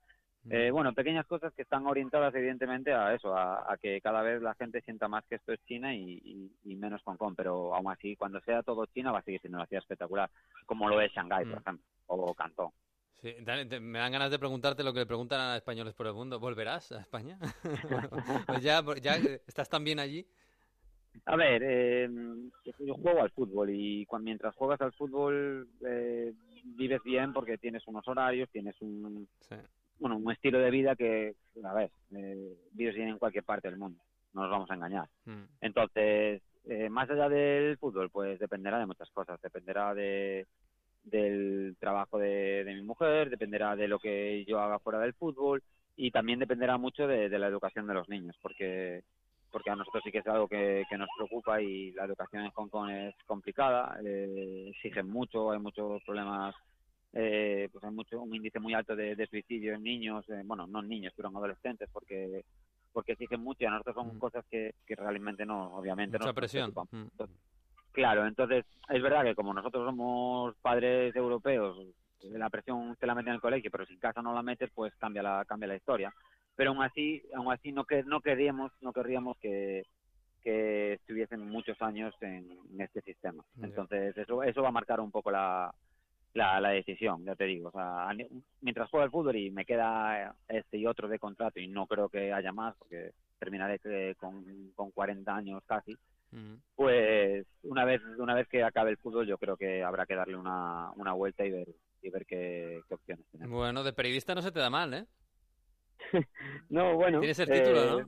Eh, 0.50 0.70
bueno, 0.72 0.94
pequeñas 0.94 1.26
cosas 1.26 1.54
que 1.56 1.64
están 1.64 1.88
orientadas 1.88 2.34
evidentemente 2.36 2.94
a 2.94 3.14
eso, 3.16 3.36
a, 3.36 3.72
a 3.72 3.78
que 3.78 4.00
cada 4.02 4.22
vez 4.22 4.42
la 4.42 4.54
gente 4.56 4.82
sienta 4.82 5.08
más 5.08 5.26
que 5.28 5.36
esto 5.36 5.54
es 5.54 5.60
China 5.66 5.94
y, 5.96 6.20
y- 6.24 6.52
y 6.72 6.76
menos 6.76 7.02
Hong 7.04 7.18
Kong, 7.18 7.34
pero 7.36 7.74
aún 7.74 7.92
así, 7.92 8.16
cuando 8.16 8.40
sea 8.42 8.62
todo 8.62 8.86
China 8.88 9.12
va 9.12 9.20
a 9.20 9.24
seguir 9.24 9.42
siendo 9.42 9.58
una 9.58 9.66
ciudad 9.68 9.82
espectacular, 9.84 10.30
como 10.68 10.88
lo 10.88 11.02
es 11.02 11.12
Shanghái, 11.14 11.46
por 11.46 11.60
ejemplo, 11.60 11.84
o 12.08 12.34
Cantón. 12.36 12.70
Sí, 13.22 13.34
me 13.82 13.98
dan 14.00 14.12
ganas 14.12 14.30
de 14.30 14.38
preguntarte 14.38 14.84
lo 14.84 14.94
que 14.94 15.00
le 15.00 15.06
preguntan 15.06 15.40
a 15.42 15.56
españoles 15.58 15.94
por 15.96 16.06
el 16.06 16.14
mundo. 16.14 16.40
¿Volverás 16.40 16.92
a 16.92 17.00
España? 17.02 17.40
pues 18.48 18.62
ya, 18.62 18.84
ya 19.02 19.18
eh, 19.18 19.42
estás 19.48 19.70
tan 19.70 19.84
bien 19.84 20.00
allí. 20.00 20.28
A 21.26 21.36
ver, 21.36 21.62
eh, 21.64 22.10
yo 22.80 22.94
juego 22.96 23.22
al 23.22 23.32
fútbol 23.32 23.70
y 23.72 24.06
cuando, 24.06 24.26
mientras 24.26 24.56
juegas 24.56 24.82
al 24.82 24.94
fútbol 24.94 25.68
eh, 25.86 26.34
vives 26.64 27.02
bien 27.04 27.34
porque 27.34 27.58
tienes 27.58 27.88
unos 27.88 28.08
horarios, 28.08 28.50
tienes 28.52 28.76
un, 28.82 29.28
bueno, 30.00 30.18
un 30.18 30.32
estilo 30.32 30.60
de 30.60 30.72
vida 30.72 30.96
que, 30.96 31.36
a 31.64 31.74
ver, 31.74 31.92
eh, 32.16 32.54
vives 32.72 32.96
bien 32.96 33.10
en 33.10 33.18
cualquier 33.18 33.44
parte 33.44 33.70
del 33.70 33.80
mundo, 33.80 34.02
no 34.34 34.42
nos 34.42 34.52
vamos 34.52 34.70
a 34.70 34.76
engañar. 34.76 35.08
Entonces, 35.62 36.42
eh, 36.66 36.90
más 36.90 37.10
allá 37.10 37.30
del 37.30 37.78
fútbol, 37.78 38.10
pues 38.10 38.40
dependerá 38.40 38.80
de 38.80 38.88
muchas 38.88 39.10
cosas. 39.12 39.42
Dependerá 39.42 39.94
de 39.94 40.48
del 41.04 41.76
trabajo 41.80 42.18
de, 42.18 42.64
de 42.64 42.74
mi 42.74 42.82
mujer, 42.82 43.30
dependerá 43.30 43.76
de 43.76 43.88
lo 43.88 44.00
que 44.00 44.44
yo 44.46 44.60
haga 44.60 44.80
fuera 44.80 45.00
del 45.00 45.14
fútbol 45.14 45.62
y 45.96 46.10
también 46.10 46.40
dependerá 46.40 46.80
mucho 46.80 47.08
de, 47.08 47.30
de 47.30 47.40
la 47.40 47.48
educación 47.48 47.86
de 47.86 47.94
los 47.94 48.10
niños, 48.10 48.36
porque 48.42 49.04
porque 49.56 49.70
a 49.70 49.76
nosotros 49.78 50.04
sí 50.04 50.12
que 50.12 50.18
es 50.18 50.28
algo 50.28 50.50
que, 50.50 50.84
que 50.90 50.98
nos 50.98 51.08
preocupa 51.16 51.62
y 51.62 51.94
la 51.94 52.04
educación 52.04 52.44
en 52.44 52.52
Hong 52.52 52.68
Kong 52.68 52.90
es 52.90 53.16
complicada, 53.26 53.98
eh, 54.04 54.66
exigen 54.68 55.10
mucho, 55.10 55.50
hay 55.50 55.60
muchos 55.60 56.04
problemas, 56.04 56.54
eh, 57.14 57.70
pues 57.72 57.82
hay 57.86 57.92
mucho 57.92 58.22
un 58.22 58.36
índice 58.36 58.60
muy 58.60 58.74
alto 58.74 58.98
de, 58.98 59.16
de 59.16 59.28
suicidio 59.28 59.76
en 59.76 59.84
niños, 59.84 60.26
eh, 60.28 60.42
bueno, 60.44 60.68
no 60.68 60.82
en 60.82 60.90
niños, 60.90 61.14
pero 61.16 61.30
en 61.30 61.38
adolescentes, 61.38 61.90
porque 61.94 62.44
porque 62.92 63.14
exigen 63.14 63.46
mucho 63.46 63.64
y 63.64 63.68
a 63.68 63.70
nosotros 63.70 63.96
son 63.96 64.20
cosas 64.20 64.44
que, 64.52 64.76
que 64.86 64.94
realmente 64.94 65.46
no, 65.46 65.74
obviamente 65.78 66.20
no 66.20 66.26
Mucha 66.26 66.32
nos 66.32 66.36
presión. 66.36 66.74
preocupan. 66.74 67.30
Claro, 67.94 68.28
entonces 68.28 68.66
es 68.90 69.02
verdad 69.02 69.24
que 69.24 69.36
como 69.36 69.54
nosotros 69.54 69.86
somos 69.86 70.54
padres 70.58 71.16
europeos 71.16 71.78
la 72.32 72.50
presión 72.50 72.96
te 73.00 73.08
la 73.08 73.16
meten 73.16 73.30
en 73.30 73.36
el 73.36 73.42
colegio, 73.42 73.72
pero 73.72 73.86
si 73.86 73.94
en 73.94 74.00
casa 74.00 74.22
no 74.22 74.34
la 74.34 74.42
metes, 74.42 74.70
pues 74.74 74.94
cambia 74.96 75.24
la, 75.24 75.46
cambia 75.46 75.68
la 75.68 75.76
historia. 75.76 76.14
Pero 76.56 76.72
aún 76.72 76.84
así, 76.84 77.22
aún 77.34 77.52
así 77.52 77.72
no, 77.72 77.86
que, 77.86 78.04
no 78.04 78.22
queríamos, 78.22 78.72
no 78.82 78.94
querríamos 78.94 79.38
que, 79.40 79.84
que 80.42 80.94
estuviesen 80.94 81.50
muchos 81.50 81.82
años 81.82 82.14
en, 82.22 82.48
este 82.80 83.02
sistema. 83.02 83.44
Entonces, 83.62 84.18
eso, 84.18 84.44
eso 84.44 84.62
va 84.62 84.70
a 84.70 84.74
marcar 84.74 85.00
un 85.00 85.12
poco 85.12 85.32
la, 85.32 85.74
la, 86.34 86.60
la 86.60 86.70
decisión, 86.70 87.26
ya 87.26 87.36
te 87.36 87.46
digo. 87.46 87.70
O 87.70 87.72
sea, 87.72 88.08
mientras 88.62 88.90
juega 88.90 89.06
el 89.06 89.12
fútbol 89.12 89.36
y 89.36 89.52
me 89.52 89.66
queda 89.66 90.36
este 90.48 90.78
y 90.78 90.86
otro 90.86 91.08
de 91.08 91.20
contrato, 91.20 91.60
y 91.60 91.68
no 91.68 91.88
creo 91.88 92.10
que 92.10 92.32
haya 92.32 92.52
más, 92.52 92.76
porque 92.78 93.12
terminaré 93.40 93.80
con, 94.16 94.72
con 94.76 94.92
40 94.92 95.36
años 95.36 95.64
casi, 95.66 95.98
pues 96.76 97.46
una 97.64 97.86
vez 97.86 98.02
una 98.18 98.34
vez 98.34 98.48
que 98.50 98.62
acabe 98.62 98.92
el 98.92 98.98
fútbol 98.98 99.26
yo 99.26 99.38
creo 99.38 99.56
que 99.56 99.84
habrá 99.84 100.06
que 100.06 100.16
darle 100.16 100.36
una, 100.36 100.92
una 100.98 101.14
vuelta 101.14 101.46
y 101.46 101.52
ver 101.52 101.68
y 102.02 102.10
ver 102.10 102.26
qué, 102.26 102.82
opciones 102.90 103.26
tenemos. 103.32 103.58
Bueno, 103.58 103.84
de 103.84 103.94
periodista 103.94 104.36
no 104.36 104.42
se 104.42 104.52
te 104.52 104.60
da 104.60 104.70
mal, 104.70 104.94
¿eh? 104.94 105.06
no, 106.70 106.96
bueno. 106.96 107.20
Tienes 107.20 107.40
el 107.40 107.50
título, 107.50 107.86
¿no? 107.86 108.00
Eh, 108.00 108.06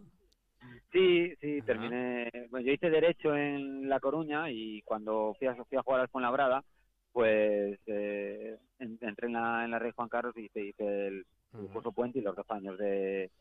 sí, 0.92 1.36
sí, 1.42 1.62
terminé. 1.62 2.30
Bueno, 2.50 2.66
yo 2.66 2.74
hice 2.74 2.90
Derecho 2.90 3.36
en 3.36 3.90
La 3.90 4.00
Coruña 4.00 4.50
y 4.50 4.82
cuando 4.84 5.36
fui 5.38 5.48
a, 5.48 5.56
fui 5.56 5.78
a 5.78 5.82
jugar 5.82 6.02
al 6.02 6.10
Fuenlabrada, 6.10 6.64
pues 7.12 7.80
eh, 7.88 8.58
entré 8.80 9.28
en 9.28 9.34
la, 9.34 9.66
en 9.66 9.72
la 9.72 9.80
Rey 9.80 9.92
Juan 9.96 10.10
Carlos 10.10 10.36
y 10.38 10.46
hice, 10.46 11.08
el, 11.08 11.26
curso 11.74 11.92
puente 11.92 12.20
y 12.20 12.22
los 12.22 12.36
dos 12.36 12.46
años 12.50 12.78
de 12.78 13.32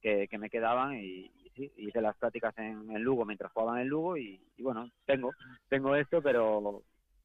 que, 0.00 0.38
me 0.38 0.48
quedaban 0.48 0.94
y, 0.94 1.30
hice 1.54 2.00
las 2.00 2.16
prácticas 2.16 2.56
en, 2.58 2.90
el 2.90 3.02
Lugo 3.02 3.24
mientras 3.24 3.52
jugaba 3.52 3.76
en 3.76 3.82
el 3.82 3.88
Lugo 3.88 4.16
y, 4.16 4.40
bueno, 4.58 4.90
tengo, 5.04 5.32
tengo 5.68 5.94
esto, 5.96 6.22
pero 6.22 6.82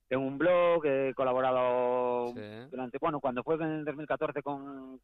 tengo 0.07 0.25
un 0.25 0.37
blog, 0.37 0.85
he 0.85 1.13
colaborado 1.13 2.33
durante, 2.69 2.97
bueno, 2.99 3.19
cuando 3.19 3.43
fue 3.43 3.55
en 3.55 3.61
el 3.61 3.85
2014 3.85 4.41
con, 4.41 4.99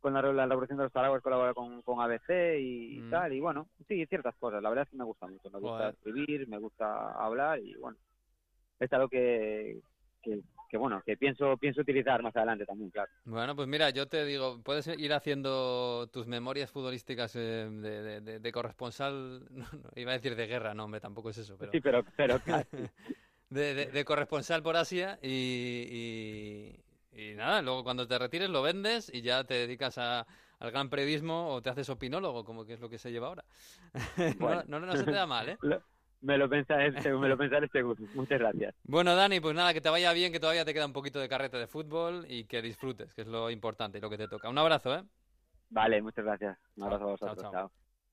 con 0.00 0.14
la, 0.14 0.22
Revolución 0.22 0.78
de 0.78 0.84
los 0.84 0.92
Paraguas, 0.92 1.22
colaboré 1.22 1.54
con, 1.54 1.82
con 1.82 2.00
ABC 2.00 2.58
y, 2.58 3.00
mm. 3.00 3.10
tal, 3.10 3.32
y 3.32 3.40
bueno, 3.40 3.68
sí, 3.86 4.04
ciertas 4.06 4.34
cosas, 4.36 4.62
la 4.62 4.68
verdad 4.68 4.84
es 4.84 4.90
que 4.90 4.96
me 4.96 5.04
gusta 5.04 5.26
mucho, 5.26 5.50
me 5.50 5.60
gusta 5.60 5.90
escribir, 5.90 6.48
me 6.48 6.58
gusta 6.58 7.12
hablar 7.12 7.58
y 7.60 7.74
bueno, 7.74 7.98
es 8.78 8.92
algo 8.92 9.08
que, 9.08 9.80
que, 10.22 10.40
que 10.70 10.76
bueno, 10.76 11.02
que 11.04 11.16
pienso 11.16 11.56
pienso 11.56 11.82
utilizar 11.82 12.22
más 12.22 12.34
adelante 12.36 12.64
también, 12.64 12.90
claro. 12.90 13.10
Bueno, 13.24 13.54
pues 13.56 13.68
mira, 13.68 13.90
yo 13.90 14.06
te 14.06 14.24
digo, 14.24 14.62
puedes 14.62 14.86
ir 14.86 15.12
haciendo 15.12 16.08
tus 16.12 16.26
memorias 16.26 16.70
futbolísticas 16.70 17.34
eh, 17.36 17.68
de, 17.70 18.40
de, 18.40 18.52
corresponsal, 18.52 19.46
no, 19.50 19.66
iba 19.96 20.12
a 20.12 20.14
decir 20.14 20.36
de 20.36 20.46
guerra, 20.46 20.74
no, 20.74 20.84
hombre, 20.84 21.00
tampoco 21.00 21.30
es 21.30 21.38
eso, 21.38 21.56
pero... 21.58 21.72
Sí, 21.72 21.80
pero, 21.80 22.04
pero 22.16 22.40
de, 23.50 24.04
corresponsal 24.04 24.62
por 24.62 24.76
Asia 24.76 25.18
y, 25.22 25.86
y, 25.90 26.80
nada, 27.12 27.62
luego 27.62 27.84
cuando 27.84 28.06
te 28.06 28.18
retires 28.18 28.50
lo 28.50 28.62
vendes 28.62 29.10
y 29.12 29.22
ya 29.22 29.44
te 29.44 29.54
dedicas 29.54 29.98
a, 29.98 30.26
al 30.58 30.70
gran 30.70 30.90
periodismo 30.90 31.48
o 31.48 31.62
te 31.62 31.70
haces 31.70 31.88
opinólogo, 31.88 32.44
como 32.44 32.64
que 32.64 32.74
es 32.74 32.80
lo 32.80 32.88
que 32.88 32.98
se 32.98 33.10
lleva 33.10 33.28
ahora. 33.28 33.44
no, 34.68 34.80
no, 34.80 34.96
se 34.96 35.04
te 35.04 35.12
da 35.12 35.26
mal, 35.26 35.48
¿eh? 35.48 35.58
Me 36.22 36.36
lo 36.36 36.50
pensaré, 36.50 36.92
me 37.18 37.28
lo 37.28 37.38
pensaré 37.38 37.66
seguro. 37.68 38.04
Muchas 38.14 38.38
gracias. 38.38 38.74
Bueno, 38.84 39.16
Dani, 39.16 39.40
pues 39.40 39.54
nada, 39.54 39.72
que 39.72 39.80
te 39.80 39.88
vaya 39.88 40.12
bien, 40.12 40.32
que 40.32 40.38
todavía 40.38 40.66
te 40.66 40.74
queda 40.74 40.84
un 40.84 40.92
poquito 40.92 41.18
de 41.18 41.30
carrete 41.30 41.56
de 41.56 41.66
fútbol 41.66 42.26
y 42.28 42.44
que 42.44 42.60
disfrutes, 42.60 43.14
que 43.14 43.22
es 43.22 43.26
lo 43.26 43.50
importante 43.50 43.96
y 43.96 44.00
lo 44.02 44.10
que 44.10 44.18
te 44.18 44.28
toca. 44.28 44.50
Un 44.50 44.58
abrazo, 44.58 44.94
¿eh? 44.94 45.02
Vale, 45.70 46.02
muchas 46.02 46.24
gracias. 46.24 46.58
Un 46.76 46.84
abrazo 46.84 47.04
a 47.04 47.10
vosotros. 47.12 47.50
Chao, 47.50 47.72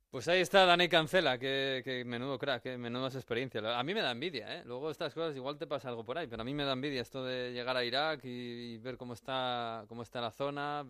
Pues 0.10 0.26
ahí 0.30 0.40
está 0.40 0.66
Dani 0.66 0.88
Cancela, 0.88 1.38
que, 1.38 1.82
que 1.84 2.06
menudo 2.06 2.40
crack, 2.40 2.64
que 2.64 2.78
menudas 2.78 3.16
experiencias. 3.16 3.64
A 3.66 3.84
mí 3.84 3.94
me 3.94 4.02
da 4.02 4.12
envidia, 4.12 4.56
¿eh? 4.56 4.64
Luego 4.66 4.90
estas 4.90 5.14
cosas 5.14 5.36
igual 5.36 5.58
te 5.58 5.68
pasa 5.68 5.90
algo 5.90 6.06
por 6.06 6.18
ahí, 6.18 6.28
pero 6.28 6.44
a 6.44 6.46
mí 6.46 6.54
me 6.54 6.64
da 6.64 6.72
envidia 6.74 7.02
esto 7.02 7.26
de 7.26 7.52
llegar 7.52 7.76
a 7.76 7.84
Irak 7.84 8.22
y, 8.24 8.78
ver 8.78 8.96
cómo 8.96 9.14
está, 9.14 9.84
cómo 9.90 10.04
está 10.04 10.22
la 10.22 10.32
zona, 10.32 10.86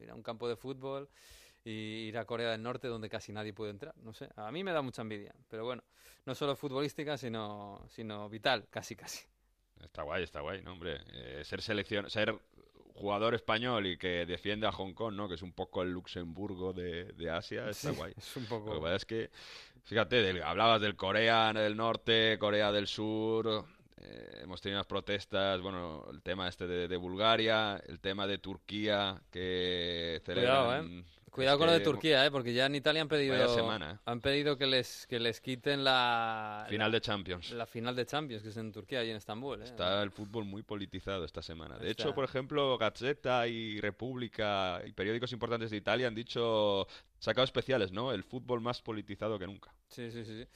ir 0.00 0.10
a 0.10 0.14
un 0.14 0.22
campo 0.22 0.48
de 0.48 0.56
fútbol 0.56 1.10
y 1.64 2.08
ir 2.08 2.16
a 2.16 2.24
Corea 2.24 2.50
del 2.50 2.62
Norte 2.62 2.88
donde 2.88 3.10
casi 3.10 3.30
nadie 3.30 3.52
puede 3.52 3.72
entrar. 3.72 3.94
No 3.98 4.14
sé, 4.14 4.30
a 4.36 4.50
mí 4.50 4.64
me 4.64 4.72
da 4.72 4.80
mucha 4.80 5.02
envidia, 5.02 5.34
pero 5.48 5.66
bueno, 5.66 5.84
no 6.24 6.34
solo 6.34 6.56
futbolística, 6.56 7.18
sino, 7.18 7.84
sino 7.88 8.30
vital, 8.30 8.66
casi 8.70 8.96
casi. 8.96 9.26
Está 9.82 10.02
guay, 10.02 10.22
está 10.22 10.40
guay, 10.40 10.62
¿no, 10.62 10.72
hombre? 10.72 11.00
Eh, 11.12 11.42
ser 11.44 11.60
selección, 11.60 12.08
ser 12.08 12.34
jugador 12.94 13.34
español 13.34 13.86
y 13.86 13.96
que 13.96 14.26
defiende 14.26 14.66
a 14.66 14.72
Hong 14.72 14.92
Kong, 14.92 15.14
¿no? 15.14 15.28
Que 15.28 15.34
es 15.34 15.42
un 15.42 15.52
poco 15.52 15.82
el 15.82 15.90
Luxemburgo 15.90 16.72
de, 16.72 17.04
de 17.12 17.30
Asia, 17.30 17.68
está 17.68 17.90
guay. 17.90 18.12
Es 18.16 18.36
un 18.36 18.46
poco... 18.46 18.74
Lo 18.74 18.82
que 18.82 18.94
es 18.94 19.04
que, 19.04 19.30
fíjate, 19.84 20.42
hablabas 20.42 20.80
del 20.80 20.96
Corea 20.96 21.52
del 21.52 21.76
Norte, 21.76 22.38
Corea 22.38 22.70
del 22.72 22.86
Sur, 22.86 23.64
eh, 24.00 24.40
hemos 24.42 24.60
tenido 24.60 24.78
unas 24.78 24.86
protestas, 24.86 25.60
bueno, 25.60 26.06
el 26.10 26.22
tema 26.22 26.48
este 26.48 26.66
de, 26.66 26.88
de 26.88 26.96
Bulgaria, 26.96 27.82
el 27.86 28.00
tema 28.00 28.26
de 28.26 28.38
Turquía, 28.38 29.20
que 29.30 30.20
celebran... 30.24 30.86
¿eh? 30.98 31.04
Cuidado 31.32 31.56
con 31.56 31.66
lo 31.68 31.72
de 31.72 31.80
Turquía, 31.80 32.26
¿eh? 32.26 32.30
porque 32.30 32.52
ya 32.52 32.66
en 32.66 32.74
Italia 32.74 33.00
han 33.00 33.08
pedido, 33.08 33.34
¿eh? 33.34 33.98
han 34.04 34.20
pedido 34.20 34.58
que 34.58 34.66
les 34.66 35.06
que 35.06 35.18
les 35.18 35.40
quiten 35.40 35.82
la 35.82 36.66
final 36.68 36.92
de 36.92 37.00
Champions. 37.00 37.52
La 37.52 37.64
final 37.64 37.96
de 37.96 38.04
Champions 38.04 38.42
que 38.42 38.50
es 38.50 38.56
en 38.58 38.70
Turquía 38.70 39.02
y 39.02 39.08
en 39.08 39.16
Estambul. 39.16 39.62
¿eh? 39.62 39.64
Está 39.64 40.02
el 40.02 40.10
fútbol 40.10 40.44
muy 40.44 40.62
politizado 40.62 41.24
esta 41.24 41.40
semana. 41.40 41.78
De 41.78 41.90
hecho, 41.90 42.14
por 42.14 42.24
ejemplo, 42.24 42.76
Gazzetta 42.76 43.48
y 43.48 43.80
República 43.80 44.82
y 44.84 44.92
periódicos 44.92 45.32
importantes 45.32 45.70
de 45.70 45.78
Italia 45.78 46.06
han 46.06 46.14
dicho 46.14 46.86
sacado 47.18 47.46
especiales, 47.46 47.92
¿no? 47.92 48.12
El 48.12 48.24
fútbol 48.24 48.60
más 48.60 48.82
politizado 48.82 49.38
que 49.38 49.46
nunca. 49.46 49.74
Sí, 49.88 50.10
sí, 50.10 50.26
sí. 50.26 50.46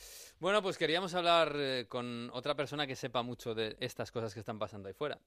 Bueno, 0.41 0.61
pues 0.61 0.77
queríamos 0.77 1.15
hablar 1.15 1.55
eh, 1.57 1.87
con 1.89 2.29
otra 2.35 2.55
persona 2.55 2.87
que 2.87 2.97
sepa 2.97 3.23
mucho 3.23 3.55
de 3.55 3.79
estas 3.81 4.11
cosas 4.11 4.35
que 4.35 4.41
están 4.41 4.59
pasando 4.59 4.89
ahí 4.89 4.95
fuera. 4.95 5.19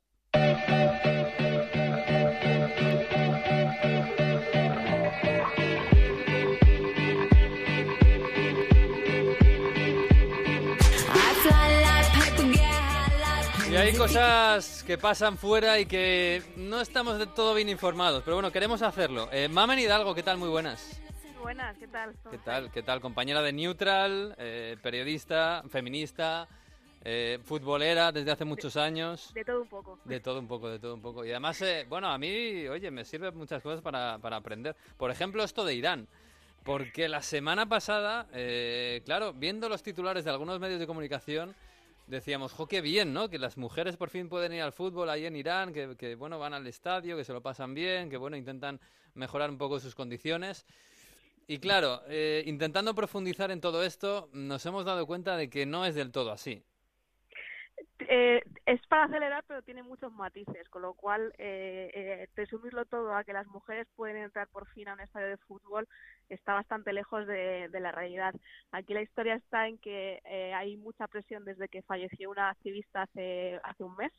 Y 13.70 13.76
hay 13.76 13.94
cosas 13.94 14.84
que 14.84 14.98
pasan 14.98 15.38
fuera 15.38 15.80
y 15.80 15.86
que 15.86 16.42
no 16.58 16.82
estamos 16.82 17.20
de 17.20 17.28
todo 17.28 17.54
bien 17.54 17.70
informados, 17.70 18.24
pero 18.24 18.36
bueno, 18.36 18.52
queremos 18.52 18.82
hacerlo. 18.82 19.30
Eh, 19.32 19.48
Mamen 19.48 19.78
Hidalgo, 19.78 20.16
¿qué 20.16 20.24
tal? 20.24 20.38
Muy 20.40 20.50
buenas. 20.50 21.00
Buenas, 21.40 21.78
¿qué 21.78 21.88
tal? 21.88 22.16
¿Qué 22.32 22.38
tal? 22.40 22.72
¿Qué 22.72 22.82
tal? 22.82 23.00
Compañera 23.00 23.42
de 23.42 23.54
Neutral, 23.54 24.36
eh, 24.40 24.76
periodista, 24.82 25.64
feminista, 25.70 26.48
eh, 27.04 27.40
futbolera 27.44 28.12
desde 28.12 28.32
hace 28.32 28.46
muchos 28.46 28.78
años. 28.78 29.34
De 29.34 29.44
todo 29.46 29.62
un 29.62 29.68
poco. 29.68 30.00
De 30.06 30.20
todo 30.20 30.40
un 30.40 30.48
poco, 30.48 30.70
de 30.70 30.80
todo 30.80 30.94
un 30.94 31.02
poco. 31.02 31.26
Y 31.26 31.32
además, 31.32 31.62
eh, 31.62 31.86
bueno, 31.88 32.10
a 32.10 32.18
mí, 32.18 32.68
oye, 32.68 32.92
me 32.92 33.06
sirve 33.06 33.32
muchas 33.32 33.62
cosas 33.62 33.82
para, 33.82 34.18
para 34.20 34.38
aprender. 34.38 34.76
Por 34.98 35.12
ejemplo, 35.12 35.44
esto 35.44 35.66
de 35.66 35.76
Irán. 35.76 36.08
Porque 36.64 37.08
la 37.08 37.22
semana 37.22 37.68
pasada, 37.68 38.28
claro, 39.06 39.34
viendo 39.34 39.70
los 39.70 39.82
titulares 39.82 40.26
de 40.26 40.30
algunos 40.30 40.60
medios 40.60 40.80
de 40.80 40.86
comunicación, 40.86 41.56
decíamos, 42.10 42.52
jo, 42.54 42.68
qué 42.68 42.82
bien, 42.82 43.14
¿no? 43.14 43.30
Que 43.30 43.38
las 43.38 43.58
mujeres 43.58 43.96
por 43.96 44.10
fin 44.10 44.28
pueden 44.28 44.54
ir 44.54 44.62
al 44.62 44.74
fútbol 44.74 45.10
ahí 45.10 45.26
en 45.26 45.36
Irán, 45.36 45.72
que, 45.74 46.16
bueno, 46.16 46.40
van 46.40 46.54
al 46.54 46.66
estadio, 46.68 47.16
que 47.16 47.24
se 47.24 47.34
lo 47.34 47.42
pasan 47.42 47.74
bien, 47.74 48.10
que 48.10 48.18
bueno, 48.18 48.36
intentan 48.36 48.80
mejorar 49.14 49.50
un 49.50 49.58
poco 49.58 49.80
sus 49.80 49.96
condiciones. 49.96 50.66
Y 51.48 51.60
claro, 51.60 52.02
eh, 52.08 52.44
intentando 52.46 52.94
profundizar 52.94 53.52
en 53.52 53.62
todo 53.62 53.84
esto, 53.84 54.30
nos 54.34 54.66
hemos 54.66 54.86
dado 54.86 55.06
cuenta 55.06 55.38
de 55.38 55.50
que 55.50 55.66
no 55.66 55.86
es 55.86 55.96
del 55.96 56.12
todo 56.12 56.32
así. 56.32 56.64
Eh, 58.08 58.42
es 58.66 58.86
para 58.88 59.06
acelerar, 59.06 59.44
pero 59.48 59.62
tiene 59.62 59.84
muchos 59.84 60.14
matices, 60.14 60.70
con 60.70 60.84
lo 60.84 60.94
cual 60.94 61.34
eh, 61.38 61.90
eh, 61.94 62.28
resumirlo 62.36 62.86
todo 62.86 63.16
a 63.16 63.24
que 63.24 63.34
las 63.34 63.48
mujeres 63.48 63.88
pueden 63.96 64.18
entrar 64.18 64.48
por 64.48 64.68
fin 64.68 64.88
a 64.88 64.94
un 64.94 65.00
estadio 65.00 65.28
de 65.28 65.38
fútbol 65.38 65.88
está 66.30 66.54
bastante 66.54 66.94
lejos 66.94 67.26
de, 67.26 67.68
la 67.80 67.92
realidad. 67.92 68.36
Aquí 68.72 68.94
la 68.94 69.02
historia 69.02 69.36
está 69.36 69.68
en 69.68 69.80
que 69.80 70.22
eh, 70.26 70.54
hay 70.54 70.78
mucha 70.78 71.08
presión 71.08 71.44
desde 71.44 71.68
que 71.68 71.82
falleció 71.82 72.30
una 72.30 72.50
activista 72.50 73.04
hace, 73.04 73.60
hace 73.64 73.84
un 73.84 73.96
mes, 73.96 74.12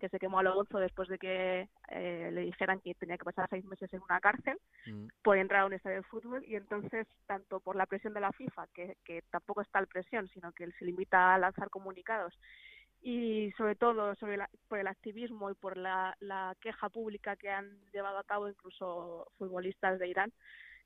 que 0.00 0.08
se 0.08 0.18
quemó 0.18 0.38
a 0.38 0.42
lo 0.42 0.54
gozo 0.54 0.78
después 0.78 1.08
de 1.08 1.18
que 1.18 1.68
le 1.90 2.40
dijeran 2.40 2.80
que 2.80 2.94
tenía 2.94 3.18
que 3.18 3.24
pasar 3.24 3.48
seis 3.50 3.64
meses 3.66 3.92
en 3.92 4.00
una 4.00 4.20
cárcel 4.20 4.58
por 5.22 5.36
entrar 5.36 5.62
a 5.62 5.66
un 5.66 5.74
estadio 5.74 5.98
de 5.98 6.02
fútbol. 6.04 6.42
Y 6.46 6.56
entonces 6.56 7.06
tanto 7.26 7.60
por 7.60 7.76
la 7.76 7.84
presión 7.84 8.14
de 8.14 8.20
la 8.20 8.32
FIFA, 8.32 8.66
que, 8.68 8.96
que 9.04 9.22
tampoco 9.30 9.60
está 9.60 9.80
la 9.80 9.86
presión, 9.86 10.26
sino 10.28 10.52
que 10.52 10.70
se 10.72 10.84
limita 10.86 11.34
a 11.34 11.38
lanzar 11.38 11.68
comunicados, 11.68 12.32
y 13.00 13.52
sobre 13.56 13.74
todo 13.76 14.14
sobre 14.16 14.38
por 14.68 14.78
el 14.78 14.86
activismo 14.86 15.50
y 15.50 15.54
por 15.54 15.76
la, 15.76 16.16
queja 16.60 16.88
pública 16.88 17.36
que 17.36 17.50
han 17.50 17.70
llevado 17.92 18.18
a 18.18 18.24
cabo 18.24 18.48
incluso 18.48 19.30
futbolistas 19.38 19.98
de 19.98 20.08
Irán 20.08 20.32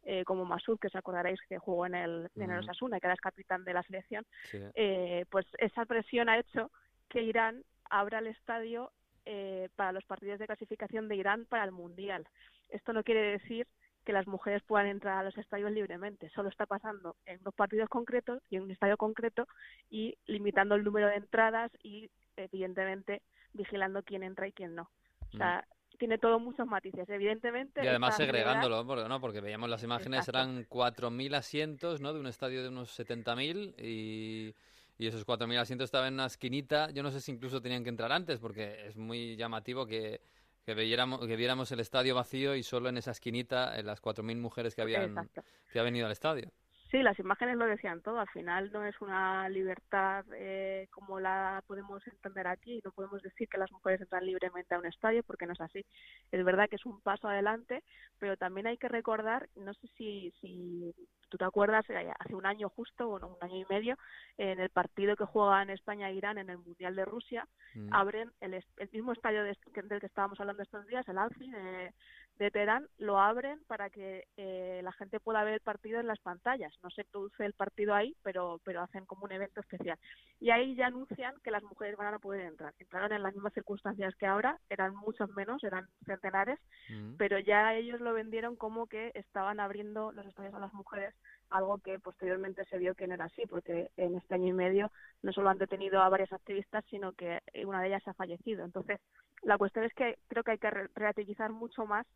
eh, 0.05 0.25
como 0.25 0.45
Masud, 0.45 0.79
que 0.79 0.89
os 0.89 0.97
acordaréis 0.97 1.41
que 1.49 1.59
jugó 1.59 1.87
en 1.87 1.95
el, 1.95 2.29
en 2.35 2.51
el 2.51 2.59
Osasuna, 2.59 2.99
que 2.99 3.07
era 3.07 3.15
el 3.15 3.21
capitán 3.21 3.65
de 3.65 3.73
la 3.73 3.85
selección, 3.85 4.27
eh, 4.75 5.25
pues 5.31 5.47
esa 5.59 5.87
presión 5.87 6.29
ha 6.29 6.39
hecho 6.39 6.71
que 7.09 7.23
Irán 7.23 7.63
abra 7.89 8.19
el 8.19 8.27
estadio 8.27 8.91
eh, 9.25 9.69
para 9.77 9.93
los 9.93 10.05
partidos 10.05 10.41
de 10.41 10.47
clasificación 10.47 11.07
de 11.07 11.17
Irán 11.17 11.47
para 11.49 11.65
el 11.65 11.71
Mundial. 11.71 12.27
Esto 12.71 12.93
no 12.93 13.05
quiere 13.05 13.39
decir 13.39 13.69
que 14.05 14.13
las 14.13 14.27
mujeres 14.27 14.63
puedan 14.67 14.87
entrar 14.87 15.19
a 15.19 15.23
los 15.23 15.37
estadios 15.39 15.71
libremente. 15.71 16.31
Solo 16.31 16.49
está 16.49 16.67
pasando 16.67 17.17
en 17.27 17.43
dos 17.43 17.55
partidos 17.55 17.89
concretos 17.89 18.43
y 18.51 18.57
en 18.57 18.63
un 18.63 18.71
estadio 18.71 18.97
concreto 18.97 19.47
y 19.91 20.17
limitando 20.27 20.75
el 20.75 20.85
número 20.85 21.09
de 21.09 21.17
entradas 21.17 21.71
y, 21.83 22.11
evidentemente, 22.37 23.23
vigilando 23.53 24.03
quién 24.03 24.23
entra 24.23 24.49
y 24.49 24.53
quién 24.53 24.75
no. 24.75 24.91
O 25.33 25.37
sea, 25.37 25.67
tiene 25.99 26.19
todo 26.19 26.41
muchos 26.41 26.67
matices. 26.67 27.09
Evidentemente. 27.09 27.85
Y 27.85 27.87
además 27.87 28.17
segregándolo, 28.17 28.85
porque, 28.87 29.09
¿no? 29.09 29.21
porque 29.21 29.41
veíamos 29.41 29.71
las 29.71 29.83
imágenes, 29.83 30.27
Exacto. 30.27 30.39
eran 30.39 30.67
4.000 30.69 31.37
asientos, 31.37 32.01
¿no? 32.01 32.13
De 32.13 32.21
un 32.21 32.27
estadio 32.27 32.63
de 32.63 32.69
unos 32.69 32.99
70.000 32.99 33.75
y, 33.79 34.55
y 34.99 35.07
esos 35.07 35.27
4.000 35.27 35.59
asientos 35.59 35.85
estaban 35.87 36.09
en 36.09 36.15
una 36.15 36.27
esquinita. 36.27 36.91
Yo 36.91 37.03
no 37.03 37.11
sé 37.11 37.21
si 37.21 37.33
incluso 37.33 37.63
tenían 37.63 37.85
que 37.85 37.91
entrar 37.91 38.11
antes, 38.11 38.41
porque 38.41 38.87
es 38.87 38.97
muy 38.97 39.37
llamativo 39.37 39.87
que, 39.87 40.21
que, 40.65 40.75
viéramos, 40.75 41.27
que 41.27 41.37
viéramos 41.37 41.73
el 41.73 41.81
estadio 41.81 42.15
vacío 42.15 42.55
y 42.55 42.63
solo 42.63 42.89
en 42.89 42.99
esa 42.99 43.11
esquinita 43.11 43.79
en 43.79 43.87
las 43.87 44.01
4.000 44.03 44.37
mujeres 44.39 44.75
que 44.75 44.83
habían, 44.83 45.11
Exacto. 45.11 45.43
que 45.73 45.79
habían 45.79 45.97
ido 45.97 46.07
al 46.07 46.13
estadio. 46.13 46.51
Sí, 46.93 47.03
las 47.03 47.19
imágenes 47.19 47.57
lo 47.57 47.65
decían 47.65 48.03
todo. 48.03 48.21
Al 48.21 48.29
final 48.29 48.71
no 48.71 48.85
es 48.85 49.01
una 49.01 49.49
libertad 49.49 50.27
eh, 50.35 50.89
como 50.91 51.21
la 51.21 51.65
podemos 51.67 52.07
entender 52.07 52.47
aquí. 52.47 52.83
No 52.85 52.93
podemos 52.93 53.23
decir 53.23 53.49
que 53.49 53.57
las 53.57 53.73
mujeres 53.73 54.03
entran 54.03 54.27
libremente 54.27 54.75
a 54.75 54.79
un 54.79 54.85
estadio 54.85 55.23
porque 55.23 55.47
no 55.47 55.55
es 55.55 55.61
así. 55.63 55.87
Es 56.31 56.45
verdad 56.45 56.69
que 56.69 56.77
es 56.77 56.85
un 56.85 57.01
paso 57.01 57.29
adelante, 57.29 57.83
pero 58.19 58.37
también 58.37 58.67
hay 58.67 58.77
que 58.77 58.89
recordar, 58.89 59.49
no 59.57 59.73
sé 59.73 59.89
si, 59.97 60.35
si 60.43 60.95
tú 61.33 61.39
te 61.39 61.45
acuerdas, 61.47 61.89
eh, 61.89 62.13
hace 62.19 62.35
un 62.35 62.45
año 62.45 62.69
justo, 62.69 63.09
bueno, 63.09 63.29
un 63.29 63.37
año 63.41 63.57
y 63.57 63.65
medio, 63.73 63.97
en 64.37 64.61
el 64.61 64.69
partido 64.69 65.17
que 65.17 65.25
juegan 65.25 65.71
España 65.71 66.11
e 66.11 66.15
Irán 66.15 66.37
en 66.37 66.51
el 66.51 66.59
Mundial 66.59 66.95
de 66.95 67.07
Rusia, 67.07 67.49
Mm. 67.75 67.89
abren 67.91 68.31
el, 68.41 68.53
el 68.77 68.91
mismo 68.93 69.13
estadio 69.13 69.43
de- 69.45 69.57
del 69.85 69.99
que 70.01 70.07
estábamos 70.07 70.39
hablando 70.41 70.63
estos 70.63 70.87
días, 70.87 71.09
el 71.09 71.17
Alfi 71.17 71.51
de, 71.51 71.95
de 72.43 72.51
Teherán, 72.51 72.87
lo 72.99 73.19
abren 73.19 73.63
para 73.67 73.89
que 73.91 74.27
eh, 74.37 74.81
la 74.83 74.93
gente 74.93 75.21
pueda 75.21 75.45
ver 75.45 75.55
el 75.55 75.61
partido 75.61 76.01
en 76.01 76.07
las 76.07 76.19
pantallas. 76.21 76.73
No 76.83 76.91
se 76.91 77.05
produce 77.05 77.45
el 77.45 77.55
partido 77.55 77.95
ahí, 77.95 78.15
pero, 78.23 78.61
pero 78.65 78.83
hacen 78.83 79.07
como 79.07 79.25
un 79.25 79.33
evento 79.33 79.61
especial. 79.61 79.99
Y 80.41 80.51
ahí 80.51 80.75
ya 80.75 80.87
anuncian 80.89 81.35
que 81.43 81.51
las 81.51 81.63
mujeres 81.63 81.97
van 81.97 82.13
a 82.15 82.19
poder 82.19 82.43
entrar. 82.43 82.75
Entraron 82.79 83.13
en 83.13 83.23
las 83.23 83.35
mismas 83.35 83.53
circunstancias 83.55 84.15
que 84.17 84.27
ahora, 84.27 84.59
eran 84.69 84.95
muchos 84.97 85.31
menos, 85.31 85.63
eran 85.65 85.87
centenares, 86.05 86.59
Mm. 86.91 87.15
pero 87.17 87.39
ya 87.39 87.75
ellos 87.75 88.01
lo 88.01 88.13
vendieron 88.13 88.57
como 88.57 88.87
que 88.87 89.13
estaban 89.15 89.61
abriendo 89.61 90.11
los 90.13 90.27
estadios 90.27 90.55
a 90.55 90.59
las 90.59 90.73
mujeres, 90.75 91.15
algo 91.51 91.79
que 91.79 91.99
posteriormente 92.01 92.65
se 92.65 92.79
vio 92.79 92.95
que 92.95 93.07
no 93.07 93.15
era 93.15 93.27
así, 93.27 93.47
porque 93.47 93.91
en 93.97 94.17
este 94.17 94.35
año 94.35 94.49
y 94.49 94.53
medio 94.53 94.91
no 95.23 95.33
solo 95.33 95.49
han 95.51 95.59
detenido 95.59 96.01
a 96.03 96.09
varias 96.09 96.33
activistas, 96.33 96.85
sino 96.91 97.13
que 97.13 97.41
una 97.65 97.81
de 97.81 97.89
ellas 97.89 98.07
ha 98.09 98.15
fallecido. 98.15 98.65
Entonces, 98.65 99.01
la 99.43 99.59
cuestión 99.59 99.85
es 99.85 99.95
que 99.95 100.19
creo 100.29 100.43
que 100.45 100.53
hay 100.53 100.59
que 100.59 100.71
re- 100.71 100.89
relativizar 100.95 101.51
mucho 101.51 101.85
más 101.87 102.07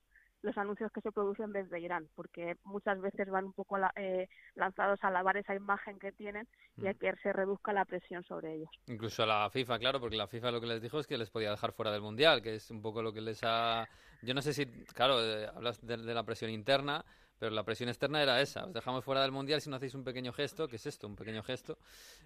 los 0.42 0.56
anuncios 0.58 0.92
que 0.92 1.00
se 1.00 1.10
producen 1.12 1.52
desde 1.52 1.80
Irán, 1.80 2.08
porque 2.14 2.56
muchas 2.64 3.00
veces 3.00 3.28
van 3.28 3.46
un 3.46 3.52
poco 3.52 3.78
la- 3.78 3.92
eh, 3.96 4.28
lanzados 4.54 5.02
a 5.02 5.10
lavar 5.10 5.36
esa 5.36 5.54
imagen 5.54 5.98
que 5.98 6.12
tienen 6.12 6.46
y 6.76 6.86
a 6.86 6.92
Mm. 6.92 6.98
que 6.98 7.14
se 7.22 7.32
reduzca 7.32 7.72
la 7.72 7.84
presión 7.84 8.22
sobre 8.24 8.54
ellos. 8.54 8.70
Incluso 8.86 9.22
a 9.22 9.26
la 9.26 9.50
FIFA, 9.50 9.78
claro, 9.78 9.98
porque 10.00 10.16
la 10.16 10.26
FIFA 10.28 10.50
lo 10.52 10.60
que 10.60 10.66
les 10.66 10.80
dijo 10.82 11.00
es 11.00 11.06
que 11.06 11.18
les 11.18 11.30
podía 11.30 11.50
dejar 11.50 11.72
fuera 11.72 11.90
del 11.90 12.02
Mundial, 12.02 12.42
que 12.42 12.54
es 12.56 12.70
un 12.70 12.80
poco 12.82 13.02
lo 13.02 13.12
que 13.12 13.20
les 13.20 13.40
ha... 13.42 13.88
Yo 14.22 14.34
no 14.34 14.42
sé 14.42 14.52
si, 14.52 14.66
claro, 14.66 15.20
eh, 15.22 15.46
hablas 15.54 15.84
de, 15.84 15.96
de 15.96 16.14
la 16.14 16.22
presión 16.22 16.50
interna, 16.50 17.04
pero 17.38 17.50
la 17.52 17.64
presión 17.64 17.88
externa 17.88 18.22
era 18.22 18.40
esa. 18.40 18.64
Os 18.64 18.72
dejamos 18.72 19.04
fuera 19.04 19.22
del 19.22 19.32
Mundial 19.32 19.60
si 19.60 19.68
no 19.68 19.76
hacéis 19.76 19.94
un 19.94 20.04
pequeño 20.04 20.32
gesto, 20.32 20.68
que 20.68 20.76
es 20.76 20.86
esto, 20.86 21.06
un 21.06 21.16
pequeño 21.16 21.42
gesto. 21.42 21.76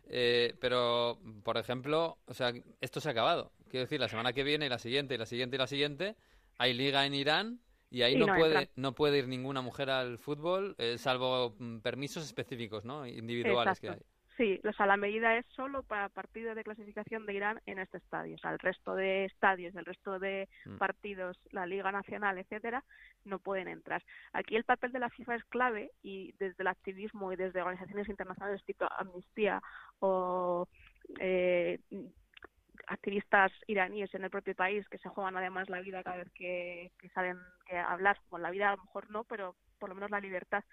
Eh, 0.09 0.55
pero, 0.61 1.19
por 1.43 1.57
ejemplo, 1.57 2.19
o 2.27 2.35
sea, 2.35 2.53
esto 2.81 3.01
se 3.01 3.09
ha 3.09 3.13
acabado. 3.13 3.51
Quiero 3.69 3.85
decir, 3.87 3.99
la 4.01 4.09
semana 4.09 4.33
que 4.33 4.45
viene, 4.45 4.67
y 4.67 4.69
la 4.69 4.79
siguiente, 4.79 5.15
y 5.15 5.19
la 5.19 5.27
siguiente, 5.27 5.57
y 5.57 5.59
la 5.59 5.67
siguiente, 5.67 6.17
hay 6.59 6.75
liga 6.75 7.05
en 7.07 7.15
Irán 7.15 7.61
y 7.91 8.03
ahí 8.03 8.14
Y 8.14 8.18
no, 8.18 8.26
no 8.26 8.34
puede, 8.36 8.70
no 8.76 8.93
puede 8.95 9.18
ir 9.18 9.28
ninguna 9.28 9.61
mujer 9.61 9.91
al 9.91 10.18
fútbol, 10.18 10.74
eh, 10.78 10.97
salvo 10.99 11.55
mm, 11.59 11.78
permisos 11.78 12.24
específicos, 12.24 12.84
¿no? 12.84 13.07
Individuales 13.07 13.80
que 13.80 13.91
hay. 13.91 14.01
Sí, 14.36 14.59
o 14.66 14.72
sea, 14.72 14.86
la 14.86 14.97
medida 14.97 15.36
es 15.36 15.45
solo 15.55 15.82
para 15.82 16.09
partidos 16.09 16.57
de 16.57 16.64
clasificación 16.64 17.26
de 17.26 17.34
Irán 17.34 17.61
en 17.66 17.78
este 17.78 17.99
estadio. 17.99 18.36
O 18.36 18.38
sea, 18.38 18.53
el 18.53 18.59
resto 18.59 18.95
de 18.95 19.26
estadios, 19.26 19.74
el 19.74 19.84
resto 19.84 20.18
de 20.18 20.49
Mm. 20.64 20.78
partidos, 20.78 21.38
la 21.51 21.66
Liga 21.66 21.93
Nacional, 21.93 22.38
etcétera, 22.38 22.82
no 23.26 23.38
pueden 23.38 23.68
entrar. 23.68 24.03
Aquí 24.32 24.57
el 24.57 24.64
papel 24.64 24.93
de 24.93 24.99
la 24.99 25.11
FIFA 25.11 25.34
es 25.34 25.45
clave 25.45 25.91
y 26.03 26.32
desde 26.38 26.62
el 26.62 26.68
activismo 26.68 27.30
y 27.32 27.36
desde 27.36 27.61
organizaciones 27.61 28.09
internacionales 28.09 28.64
tipo 28.64 28.86
Amnistía 28.97 29.62
o 29.99 30.66
eh, 31.18 31.80
activistas 32.91 33.53
iraníes 33.68 34.12
en 34.14 34.24
el 34.24 34.30
propio 34.30 34.55
país 34.55 34.86
que 34.88 34.99
se 34.99 35.09
juegan 35.09 35.36
además 35.36 35.70
la 35.70 35.80
vida 35.80 36.03
cada 36.03 36.16
vez 36.16 36.30
que, 36.32 36.91
que 36.99 37.09
salen 37.11 37.38
que 37.66 37.78
hablar, 37.78 38.18
con 38.28 38.43
la 38.43 38.51
vida 38.51 38.68
a 38.68 38.76
lo 38.76 38.82
mejor 38.82 39.11
no, 39.11 39.24
pero 39.24 39.55
por 39.78 39.88
lo 39.88 39.95
menos 39.95 40.11
la 40.11 40.20
libertad. 40.20 40.64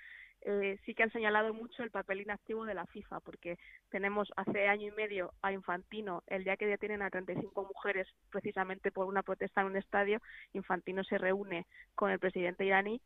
Eh, 0.41 0.80
sí 0.86 0.93
que 0.93 1.03
han 1.03 1.11
señalado 1.11 1.53
mucho 1.53 1.84
el 1.84 1.91
papel 1.91 2.22
inactivo 2.22 2.65
de 2.65 2.74
la 2.74 2.86
FIFA, 2.88 3.20
porque 3.22 3.57
tenemos 3.89 4.32
hace 4.36 4.68
año 4.68 4.88
y 4.88 4.91
medio 4.91 5.34
a 5.41 5.51
Infantino, 5.51 6.24
el 6.28 6.43
día 6.43 6.57
que 6.57 6.68
detienen 6.68 7.01
a 7.01 7.09
35 7.09 7.63
mujeres 7.63 8.07
precisamente 8.32 8.91
por 8.91 9.07
una 9.07 9.24
protesta 9.24 9.61
en 9.61 9.68
un 9.68 9.78
estadio, 9.78 10.22
Infantino 10.53 11.03
se 11.03 11.18
reúne 11.18 11.65
con 11.95 12.11
el 12.11 12.20
presidente 12.20 12.65
iraní, 12.65 13.01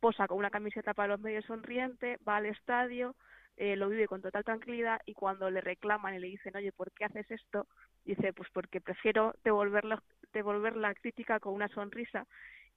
posa 0.00 0.26
con 0.26 0.38
una 0.38 0.50
camiseta 0.50 0.94
para 0.94 1.08
los 1.08 1.20
medios 1.20 1.44
sonriente, 1.44 2.18
va 2.26 2.36
al 2.36 2.46
estadio, 2.46 3.16
eh, 3.60 3.76
lo 3.76 3.90
vive 3.90 4.08
con 4.08 4.22
total 4.22 4.42
tranquilidad 4.42 5.02
y 5.04 5.12
cuando 5.12 5.50
le 5.50 5.60
reclaman 5.60 6.14
y 6.14 6.18
le 6.18 6.28
dicen, 6.28 6.56
oye, 6.56 6.72
¿por 6.72 6.90
qué 6.92 7.04
haces 7.04 7.30
esto? 7.30 7.66
Dice, 8.06 8.32
pues 8.32 8.48
porque 8.54 8.80
prefiero 8.80 9.34
devolver 9.44 9.84
la, 9.84 10.02
devolver 10.32 10.76
la 10.76 10.94
crítica 10.94 11.40
con 11.40 11.52
una 11.52 11.68
sonrisa 11.68 12.26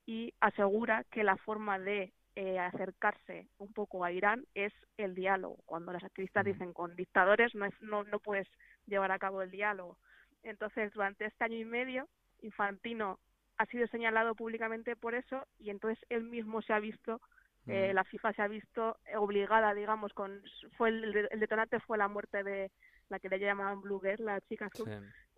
y 0.05 0.33
asegura 0.41 1.05
que 1.09 1.23
la 1.23 1.37
forma 1.37 1.79
de 1.79 2.11
eh, 2.35 2.59
acercarse 2.59 3.47
un 3.59 3.71
poco 3.71 4.03
a 4.03 4.11
Irán 4.11 4.45
es 4.55 4.73
el 4.97 5.15
diálogo. 5.15 5.59
Cuando 5.65 5.93
las 5.93 6.03
activistas 6.03 6.43
dicen 6.43 6.73
con 6.73 6.97
dictadores 6.97 7.55
no, 7.55 7.63
es, 7.63 7.81
no, 7.81 8.03
no 8.03 8.19
puedes 8.19 8.49
llevar 8.85 9.13
a 9.13 9.19
cabo 9.19 9.41
el 9.41 9.51
diálogo. 9.51 9.97
Entonces, 10.43 10.91
durante 10.91 11.23
este 11.23 11.45
año 11.45 11.59
y 11.59 11.63
medio, 11.63 12.09
Infantino 12.41 13.19
ha 13.57 13.65
sido 13.67 13.87
señalado 13.87 14.35
públicamente 14.35 14.97
por 14.97 15.15
eso 15.15 15.47
y 15.59 15.69
entonces 15.69 16.05
él 16.09 16.23
mismo 16.23 16.61
se 16.61 16.73
ha 16.73 16.79
visto 16.79 17.21
eh, 17.67 17.91
Mm. 17.91 17.95
la 17.95 18.03
FIFA 18.03 18.33
se 18.33 18.41
ha 18.41 18.47
visto 18.47 18.97
obligada, 19.17 19.73
digamos, 19.73 20.13
con 20.13 20.41
fue 20.77 20.89
el, 20.89 21.27
el 21.31 21.39
detonante 21.39 21.79
fue 21.79 21.97
la 21.97 22.07
muerte 22.07 22.43
de 22.43 22.71
la 23.09 23.19
que 23.19 23.29
le 23.29 23.39
llamaban 23.39 23.81
Blue 23.81 23.99
Girl, 24.01 24.25
la 24.25 24.41
chica 24.41 24.65
azul, 24.65 24.87
Sí. 24.87 24.93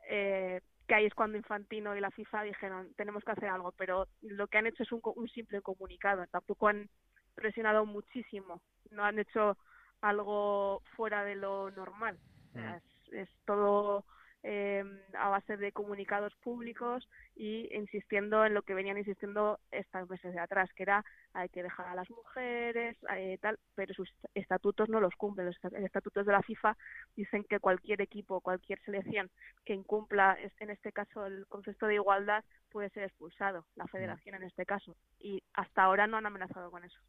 eh, 0.09 0.61
que 0.87 0.95
ahí 0.95 1.05
es 1.05 1.13
cuando 1.15 1.37
Infantino 1.37 1.95
y 1.95 1.99
la 1.99 2.11
FIFA 2.11 2.43
dijeron 2.43 2.93
tenemos 2.95 3.23
que 3.23 3.31
hacer 3.31 3.49
algo, 3.49 3.71
pero 3.73 4.07
lo 4.21 4.47
que 4.47 4.57
han 4.59 4.67
hecho 4.67 4.83
es 4.83 4.91
un, 4.91 5.01
un 5.03 5.27
simple 5.29 5.61
comunicado, 5.61 6.25
tampoco 6.27 6.67
han 6.67 6.89
presionado 7.33 7.85
muchísimo, 7.85 8.61
no 8.91 9.03
han 9.03 9.19
hecho 9.19 9.57
algo 10.01 10.81
fuera 10.95 11.23
de 11.23 11.35
lo 11.35 11.71
normal, 11.71 12.19
sea, 12.53 12.77
es, 12.77 13.13
es 13.13 13.29
todo 13.45 14.05
eh, 14.47 14.83
a 15.17 15.29
base 15.29 15.57
de 15.57 15.71
comunicados 15.71 16.35
públicos 16.35 17.09
y 17.35 17.67
insistiendo 17.75 18.45
en 18.45 18.53
lo 18.53 18.61
que 18.61 18.75
venían 18.75 18.97
insistiendo 18.99 19.59
estas 19.71 20.07
meses 20.07 20.33
de 20.33 20.39
atrás, 20.39 20.69
que 20.75 20.83
era 20.83 21.03
hay 21.33 21.49
que 21.49 21.63
dejar 21.63 21.87
a 21.87 21.95
las 21.95 22.09
mujeres, 22.11 22.95
eh, 23.15 23.37
tal, 23.41 23.57
pero 23.73 23.93
sus 23.95 24.13
estatutos 24.35 24.87
no 24.87 24.99
los 24.99 25.15
cumplen. 25.15 25.47
Los 25.47 25.55
esta- 25.55 25.77
estatutos 25.79 26.25
de 26.25 26.31
la 26.31 26.43
FIFA 26.43 26.77
dicen 27.15 27.43
que 27.43 27.59
cualquier 27.59 28.01
equipo, 28.01 28.39
cualquier 28.39 28.79
selección 28.81 29.31
que 29.65 29.73
incumpla, 29.73 30.37
en 30.59 30.69
este 30.69 30.91
caso, 30.91 31.25
el 31.25 31.47
concepto 31.47 31.87
de 31.87 31.95
igualdad, 31.95 32.43
puede 32.69 32.89
ser 32.91 33.03
expulsado, 33.03 33.65
la 33.75 33.87
federación 33.87 34.35
en 34.35 34.43
este 34.43 34.65
caso. 34.65 34.95
Y 35.19 35.41
hasta 35.53 35.83
ahora 35.83 36.05
no 36.07 36.17
han 36.17 36.25
amenazado 36.27 36.69
con 36.69 36.83
eso. 36.83 36.99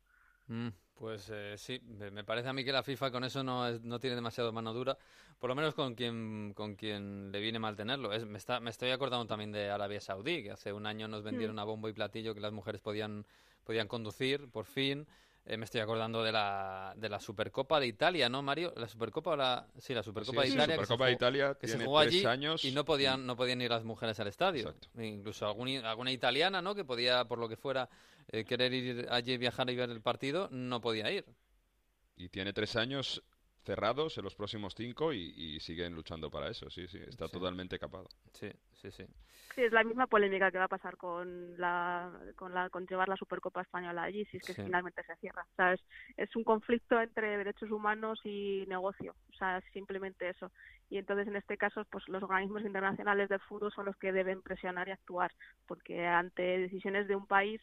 Mm, 0.49 0.69
pues 0.95 1.29
eh, 1.33 1.55
sí, 1.59 1.81
me 2.13 2.25
parece 2.25 2.49
a 2.49 2.53
mí 2.53 2.65
que 2.65 2.73
la 2.73 2.83
FIFA 2.83 3.11
con 3.11 3.25
eso 3.25 3.43
no, 3.43 3.67
es- 3.69 3.81
no 3.83 3.99
tiene 4.01 4.17
demasiado 4.17 4.53
mano 4.53 4.73
dura, 4.73 4.97
por 5.39 5.49
lo 5.51 5.55
menos 5.57 5.75
con 5.75 5.95
quien, 5.95 6.53
con 6.55 6.75
quien 6.77 7.31
le 7.33 7.41
viene 7.41 7.59
mal 7.59 7.77
tenerlo. 7.77 8.13
Es, 8.13 8.25
me, 8.25 8.39
está, 8.39 8.61
me 8.61 8.71
estoy 8.71 8.91
acordando 8.91 9.27
también 9.27 9.53
de 9.53 9.71
Arabia 9.71 10.01
Saudí, 10.01 10.43
que 10.43 10.53
hace 10.53 10.73
un 10.73 10.87
año 10.87 11.09
nos 11.09 11.23
vendieron 11.23 11.59
a 11.59 11.65
bombo 11.65 11.89
y 11.89 11.93
platillo 11.93 12.35
que 12.35 12.41
las 12.41 12.53
mujeres 12.53 12.81
podían, 12.81 13.27
podían 13.65 13.89
conducir, 13.89 14.49
por 14.51 14.65
fin. 14.65 15.07
Eh, 15.49 15.57
me 15.57 15.65
estoy 15.65 15.81
acordando 15.81 16.25
de 16.25 16.33
la, 16.33 16.93
de 16.97 17.09
la 17.09 17.21
Supercopa 17.21 17.79
de 17.79 17.87
Italia, 17.87 18.29
¿no, 18.29 18.43
Mario? 18.43 18.73
La 18.77 18.89
Supercopa 18.89 19.31
o 19.31 19.37
la... 19.37 19.65
Sí, 19.79 19.95
la 19.95 20.03
Supercopa 20.03 20.41
Sí, 20.43 20.49
de 20.49 20.49
sí, 20.49 20.55
Italia. 20.55 20.75
que 20.77 20.81
se 20.81 20.87
Supercopa 20.87 21.07
de 21.07 21.13
jugó- 21.13 21.17
Italia 21.19 21.57
que 21.61 21.69
se 21.69 21.85
jugó 21.85 22.01
tres 22.01 22.15
allí 22.15 22.27
años 22.27 22.65
y 22.65 22.73
no 22.73 22.85
podían, 22.85 23.27
no 23.27 23.37
podían 23.37 23.61
ir 23.61 23.71
las 23.71 23.85
mujeres 23.85 24.19
al 24.19 24.27
estadio. 24.27 24.75
E 24.99 25.07
incluso 25.07 25.47
algún- 25.47 25.69
alguna 25.85 26.11
italiana, 26.11 26.61
¿no? 26.63 26.75
Que 26.75 26.85
podía, 26.85 27.27
por 27.27 27.39
lo 27.39 27.49
que 27.49 27.57
fuera, 27.57 27.89
eh, 28.29 28.45
querer 28.45 28.73
ir 28.73 29.07
allí, 29.11 29.37
viajar 29.37 29.69
y 29.71 29.77
ver 29.77 29.91
el 29.91 30.01
partido, 30.03 30.49
no 30.51 30.81
podía 30.81 31.11
ir. 31.11 31.25
Y 32.17 32.29
tiene 32.29 32.53
tres 32.53 32.77
años 32.77 33.23
cerrados 33.65 34.17
en 34.17 34.25
los 34.25 34.35
próximos 34.37 34.75
cinco 34.77 35.13
y, 35.13 35.33
y 35.37 35.61
siguen 35.61 35.95
luchando 35.95 36.31
para 36.31 36.49
eso. 36.49 36.71
Sí, 36.71 36.87
sí, 36.87 36.99
está 37.07 37.27
Sí. 37.27 37.33
totalmente 37.33 37.79
capado. 37.79 38.09
Sí, 38.33 38.51
sí, 38.81 38.91
sí. 38.91 39.05
Sí, 39.55 39.63
es 39.63 39.73
la 39.73 39.85
misma 39.85 40.07
polémica 40.07 40.51
que 40.51 40.59
va 40.59 40.65
a 40.65 40.69
pasar 40.69 40.97
con 40.99 41.59
la 41.59 42.13
con 42.37 42.53
la 42.53 42.69
con 42.69 42.87
llevar 42.87 43.09
la 43.09 43.17
Supercopa 43.17 43.63
española 43.63 44.03
allí 44.03 44.25
si 44.27 44.37
es 44.37 44.45
que 44.45 44.55
Sí. 44.55 44.63
finalmente 44.63 45.03
se 45.05 45.17
cierra. 45.17 45.47
O 45.51 45.55
sea, 45.57 45.73
es, 45.73 45.81
es 46.17 46.37
un 46.37 46.45
conflicto 46.45 47.01
entre 47.01 47.39
derechos 47.39 47.71
humanos 47.71 48.21
y 48.25 48.65
negocio. 48.69 49.15
O 49.33 49.37
sea, 49.37 49.59
es 49.59 49.65
simplemente 49.73 50.29
eso. 50.29 50.53
Y 50.91 50.99
entonces 50.99 51.27
en 51.27 51.37
este 51.37 51.57
caso, 51.57 51.85
pues 51.91 52.07
los 52.09 52.23
organismos 52.23 52.63
internacionales 52.63 53.29
del 53.31 53.41
fútbol 53.41 53.73
son 53.73 53.87
los 53.87 53.97
que 53.97 54.13
deben 54.13 54.43
presionar 54.43 54.89
y 54.89 54.93
actuar, 54.93 55.33
porque 55.67 56.07
ante 56.07 56.43
decisiones 56.43 57.09
de 57.09 57.17
un 57.17 57.27
país 57.27 57.61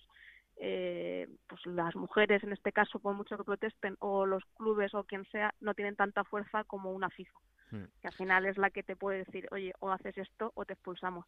eh, 0.57 1.27
pues 1.47 1.65
las 1.65 1.95
mujeres 1.95 2.43
en 2.43 2.53
este 2.53 2.71
caso 2.71 2.99
por 2.99 3.15
mucho 3.15 3.37
que 3.37 3.43
protesten 3.43 3.95
o 3.99 4.25
los 4.25 4.43
clubes 4.55 4.93
o 4.93 5.03
quien 5.03 5.25
sea 5.31 5.53
no 5.59 5.73
tienen 5.73 5.95
tanta 5.95 6.23
fuerza 6.23 6.63
como 6.63 6.91
una 6.91 7.09
FIFA 7.09 7.39
Mm. 7.73 7.85
que 8.01 8.07
al 8.07 8.13
final 8.13 8.45
es 8.45 8.57
la 8.57 8.69
que 8.69 8.83
te 8.83 8.95
puede 8.95 9.19
decir 9.19 9.47
oye 9.51 9.73
o 9.79 9.89
haces 9.91 10.17
esto 10.17 10.51
o 10.55 10.63
te 10.63 10.73
expulsamos 10.73 11.25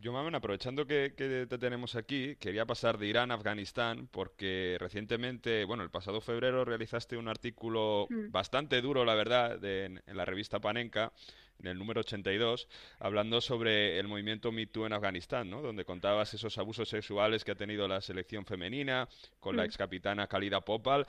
Yo, 0.00 0.10
Mamen, 0.10 0.34
aprovechando 0.34 0.86
que, 0.86 1.12
que, 1.14 1.46
te 1.46 1.58
tenemos 1.58 1.96
aquí, 1.96 2.36
quería 2.36 2.64
pasar 2.64 2.96
de 2.96 3.06
Irán 3.08 3.30
a 3.30 3.34
Afganistán, 3.34 4.08
porque 4.10 4.78
recientemente, 4.80 5.66
bueno, 5.66 5.82
el 5.82 5.90
pasado 5.90 6.22
febrero 6.22 6.64
realizaste 6.64 7.18
un 7.18 7.28
artículo 7.28 8.06
mm. 8.08 8.30
bastante 8.30 8.80
duro, 8.80 9.04
la 9.04 9.14
verdad, 9.14 9.62
en, 9.62 10.00
la 10.06 10.24
revista 10.24 10.60
Panenka, 10.60 11.12
en 11.60 11.66
el 11.68 11.78
número 11.78 12.00
82, 12.00 12.68
hablando 12.98 13.40
sobre 13.40 13.98
el 13.98 14.08
movimiento 14.08 14.52
Me 14.52 14.66
Too 14.66 14.86
en 14.86 14.92
Afganistán, 14.92 15.50
¿no? 15.50 15.62
Donde 15.62 15.84
contabas 15.84 16.34
esos 16.34 16.58
abusos 16.58 16.88
sexuales 16.88 17.44
que 17.44 17.52
ha 17.52 17.56
tenido 17.56 17.86
la 17.88 18.00
selección 18.00 18.44
femenina 18.44 19.08
con 19.40 19.56
la 19.56 19.62
mm. 19.62 19.66
excapitana 19.66 20.26
Khalida 20.26 20.60
Popal. 20.60 21.06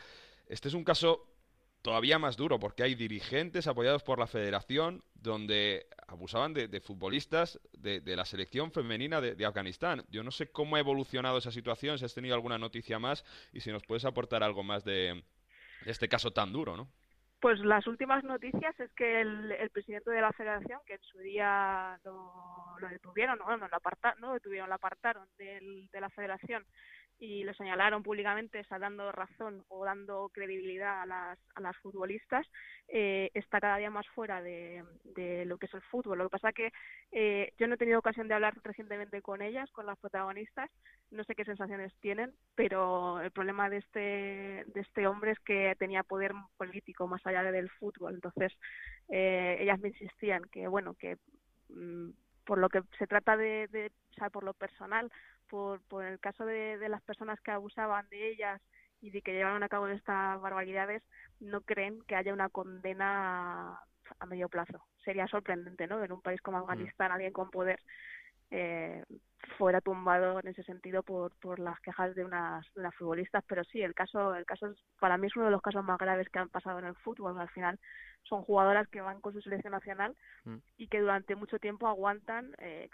Este 0.47 0.67
es 0.67 0.73
un 0.73 0.83
caso 0.83 1.33
todavía 1.83 2.17
más 2.17 2.37
duro, 2.37 2.59
porque 2.59 2.81
hay 2.81 2.95
dirigentes 2.95 3.67
apoyados 3.67 4.03
por 4.03 4.17
la 4.17 4.25
federación 4.25 5.03
donde 5.13 5.85
abusaban 6.07 6.53
de, 6.53 6.79
futbolistas 6.79 7.59
de, 7.73 8.01
la 8.15 8.25
selección 8.25 8.71
femenina 8.71 9.19
de, 9.19 9.45
Afganistán. 9.45 10.03
Yo 10.09 10.23
no 10.23 10.31
sé 10.31 10.49
cómo 10.49 10.77
ha 10.77 10.79
evolucionado 10.79 11.37
esa 11.37 11.51
situación, 11.51 11.99
si 11.99 12.05
has 12.05 12.13
tenido 12.13 12.35
alguna 12.35 12.57
noticia 12.57 12.99
más 12.99 13.25
y 13.51 13.59
si 13.59 13.69
nos 13.71 13.83
puedes 13.83 14.05
aportar 14.05 14.43
algo 14.43 14.63
más 14.63 14.85
de, 14.85 15.23
este 15.85 16.07
caso 16.07 16.31
tan 16.31 16.53
duro, 16.53 16.77
¿no? 16.77 16.89
Pues 17.43 17.59
las 17.59 17.85
últimas 17.87 18.23
noticias 18.23 18.73
es 18.79 18.89
que 18.93 19.19
el, 19.19 19.69
presidente 19.73 20.09
de 20.11 20.21
la 20.21 20.31
federación, 20.31 20.79
que 20.85 20.93
en 20.93 21.01
su 21.01 21.19
día 21.19 21.99
lo, 22.05 22.77
detuvieron, 22.89 23.37
no, 23.37 23.57
lo 23.57 23.75
apartaron, 23.75 24.21
no 24.21 24.31
detuvieron, 24.31 24.69
lo 24.69 24.75
apartaron 24.75 25.27
de 25.35 25.99
la 25.99 26.09
federación 26.11 26.65
y 27.19 27.43
lo 27.43 27.53
señalaron 27.53 28.03
públicamente, 28.03 28.59
está 28.59 28.79
dando 28.79 29.11
razón 29.11 29.63
o 29.69 29.85
dando 29.85 30.29
credibilidad 30.33 31.01
a 31.01 31.05
las, 31.05 31.39
a 31.55 31.61
las 31.61 31.77
futbolistas, 31.77 32.45
eh, 32.87 33.31
está 33.33 33.61
cada 33.61 33.77
día 33.77 33.89
más 33.89 34.07
fuera 34.09 34.41
de, 34.41 34.83
de, 35.03 35.45
lo 35.45 35.57
que 35.57 35.67
es 35.67 35.73
el 35.73 35.81
fútbol. 35.83 36.17
Lo 36.17 36.25
que 36.25 36.31
pasa 36.31 36.51
que 36.51 36.71
eh, 37.11 37.53
yo 37.57 37.67
no 37.67 37.75
he 37.75 37.77
tenido 37.77 37.99
ocasión 37.99 38.27
de 38.27 38.33
hablar 38.33 38.55
recientemente 38.63 39.21
con 39.21 39.41
ellas, 39.41 39.71
con 39.71 39.85
las 39.85 39.97
protagonistas, 39.99 40.69
no 41.11 41.23
sé 41.23 41.35
qué 41.35 41.45
sensaciones 41.45 41.93
tienen, 42.01 42.33
pero 42.55 43.21
el 43.21 43.31
problema 43.31 43.69
de 43.69 43.77
este, 43.77 43.99
de 43.99 44.81
este 44.81 45.07
hombre 45.07 45.31
es 45.31 45.39
que 45.39 45.75
tenía 45.79 46.03
poder 46.03 46.33
político 46.57 47.07
más 47.07 47.25
allá 47.25 47.43
del 47.43 47.69
fútbol. 47.69 48.15
Entonces, 48.15 48.51
eh, 49.09 49.57
ellas 49.59 49.79
me 49.79 49.89
insistían 49.89 50.43
que, 50.51 50.67
bueno, 50.67 50.95
que 50.95 51.17
mm, 51.69 52.09
por 52.45 52.57
lo 52.57 52.69
que 52.69 52.81
se 52.97 53.07
trata 53.07 53.37
de, 53.37 53.67
de 53.69 53.91
o 54.11 54.13
sea, 54.15 54.29
por 54.29 54.43
lo 54.43 54.53
personal, 54.53 55.11
por, 55.53 55.81
por 55.83 56.03
el 56.03 56.19
caso 56.19 56.47
de, 56.47 56.79
de 56.79 56.89
las 56.89 57.03
personas 57.03 57.39
que 57.41 57.51
abusaban 57.51 58.09
de 58.09 58.31
ellas 58.31 58.59
y 59.01 59.11
de 59.11 59.21
que 59.21 59.33
llevaron 59.33 59.61
a 59.61 59.69
cabo 59.69 59.87
estas 59.87 60.41
barbaridades, 60.41 61.03
no 61.39 61.61
creen 61.61 62.01
que 62.07 62.15
haya 62.15 62.33
una 62.33 62.49
condena 62.49 63.79
a, 64.17 64.25
medio 64.25 64.49
plazo. 64.49 64.83
Sería 65.05 65.27
sorprendente, 65.27 65.85
¿no? 65.85 66.03
En 66.03 66.11
un 66.11 66.23
país 66.23 66.41
como 66.41 66.57
mm. 66.57 66.61
Afganistán, 66.61 67.11
alguien 67.11 67.33
con 67.33 67.51
poder 67.51 67.79
eh, 68.49 69.03
fuera 69.57 69.81
tumbado 69.81 70.39
en 70.39 70.47
ese 70.47 70.63
sentido 70.63 71.03
por, 71.03 71.35
por 71.39 71.59
las 71.59 71.79
quejas 71.81 72.15
de 72.15 72.23
unas, 72.23 72.65
de 72.73 72.81
unas 72.81 72.95
futbolistas, 72.95 73.43
pero 73.47 73.63
sí, 73.65 73.81
el 73.81 73.93
caso, 73.93 74.35
el 74.35 74.45
caso 74.45 74.73
para 74.99 75.17
mí 75.17 75.27
es 75.27 75.35
uno 75.35 75.45
de 75.45 75.51
los 75.51 75.61
casos 75.61 75.83
más 75.83 75.97
graves 75.97 76.29
que 76.29 76.39
han 76.39 76.49
pasado 76.49 76.79
en 76.79 76.85
el 76.85 76.95
fútbol. 76.95 77.39
Al 77.39 77.49
final 77.49 77.79
son 78.23 78.43
jugadoras 78.43 78.87
que 78.87 79.01
van 79.01 79.21
con 79.21 79.33
su 79.33 79.41
selección 79.41 79.71
nacional 79.71 80.15
mm. 80.45 80.57
y 80.77 80.87
que 80.87 80.99
durante 80.99 81.35
mucho 81.35 81.59
tiempo 81.59 81.87
aguantan 81.87 82.55
eh, 82.59 82.89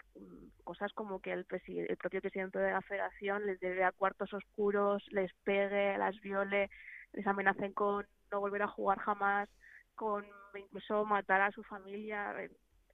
cosas 0.64 0.92
como 0.92 1.20
que 1.20 1.32
el, 1.32 1.46
el 1.66 1.96
propio 1.96 2.20
presidente 2.20 2.58
de 2.58 2.72
la 2.72 2.82
federación 2.82 3.46
les 3.46 3.60
debe 3.60 3.84
a 3.84 3.92
cuartos 3.92 4.32
oscuros, 4.32 5.04
les 5.10 5.32
pegue, 5.44 5.96
las 5.98 6.20
viole, 6.20 6.70
les 7.12 7.26
amenacen 7.26 7.72
con 7.72 8.06
no 8.30 8.40
volver 8.40 8.62
a 8.62 8.68
jugar 8.68 8.98
jamás, 8.98 9.48
con 9.94 10.24
incluso 10.54 11.04
matar 11.04 11.40
a 11.42 11.52
su 11.52 11.62
familia. 11.64 12.34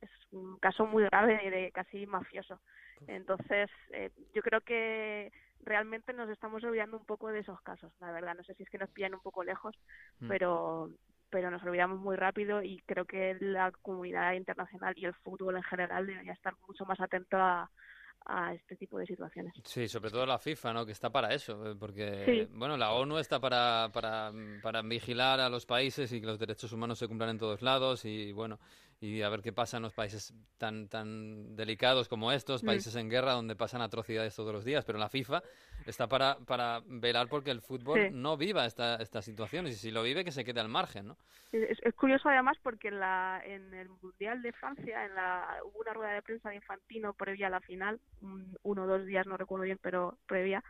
Es 0.01 0.11
un 0.31 0.59
caso 0.59 0.87
muy 0.87 1.05
grave 1.05 1.41
y 1.45 1.51
de 1.51 1.73
casi 1.73 2.07
mafioso. 2.07 2.61
Entonces, 3.07 3.71
eh, 3.91 4.11
yo 4.35 4.43
creo 4.43 4.61
que 4.61 5.33
realmente 5.65 6.13
nos 6.13 6.29
estamos 6.31 6.63
olvidando 6.65 6.97
un 6.97 7.05
poco 7.05 7.29
de 7.29 7.41
esos 7.41 7.61
casos, 7.63 7.93
la 8.01 8.13
verdad. 8.13 8.35
No 8.37 8.45
sé 8.45 8.55
si 8.55 8.63
es 8.63 8.71
que 8.71 8.79
nos 8.79 8.91
pillan 8.91 9.15
un 9.15 9.21
poco 9.21 9.45
lejos, 9.45 9.75
mm. 10.21 10.29
pero 10.29 10.91
pero 11.29 11.51
nos 11.51 11.63
olvidamos 11.65 11.99
muy 11.99 12.15
rápido 12.17 12.63
y 12.63 12.81
creo 12.87 13.05
que 13.05 13.37
la 13.41 13.73
comunidad 13.83 14.35
internacional 14.35 14.95
y 14.97 15.07
el 15.07 15.15
fútbol 15.15 15.57
en 15.57 15.63
general 15.65 16.07
debería 16.07 16.33
estar 16.33 16.55
mucho 16.69 16.85
más 16.87 17.01
atento 17.01 17.37
a, 17.37 17.69
a 18.27 18.53
este 18.53 18.77
tipo 18.77 18.99
de 18.99 19.07
situaciones. 19.07 19.55
Sí, 19.65 19.89
sobre 19.89 20.11
todo 20.11 20.27
la 20.27 20.39
FIFA, 20.39 20.73
¿no? 20.73 20.87
Que 20.87 20.93
está 20.93 21.11
para 21.11 21.33
eso, 21.33 21.71
eh, 21.71 21.77
porque, 21.79 22.49
bueno, 22.53 22.77
la 22.77 22.93
ONU 22.93 23.19
está 23.19 23.41
para, 23.41 23.91
para, 23.93 24.33
para 24.63 24.83
vigilar 24.83 25.41
a 25.41 25.49
los 25.49 25.65
países 25.65 26.13
y 26.13 26.21
que 26.21 26.27
los 26.27 26.39
derechos 26.39 26.73
humanos 26.73 26.99
se 26.99 27.07
cumplan 27.07 27.31
en 27.31 27.39
todos 27.39 27.63
lados 27.63 28.05
y, 28.05 28.33
bueno, 28.33 28.59
y 29.01 29.23
a 29.23 29.29
ver 29.29 29.43
qué 29.43 29.53
pasa 29.53 29.77
en 29.77 29.85
los 29.85 29.93
países 29.93 30.35
tan 30.57 30.89
tan 30.89 31.55
delicados 31.55 32.09
como 32.09 32.33
estos, 32.33 32.63
mm. 32.63 32.67
países 32.67 32.97
en 32.97 33.11
guerra 33.11 33.33
donde 33.33 33.55
pasan 33.55 33.83
atrocidades 33.83 34.35
todos 34.35 34.53
los 34.53 34.65
días, 34.65 34.85
pero 34.85 34.99
la 34.99 35.09
FIFA 35.09 35.43
está 35.91 36.09
para, 36.09 36.37
para 36.47 36.81
velar 36.87 37.29
porque 37.29 37.51
el 37.51 37.61
fútbol 37.61 38.11
no 38.13 38.37
viva 38.37 38.67
esta, 38.67 38.97
estas 38.97 39.25
situaciones 39.25 39.73
y 39.73 39.77
si 39.77 39.91
lo 39.91 40.03
vive 40.03 40.25
que 40.25 40.33
se 40.33 40.45
quede 40.45 40.61
al 40.61 40.69
margen, 40.69 41.09
¿no? 41.09 41.17
Es, 41.53 41.79
curioso 41.95 42.29
además 42.29 42.59
porque 42.63 42.89
en, 42.89 43.01
la, 43.01 43.41
en 43.45 43.73
el 43.73 43.89
Mundial 43.89 44.43
de 44.43 44.53
Francia 44.53 45.05
en 45.05 45.15
la, 45.15 45.59
hubo 45.65 45.81
una 45.81 45.93
rueda 45.93 46.13
de 46.13 46.23
prensa 46.23 46.51
de 46.51 46.57
Infantino 46.57 47.15
previa 47.15 47.47
a 47.47 47.51
la 47.51 47.61
final, 47.61 48.01
uno 48.63 48.83
o 48.83 48.87
dos 48.87 49.07
días, 49.07 49.27
no 49.27 49.37
recuerdo 49.37 49.65
bien, 49.65 49.79
pero 49.81 50.19
previa, 50.27 50.63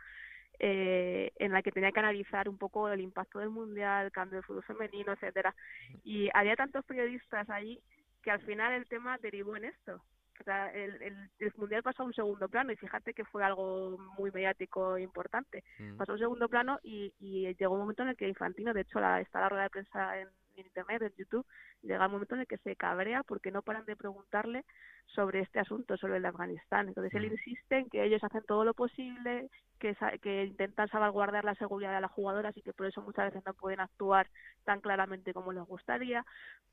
eh, 0.59 1.31
en 1.37 1.51
la 1.51 1.61
que 1.61 1.71
tenía 1.71 1.91
que 1.91 1.99
analizar 1.99 2.47
un 2.47 2.57
poco 2.57 2.89
el 2.89 3.01
impacto 3.01 3.39
del 3.39 3.49
mundial, 3.49 4.05
el 4.05 4.11
cambio 4.11 4.37
del 4.37 4.45
fútbol 4.45 4.63
femenino, 4.63 5.13
etcétera. 5.13 5.55
Y 6.03 6.29
había 6.33 6.55
tantos 6.55 6.85
periodistas 6.85 7.49
allí 7.49 7.81
que 8.23 8.31
al 8.31 8.41
final 8.41 8.73
el 8.73 8.87
tema 8.87 9.17
derivó 9.17 9.55
en 9.55 9.65
esto. 9.65 10.01
O 10.39 10.43
sea, 10.43 10.71
el, 10.71 11.01
el, 11.01 11.53
mundial 11.57 11.83
pasó 11.83 12.03
a 12.03 12.05
un 12.05 12.13
segundo 12.13 12.47
plano 12.47 12.71
y 12.71 12.75
fíjate 12.75 13.13
que 13.13 13.25
fue 13.25 13.43
algo 13.43 13.97
muy 14.17 14.31
mediático 14.31 14.97
e 14.97 15.01
importante. 15.01 15.63
Mm. 15.79 15.97
Pasó 15.97 16.11
a 16.11 16.15
un 16.15 16.19
segundo 16.19 16.47
plano 16.47 16.79
y, 16.83 17.13
y, 17.19 17.53
llegó 17.55 17.73
un 17.73 17.81
momento 17.81 18.03
en 18.03 18.09
el 18.09 18.17
que 18.17 18.27
Infantino, 18.27 18.73
de 18.73 18.81
hecho, 18.81 18.99
la, 18.99 19.19
está 19.21 19.39
la 19.39 19.49
rueda 19.49 19.63
de 19.63 19.69
prensa 19.69 20.19
en, 20.19 20.27
en 20.55 20.65
internet, 20.65 21.01
en 21.01 21.13
YouTube, 21.15 21.45
llega 21.81 22.05
un 22.05 22.11
momento 22.11 22.35
en 22.35 22.41
el 22.41 22.47
que 22.47 22.57
se 22.57 22.75
cabrea 22.75 23.23
porque 23.23 23.51
no 23.51 23.61
paran 23.61 23.85
de 23.85 23.95
preguntarle 23.95 24.65
sobre 25.13 25.41
este 25.41 25.59
asunto, 25.59 25.97
sobre 25.97 26.17
el 26.17 26.21
de 26.21 26.27
Afganistán. 26.29 26.87
Entonces 26.87 27.13
él 27.13 27.25
insiste 27.25 27.77
en 27.77 27.89
que 27.89 28.03
ellos 28.03 28.23
hacen 28.23 28.43
todo 28.47 28.65
lo 28.65 28.73
posible, 28.73 29.49
que, 29.79 29.95
que 30.21 30.45
intentan 30.45 30.89
salvaguardar 30.89 31.45
la 31.45 31.55
seguridad 31.55 31.93
de 31.93 32.01
las 32.01 32.11
jugadoras 32.11 32.55
y 32.57 32.61
que 32.61 32.73
por 32.73 32.87
eso 32.87 33.01
muchas 33.01 33.25
veces 33.25 33.43
no 33.45 33.53
pueden 33.53 33.79
actuar 33.79 34.27
tan 34.63 34.81
claramente 34.81 35.33
como 35.33 35.53
les 35.53 35.63
gustaría, 35.63 36.25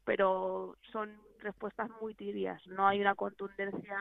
pero 0.04 0.76
son 0.92 1.16
respuestas 1.38 1.88
muy 2.00 2.14
tibias. 2.14 2.66
No 2.66 2.86
hay 2.86 3.00
una 3.00 3.14
contundencia 3.14 3.98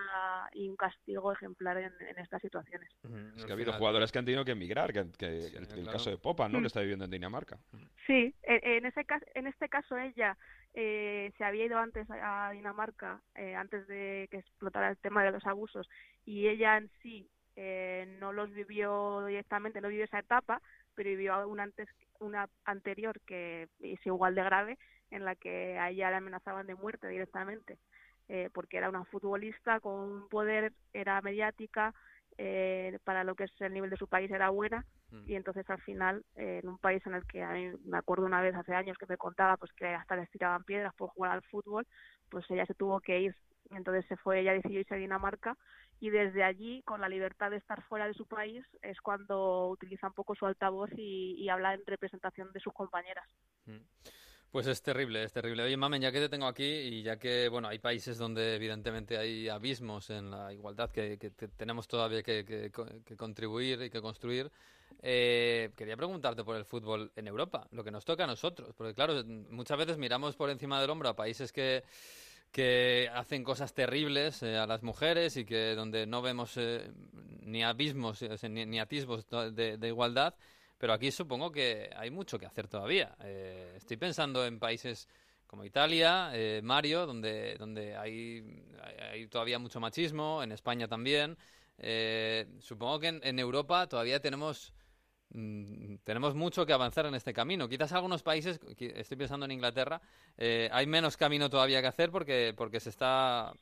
y 0.53 0.69
un 0.69 0.75
castigo 0.75 1.31
ejemplar 1.31 1.77
en, 1.77 1.93
estas 2.17 2.41
situaciones. 2.41 2.89
Es 3.36 3.45
que 3.45 3.51
ha 3.51 3.55
habido 3.55 3.73
jugadores 3.73 4.11
que 4.11 4.19
han 4.19 4.25
tenido 4.25 4.45
que 4.45 4.51
emigrar, 4.51 4.91
que, 4.91 4.99
el, 4.99 5.88
caso 5.91 6.09
de 6.09 6.17
Popa, 6.17 6.49
¿no? 6.49 6.59
Que 6.59 6.67
está 6.67 6.81
viviendo 6.81 7.05
en 7.05 7.11
Dinamarca. 7.11 7.59
Sí, 8.07 8.34
en, 8.43 8.86
ese 8.86 9.05
caso, 9.05 9.25
en 9.36 9.47
este 9.47 9.69
caso 9.69 9.97
ella 9.97 10.38
eh, 10.74 11.32
se 11.38 11.43
había 11.43 11.65
ido 11.65 11.78
antes 11.78 12.07
a 12.09 12.51
Dinamarca, 12.51 13.21
eh, 13.36 13.55
antes 13.55 13.88
de 13.88 14.28
que 14.32 14.38
explotara 14.38 14.89
el 14.89 14.97
tema 14.97 15.24
de 15.24 15.32
los 15.32 15.45
abusos, 15.45 15.89
y 16.26 16.47
ella 16.47 16.78
en 16.78 16.89
sí 17.01 17.30
eh, 17.55 18.17
no 18.19 18.34
los 18.34 18.51
vivió 18.51 19.26
directamente, 19.26 19.82
no 19.82 19.89
vivió 19.89 20.05
esa 20.05 20.19
etapa, 20.19 20.61
pero 20.95 21.09
vivió 21.09 21.47
una, 21.47 21.63
antes, 21.63 21.88
una 22.19 22.49
anterior 22.65 23.19
que 23.21 23.67
es 23.82 24.05
igual 24.05 24.36
de 24.36 24.43
grave, 24.43 24.78
en 25.11 25.26
la 25.26 25.36
que 25.36 25.78
a 25.78 25.89
ella 25.91 26.09
le 26.09 26.17
amenazaban 26.17 26.65
de 26.65 26.76
muerte 26.76 27.07
directamente, 27.07 27.78
eh, 28.30 28.49
porque 28.53 28.78
era 28.78 28.89
una 28.89 29.05
futbolista 29.05 29.80
con 29.80 30.28
poder, 30.30 30.74
era 30.93 31.21
mediática, 31.21 31.93
eh, 32.38 32.97
para 33.03 33.24
lo 33.24 33.36
que 33.36 33.43
es 33.43 33.61
el 33.61 33.74
nivel 33.74 33.91
de 33.91 33.97
su 33.97 34.07
país 34.07 34.32
era 34.32 34.49
buena 34.49 34.84
mm. 35.14 35.30
y 35.30 35.36
entonces 35.36 35.70
al 35.70 35.82
final 35.82 36.26
eh, 36.36 36.59
en 36.61 36.70
un 36.70 36.78
país 36.78 37.05
en 37.05 37.14
el 37.14 37.26
que 37.26 37.43
a 37.43 37.51
mí 37.51 37.72
me 37.86 37.97
acuerdo 37.97 38.26
una 38.26 38.41
vez 38.41 38.55
hace 38.55 38.74
años 38.74 38.97
que 38.97 39.05
me 39.07 39.18
contaba 39.18 39.57
pues 39.57 39.72
que 39.74 39.88
hasta 39.88 40.16
les 40.16 40.30
tiraban 40.32 40.64
piedras 40.64 40.93
por 40.95 41.09
jugar 41.09 41.32
al 41.32 41.43
fútbol 41.43 41.88
pues 42.30 42.45
ella 42.49 42.66
se 42.66 42.74
tuvo 42.74 42.99
que 42.99 43.20
ir 43.20 43.36
entonces 43.72 44.05
se 44.07 44.18
fue 44.18 44.39
ella 44.39 44.53
decidió 44.53 44.80
irse 44.80 44.95
a 44.95 44.97
Dinamarca 44.97 45.57
y 45.99 46.09
desde 46.09 46.43
allí 46.43 46.82
con 46.84 46.99
la 46.99 47.07
libertad 47.07 47.51
de 47.51 47.57
estar 47.57 47.82
fuera 47.84 48.07
de 48.07 48.14
su 48.14 48.26
país 48.26 48.66
es 48.82 48.99
cuando 48.99 49.70
utiliza 49.70 50.07
un 50.07 50.14
poco 50.14 50.36
su 50.36 50.45
altavoz 50.45 50.89
y, 50.97 51.36
y 51.38 51.49
habla 51.49 51.74
en 51.74 51.86
representación 51.86 52.51
de 52.51 52.59
sus 52.59 52.74
compañeras 52.74 53.28
mm. 53.66 53.78
Pues 54.53 54.67
es 54.67 54.83
terrible, 54.83 55.23
es 55.23 55.33
terrible. 55.33 55.63
Oye, 55.63 55.75
Mamen, 55.75 55.99
ya 55.99 56.11
que 56.11 56.19
te 56.19 56.29
tengo 56.29 56.45
aquí 56.45 56.63
y 56.63 57.01
ya 57.01 57.17
que, 57.17 57.49
bueno, 57.49 57.69
hay 57.69 57.79
países 57.79 58.19
donde 58.19 58.53
evidentemente 58.53 59.17
hay 59.17 59.49
abismos 59.49 60.11
en 60.11 60.29
la 60.29 60.53
igualdad 60.53 60.91
que, 60.91 61.17
tenemos 61.57 61.87
todavía 61.87 62.21
que, 62.21 62.71
contribuir 63.17 63.81
y 63.81 63.89
que 63.89 63.99
construir, 63.99 64.51
eh, 65.01 65.71
quería 65.75 65.97
preguntarte 65.97 66.43
por 66.43 66.55
el 66.55 66.65
fútbol 66.65 67.11
en 67.15 67.27
Europa, 67.27 67.67
lo 67.71 67.83
que 67.83 67.89
nos 67.89 68.05
toca 68.05 68.25
a 68.25 68.27
nosotros. 68.27 68.75
Porque, 68.77 68.93
claro, 68.93 69.23
muchas 69.25 69.75
veces 69.75 69.97
miramos 69.97 70.35
por 70.35 70.51
encima 70.51 70.79
del 70.79 70.91
hombro 70.91 71.09
a 71.09 71.15
países 71.15 71.51
que 71.51 71.83
que 72.51 73.09
hacen 73.11 73.43
cosas 73.43 73.73
terribles 73.73 74.43
eh, 74.43 74.57
a 74.57 74.67
las 74.67 74.83
mujeres 74.83 75.37
y 75.37 75.45
que 75.45 75.73
donde 75.73 76.05
no 76.05 76.21
vemos 76.21 76.55
eh, 76.57 76.91
ni 77.41 77.63
abismos 77.63 78.23
ni, 78.43 78.79
atisbos 78.79 79.25
de 79.27 79.87
igualdad 79.87 80.35
pero 80.84 80.91
aquí 80.91 81.11
supongo 81.11 81.49
que 81.49 81.89
hay 81.95 82.11
mucho 82.11 82.38
que 82.38 82.45
hacer 82.45 82.67
todavía. 82.67 83.15
Eh, 83.23 83.75
estoy 83.77 83.95
pensando 83.95 84.45
en 84.45 84.59
países 84.59 85.07
como 85.47 85.63
Italia, 85.63 86.31
eh, 86.34 86.59
Mario, 86.61 87.05
donde, 87.05 87.55
donde 87.55 87.95
hay, 87.95 88.61
todavía 89.31 89.59
mucho 89.59 89.79
machismo, 89.79 90.43
en 90.43 90.51
España 90.51 90.86
también. 90.86 91.38
Eh, 91.77 92.45
supongo 92.59 92.99
que 92.99 93.07
en, 93.23 93.39
Europa 93.39 93.88
todavía 93.88 94.19
tenemos 94.19 94.73
mm, 95.29 95.99
tenemos 96.03 96.36
mucho 96.36 96.65
que 96.65 96.73
avanzar 96.73 97.05
en 97.05 97.15
este 97.15 97.31
camino. 97.31 97.69
Quizás 97.69 97.93
algunos 97.93 98.21
países, 98.21 98.59
estoy 98.77 99.15
pensando 99.15 99.45
en 99.45 99.53
Inglaterra, 99.53 100.01
hay 100.38 100.86
menos 100.86 101.15
camino 101.15 101.49
todavía 101.49 101.79
que 101.79 101.88
hacer 101.88 102.11
porque, 102.11 102.53
porque 102.57 102.81
se, 102.81 102.89
está, 102.89 103.53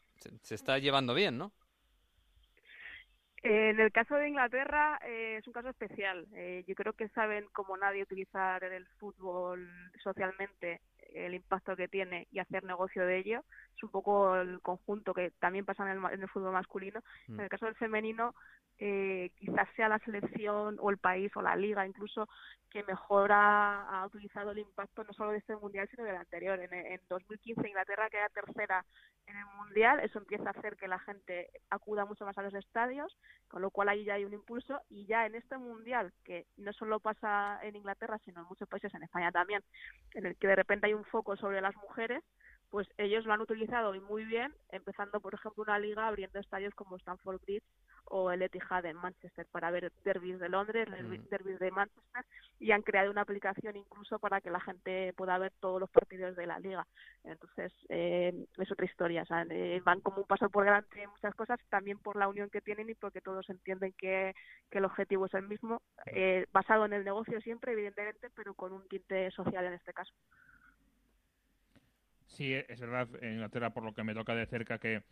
se 0.42 0.56
está 0.56 0.80
llevando 0.80 1.14
bien, 1.14 1.38
¿no? 1.38 1.54
En 3.44 3.80
el 3.80 3.92
caso 3.92 4.16
de 4.16 4.30
Inglaterra 4.30 5.00
eh, 5.04 5.38
es 5.40 5.48
un 5.48 5.54
caso 5.54 5.70
especial. 5.70 6.28
Eh, 6.34 6.64
yo 6.68 6.76
creo 6.76 6.94
que 6.94 7.10
saben 7.10 7.46
como 7.54 7.76
nadie 7.76 8.04
utilizar 8.04 8.64
el 8.64 8.86
fútbol 9.00 9.68
socialmente, 10.04 10.82
el 11.14 11.34
impacto 11.34 11.76
que 11.76 11.88
tiene 11.88 12.28
y 12.32 12.40
hacer 12.40 12.64
negocio 12.64 13.04
de 13.06 13.18
ello. 13.18 13.44
Es 13.76 13.84
un 13.84 13.90
poco 13.90 14.36
el 14.36 14.62
conjunto 14.62 15.14
que 15.14 15.32
también 15.40 15.66
pasa 15.66 15.92
en 15.92 16.04
el, 16.22 16.30
fútbol 16.30 16.54
masculino. 16.54 17.02
Mm. 17.28 17.34
En 17.34 17.40
el 17.42 17.50
caso 17.50 17.66
del 17.66 17.76
femenino, 17.76 18.36
eh, 18.84 19.30
quizás 19.38 19.70
sea 19.76 19.88
la 19.88 20.00
selección 20.00 20.78
o 20.80 20.90
el 20.90 20.98
país 20.98 21.32
o 21.36 21.42
la 21.44 21.56
liga 21.56 21.86
incluso 21.86 22.28
que 22.72 22.82
mejor 22.84 23.30
ha, 23.32 24.04
utilizado 24.08 24.52
el 24.52 24.58
impacto 24.58 25.04
no 25.04 25.14
solo 25.14 25.32
de 25.32 25.38
este 25.38 25.56
mundial 25.56 25.88
sino 25.92 26.04
del 26.04 26.16
anterior. 26.16 26.60
En, 26.60 26.74
en 26.74 27.00
2015 27.08 27.68
Inglaterra 27.68 28.10
queda 28.10 28.28
tercera 28.30 28.84
en 29.28 29.38
el 29.38 29.46
mundial, 29.56 30.00
eso 30.00 30.18
empieza 30.18 30.48
a 30.48 30.54
hacer 30.58 30.78
que 30.78 30.88
la 30.88 30.98
gente 30.98 31.52
acuda 31.70 32.06
mucho 32.06 32.26
más 32.26 32.36
a 32.40 32.42
los 32.42 32.56
estadios, 32.56 33.16
con 33.50 33.62
lo 33.62 33.70
cual 33.70 33.90
ahí 33.90 34.04
ya 34.04 34.16
hay 34.16 34.26
un 34.26 34.34
impulso 34.34 34.82
y 34.90 35.06
ya 35.06 35.28
en 35.28 35.36
este 35.36 35.60
mundial 35.60 36.12
que 36.24 36.48
no 36.58 36.74
solo 36.74 37.00
pasa 37.00 37.60
en 37.62 37.76
Inglaterra 37.76 38.18
sino 38.26 38.42
en 38.42 38.48
muchos 38.48 38.68
países, 38.68 38.92
en 38.96 39.04
España 39.04 39.32
también, 39.32 39.62
en 40.16 40.26
el 40.26 40.36
que 40.38 40.48
de 40.48 40.56
repente 40.56 40.88
hay 40.88 40.96
un 40.96 41.06
foco 41.06 41.36
sobre 41.36 41.62
las 41.62 41.76
mujeres, 41.76 42.24
pues 42.72 42.88
ellos 42.98 43.26
lo 43.26 43.34
han 43.34 43.42
utilizado 43.42 43.94
muy 44.02 44.26
bien, 44.26 44.56
empezando 44.70 45.20
por 45.20 45.36
ejemplo 45.36 45.62
una 45.62 45.78
liga 45.78 46.08
abriendo 46.08 46.40
estadios 46.40 46.74
como 46.74 46.96
Stamford 46.96 47.42
Bridge 47.42 47.64
o 48.12 48.30
el 48.32 48.42
Etihad 48.42 48.86
en 48.86 48.98
Manchester 48.98 49.48
para 49.52 49.72
ver 49.72 49.92
derbis 50.04 50.40
de 50.40 50.50
Londres, 50.50 50.88
mm. 50.90 51.30
derbis 51.30 51.60
de 51.60 51.72
Manchester 51.72 52.26
y 52.60 52.72
han 52.72 52.82
creado 52.82 53.10
una 53.10 53.22
aplicación 53.22 53.78
incluso 53.78 54.20
para 54.20 54.42
que 54.42 54.52
la 54.52 54.60
gente 54.60 55.14
pueda 55.14 55.38
ver 55.38 55.54
todos 55.60 55.80
los 55.80 55.90
partidos 55.90 56.36
de 56.36 56.46
la 56.46 56.60
liga. 56.60 56.86
Entonces 57.24 57.72
eh, 57.90 58.34
es 58.58 58.72
otra 58.72 58.86
historia, 58.86 59.24
eh, 59.50 59.82
van 59.84 60.02
como 60.02 60.18
un 60.18 60.28
paso 60.28 60.50
por 60.50 60.66
delante 60.66 61.02
en 61.02 61.10
muchas 61.10 61.34
cosas, 61.36 61.60
también 61.70 61.98
por 62.00 62.18
la 62.18 62.28
unión 62.28 62.50
que 62.50 62.62
tienen 62.62 62.90
y 62.90 62.96
porque 62.96 63.22
todos 63.22 63.50
entienden 63.50 63.94
que, 63.98 64.36
que 64.70 64.80
el 64.80 64.86
objetivo 64.86 65.26
es 65.26 65.34
el 65.34 65.48
mismo, 65.48 65.82
eh, 66.08 66.46
basado 66.52 66.86
en 66.86 66.94
el 66.94 67.06
negocio 67.06 67.40
siempre, 67.40 67.72
evidentemente, 67.72 68.30
pero 68.36 68.54
con 68.54 68.74
un 68.74 68.88
tinte 68.90 69.32
social 69.32 69.66
en 69.66 69.74
este 69.74 69.94
caso. 69.94 70.14
Sí, 72.28 72.54
es 72.54 72.80
verdad, 72.80 73.08
en 73.22 73.34
Inglaterra, 73.34 73.72
por 73.72 73.84
lo 73.84 73.94
que 73.94 74.04
me 74.04 74.14
toca 74.14 74.36
de 74.36 74.46
cerca, 74.46 74.80
que 74.80 75.04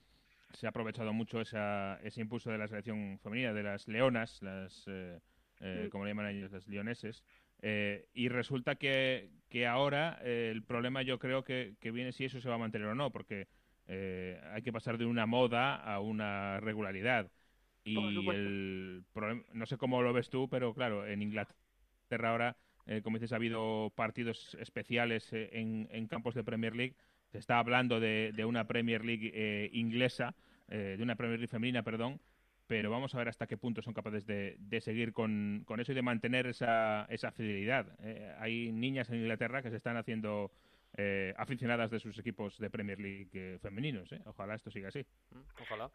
se 0.53 0.65
ha 0.65 0.69
aprovechado 0.69 1.13
mucho 1.13 1.41
esa, 1.41 1.99
ese 2.03 2.21
impulso 2.21 2.51
de 2.51 2.57
la 2.57 2.67
selección 2.67 3.19
femenina, 3.19 3.53
de 3.53 3.63
las 3.63 3.87
leonas, 3.87 4.41
las, 4.41 4.85
eh, 4.87 5.19
eh, 5.59 5.89
como 5.91 6.05
le 6.05 6.11
llaman 6.11 6.27
ellos, 6.27 6.51
las 6.51 6.67
leoneses. 6.67 7.23
Eh, 7.61 8.07
y 8.13 8.29
resulta 8.29 8.75
que, 8.75 9.29
que 9.49 9.67
ahora 9.67 10.19
el 10.23 10.63
problema 10.63 11.01
yo 11.01 11.19
creo 11.19 11.43
que, 11.43 11.75
que, 11.79 11.91
viene 11.91 12.11
si 12.11 12.25
eso 12.25 12.39
se 12.39 12.49
va 12.49 12.55
a 12.55 12.59
mantener 12.59 12.87
o 12.87 12.95
no, 12.95 13.11
porque 13.11 13.47
hay 13.87 14.61
que 14.61 14.71
pasar 14.71 14.99
de 14.99 15.05
una 15.05 15.25
moda 15.25 15.75
a 15.75 15.99
una 15.99 16.59
regularidad. 16.59 17.31
Y 17.83 17.97
el 18.29 19.03
problema, 19.13 19.41
no 19.53 19.65
sé 19.65 19.77
cómo 19.77 20.03
lo 20.03 20.13
ves 20.13 20.29
tú, 20.29 20.47
pero 20.47 20.75
claro, 20.75 21.07
en 21.07 21.23
Inglaterra 21.23 22.29
ahora, 22.29 22.57
como 23.01 23.17
dices, 23.17 23.33
ha 23.33 23.37
habido 23.37 23.91
partidos 23.95 24.55
especiales 24.59 25.33
en, 25.33 25.87
en 25.89 26.07
campos 26.07 26.35
de 26.35 26.43
Premier 26.43 26.75
League 26.75 26.95
se 27.31 27.37
está 27.37 27.59
hablando 27.59 27.99
de, 27.99 28.45
una 28.45 28.65
Premier 28.67 29.05
League 29.05 29.31
eh, 29.33 29.69
inglesa, 29.73 30.35
eh, 30.67 30.95
de 30.97 31.03
una 31.03 31.15
Premier 31.15 31.39
League 31.39 31.51
femenina, 31.51 31.83
perdón, 31.83 32.19
pero 32.67 32.91
vamos 32.91 33.15
a 33.15 33.17
ver 33.17 33.29
hasta 33.29 33.47
qué 33.47 33.57
punto 33.57 33.81
son 33.81 33.93
capaces 33.93 34.25
de, 34.25 34.81
seguir 34.81 35.13
con, 35.13 35.65
eso 35.79 35.91
y 35.91 35.95
de 35.95 36.01
mantener 36.01 36.47
esa, 36.47 37.05
esa 37.09 37.31
fidelidad. 37.31 37.87
Eh, 38.03 38.35
hay 38.39 38.71
niñas 38.71 39.09
en 39.09 39.17
Inglaterra 39.17 39.61
que 39.61 39.69
se 39.69 39.77
están 39.77 39.97
haciendo 39.97 40.51
aficionadas 41.37 41.91
de 41.91 41.99
sus 41.99 42.17
equipos 42.17 42.57
de 42.57 42.69
Premier 42.69 42.99
League 42.99 43.59
femeninos. 43.61 44.09
Ojalá 44.25 44.55
esto 44.55 44.71
siga 44.71 44.89
así. 44.89 45.05
Mm, 45.31 45.61
ojalá. 45.61 45.89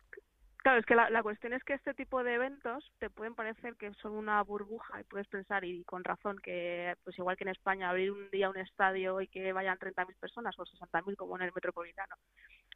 Claro, 0.65 0.81
es 0.81 0.87
que 0.87 0.95
la, 0.95 1.11
la, 1.11 1.23
cuestión 1.23 1.53
es 1.53 1.62
que 1.62 1.75
este 1.75 1.93
tipo 1.93 2.25
de 2.25 2.37
eventos 2.37 2.91
te 2.99 3.11
pueden 3.11 3.35
parecer 3.35 3.77
que 3.77 3.93
son 4.01 4.12
una 4.12 4.43
burbuja 4.43 4.99
y 4.99 5.05
puedes 5.05 5.29
pensar, 5.29 5.62
y 5.62 5.85
con 5.85 6.03
razón, 6.05 6.39
que 6.39 6.97
pues 7.05 7.19
igual 7.19 7.37
que 7.37 7.45
en 7.45 7.51
España 7.51 7.91
abrir 7.91 8.11
un 8.11 8.31
día 8.31 8.49
un 8.49 8.57
estadio 8.57 9.21
y 9.21 9.29
que 9.29 9.53
vayan 9.53 9.79
30.000 9.79 10.17
personas 10.17 10.59
o 10.59 10.65
60.000 10.65 11.17
como 11.17 11.37
en 11.37 11.43
el 11.43 11.53
Metropolitano 11.55 12.17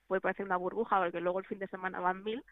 puede 0.06 0.20
parecer 0.20 0.44
una 0.44 0.58
burbuja 0.58 0.98
porque 1.00 1.22
luego 1.22 1.38
el 1.38 1.46
fin 1.46 1.60
de 1.60 1.68
semana 1.68 1.98
van 1.98 2.22
mil, 2.22 2.44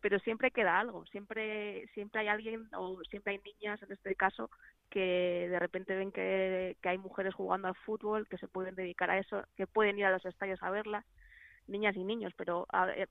pero 0.00 0.18
siempre 0.18 0.50
queda 0.50 0.80
algo, 0.80 1.06
siempre 1.06 1.86
siempre 1.94 2.22
hay 2.22 2.28
alguien 2.28 2.68
o 2.74 3.00
siempre 3.08 3.34
hay 3.34 3.40
niñas 3.44 3.80
en 3.84 3.92
este 3.92 4.16
caso 4.16 4.50
que 4.90 5.46
de 5.48 5.60
repente 5.60 5.94
ven 5.94 6.10
que 6.10 6.76
hay 6.82 6.98
mujeres 6.98 7.34
jugando 7.34 7.68
al 7.68 7.76
fútbol, 7.76 8.26
que 8.28 8.38
se 8.38 8.48
pueden 8.48 8.74
dedicar 8.74 9.10
a 9.10 9.18
eso, 9.20 9.44
que 9.56 9.68
pueden 9.68 9.96
ir 9.96 10.06
a 10.06 10.10
los 10.10 10.26
estadios 10.26 10.60
a 10.60 10.70
verlas 10.70 11.04
niñas 11.66 11.96
y 11.96 12.04
niños, 12.04 12.32
pero 12.36 12.66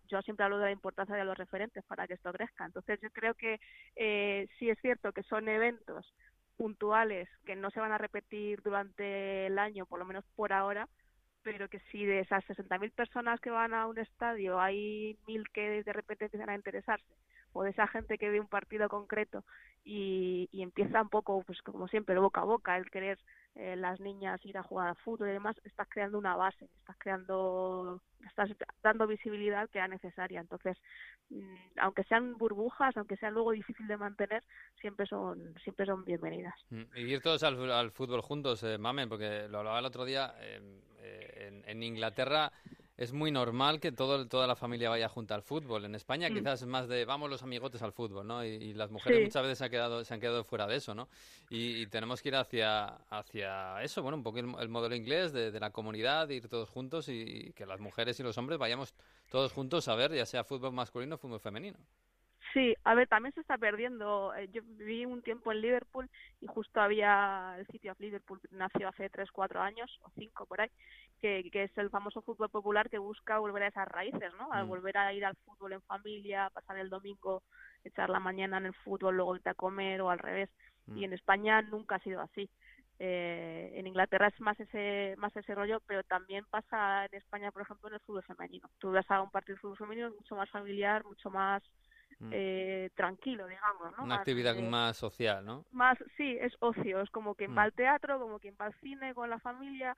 yo 0.08 0.22
siempre 0.22 0.46
hablo 0.46 0.58
de 0.58 0.66
la 0.66 0.72
importancia 0.72 1.16
de 1.16 1.26
los 1.26 1.38
referentes 1.38 1.84
para 1.86 2.08
que 2.08 2.16
esto 2.16 2.32
crezca. 2.32 2.66
Entonces 2.66 3.00
yo 3.02 3.10
creo 3.12 3.34
que 3.34 3.60
eh, 3.96 4.48
sí 4.60 4.70
es 4.70 4.80
cierto 4.82 5.12
que 5.14 5.24
son 5.24 5.48
eventos 5.48 6.14
puntuales 6.58 7.28
que 7.46 7.56
no 7.56 7.72
se 7.72 7.80
van 7.80 7.92
a 7.92 7.98
repetir 7.98 8.62
durante 8.62 9.48
el 9.48 9.58
año, 9.58 9.86
por 9.86 10.00
lo 10.00 10.06
menos 10.06 10.26
por 10.36 10.54
ahora, 10.54 10.88
pero 11.44 11.70
que 11.70 11.80
si 11.92 12.06
de 12.06 12.20
esas 12.20 12.44
60.000 12.46 12.92
personas 12.92 13.40
que 13.40 13.50
van 13.50 13.74
a 13.74 13.88
un 13.88 13.98
estadio 13.98 14.60
hay 14.60 15.18
mil 15.28 15.50
que 15.50 15.84
de 15.84 15.94
repente 15.94 16.26
empiezan 16.26 16.50
a 16.50 16.56
interesarse, 16.56 17.16
o 17.54 17.64
de 17.64 17.72
esa 17.72 17.88
gente 17.88 18.18
que 18.18 18.30
ve 18.30 18.40
un 18.40 18.48
partido 18.48 18.88
concreto 18.90 19.44
y, 19.84 20.50
y 20.52 20.62
empieza 20.62 21.02
un 21.02 21.10
poco, 21.10 21.44
pues 21.44 21.62
como 21.64 21.88
siempre, 21.88 22.18
boca 22.20 22.42
a 22.42 22.46
boca, 22.46 22.78
el 22.78 22.90
querer 22.92 23.18
eh, 23.56 23.76
las 23.76 24.00
niñas 24.00 24.44
ir 24.46 24.58
a 24.58 24.64
jugar 24.64 24.88
a 24.88 24.96
fútbol 24.96 25.30
y 25.30 25.34
demás, 25.34 25.56
estás 25.64 25.88
creando 25.90 26.18
una 26.18 26.36
base, 26.36 26.70
estás 26.80 26.96
creando, 26.98 28.02
estás 28.26 28.50
dando 28.82 29.08
visibilidad 29.08 29.70
que 29.70 29.80
era 29.80 29.88
necesaria. 29.88 30.40
Entonces, 30.40 30.78
mm, 31.30 31.56
aunque 31.78 32.04
sean 32.06 32.38
burbujas, 32.38 32.96
aunque 32.96 33.18
sea 33.18 33.30
luego 33.30 33.52
difícil 33.52 33.88
de 33.88 33.98
mantener, 33.98 34.44
siempre 34.80 35.06
son, 35.06 35.54
siempre 35.64 35.86
son 35.86 36.06
bienvenidas. 36.06 36.56
Mm, 36.70 36.84
y 36.96 37.02
ir 37.02 37.22
todos 37.22 37.44
al, 37.44 37.92
fútbol 37.92 38.22
juntos, 38.22 38.64
eh, 38.64 38.78
Mamen, 38.78 39.10
porque 39.10 39.48
lo 39.50 39.60
hablaba 39.60 39.80
el 39.80 39.86
otro 39.86 40.06
día, 40.06 40.34
eh, 40.40 40.62
en, 41.48 41.64
en 41.68 41.84
Inglaterra 41.84 42.52
es 42.98 43.14
muy 43.14 43.32
normal 43.32 43.80
que 43.80 43.92
todo, 43.92 44.28
toda 44.28 44.48
la 44.48 44.56
familia 44.56 44.90
vaya 44.90 45.10
junto 45.10 45.34
al 45.34 45.42
fútbol. 45.42 45.86
En 45.86 45.96
España 45.96 46.30
mm. 46.30 46.34
quizás 46.34 46.62
es 46.62 46.68
más 46.68 46.88
de 46.88 47.06
vamos 47.06 47.30
los 47.30 47.42
amigotes 47.44 47.82
al 47.82 47.92
fútbol, 47.92 48.28
¿no? 48.28 48.44
Y, 48.46 48.74
las 48.74 48.92
mujeres 48.92 49.22
muchas 49.22 49.42
veces 49.44 49.58
se 49.58 49.66
han, 49.66 49.72
quedado, 49.72 50.04
se 50.04 50.14
han 50.14 50.20
quedado 50.20 50.44
fuera 50.44 50.68
de 50.68 50.76
eso, 50.76 50.94
¿no? 50.94 51.08
Y, 51.50 51.86
tenemos 51.88 52.22
que 52.22 52.30
ir 52.30 52.36
hacia, 52.36 52.86
hacia 53.10 53.82
eso, 53.84 54.02
bueno, 54.02 54.18
un 54.18 54.24
poco 54.24 54.40
el, 54.40 54.70
modelo 54.70 54.96
inglés 54.96 55.34
de, 55.34 55.60
la 55.60 55.72
comunidad, 55.72 56.30
ir 56.30 56.48
todos 56.48 56.70
juntos 56.70 57.10
y, 57.10 57.54
que 57.56 57.66
las 57.66 57.80
mujeres 57.80 58.20
y 58.20 58.24
los 58.24 58.38
hombres 58.38 58.60
vayamos 58.60 58.94
todos 59.30 59.52
juntos 59.52 59.88
a 59.88 59.96
ver, 59.96 60.14
ya 60.14 60.26
sea 60.26 60.44
fútbol 60.44 60.74
masculino 60.74 61.16
o 61.16 61.18
fútbol 61.18 61.40
femenino. 61.40 61.78
Sí, 62.54 62.76
a 62.84 62.96
ver, 62.96 63.08
también 63.08 63.34
se 63.34 63.42
está 63.42 63.58
perdiendo. 63.58 64.34
Eh, 64.36 64.50
yo 64.52 64.62
viví 64.64 65.06
un 65.06 65.22
tiempo 65.22 65.52
en 65.52 65.62
Liverpool 65.62 66.10
y 66.42 66.48
justo 66.48 66.82
había 66.82 67.56
el 67.58 67.68
sitio 67.68 67.94
of 67.94 68.00
Liverpool, 68.00 68.42
nació 68.52 68.90
hace 68.90 69.10
3, 69.10 69.32
4 69.32 69.62
años 69.62 70.00
o 70.04 70.10
5 70.16 70.46
por 70.46 70.62
ahí, 70.62 70.70
que, 71.20 71.50
que, 71.52 71.64
es 71.64 71.78
el 71.78 71.90
famoso 71.90 72.22
fútbol 72.22 72.50
popular 72.50 72.90
que 72.90 72.98
busca 72.98 73.40
volver 73.40 73.64
a 73.64 73.68
esas 73.68 73.88
raíces, 73.88 74.34
¿no? 74.38 74.52
A 74.52 74.64
mm. 74.64 74.68
volver 74.68 74.98
a 74.98 75.14
ir 75.14 75.24
al 75.24 75.38
fútbol 75.38 75.74
en 75.74 75.82
familia, 75.84 76.50
pasar 76.50 76.78
el 76.78 76.90
domingo, 76.90 77.44
echar 77.86 78.10
la 78.10 78.20
mañana 78.20 78.58
en 78.58 78.66
el 78.66 78.74
fútbol, 78.74 79.16
luego 79.16 79.36
irte 79.36 79.50
a 79.50 79.54
comer 79.54 80.02
o 80.02 80.10
al 80.10 80.20
revés. 80.20 80.50
Y 80.88 81.02
mm. 81.02 81.04
en 81.06 81.14
España 81.14 81.62
nunca 81.62 81.96
ha 81.96 82.00
sido 82.00 82.22
así. 82.22 82.50
Eh, 83.00 83.72
en 83.76 83.88
Inglaterra 83.88 84.28
es 84.28 84.40
más 84.42 84.60
ese 84.60 85.16
más 85.18 85.36
ese 85.36 85.56
rollo, 85.56 85.80
pero 85.88 86.04
también 86.04 86.46
pasa 86.50 87.06
en 87.06 87.16
España, 87.16 87.52
por 87.52 87.64
ejemplo, 87.64 87.88
en 87.88 87.96
el 87.96 88.00
fútbol 88.02 88.24
femenino. 88.24 88.70
Tú 88.78 88.92
vas 88.92 89.10
a 89.10 89.22
un 89.22 89.32
partido 89.32 89.56
de 89.56 89.62
fútbol 89.62 89.78
femenino 89.78 90.12
mucho 90.12 90.36
más 90.36 90.50
familiar, 90.50 91.04
mucho 91.06 91.32
más. 91.32 91.64
Eh, 92.32 92.90
tranquilo, 92.96 93.48
digamos, 93.48 93.98
¿no? 93.98 94.04
Una 94.04 94.16
actividad 94.16 94.56
más 94.58 94.98
social, 94.98 95.46
¿no? 95.46 95.66
Más, 95.72 95.98
sí, 96.18 96.38
es 96.40 96.54
ocio, 96.60 97.02
es 97.02 97.10
como 97.10 97.36
quien 97.36 97.52
va 97.52 97.64
mm. 97.64 97.66
al 97.66 97.74
teatro, 97.74 98.20
como 98.20 98.40
quien 98.40 98.56
va 98.60 98.66
al 98.66 98.76
cine 98.82 99.14
con 99.14 99.30
la 99.30 99.40
familia 99.40 99.96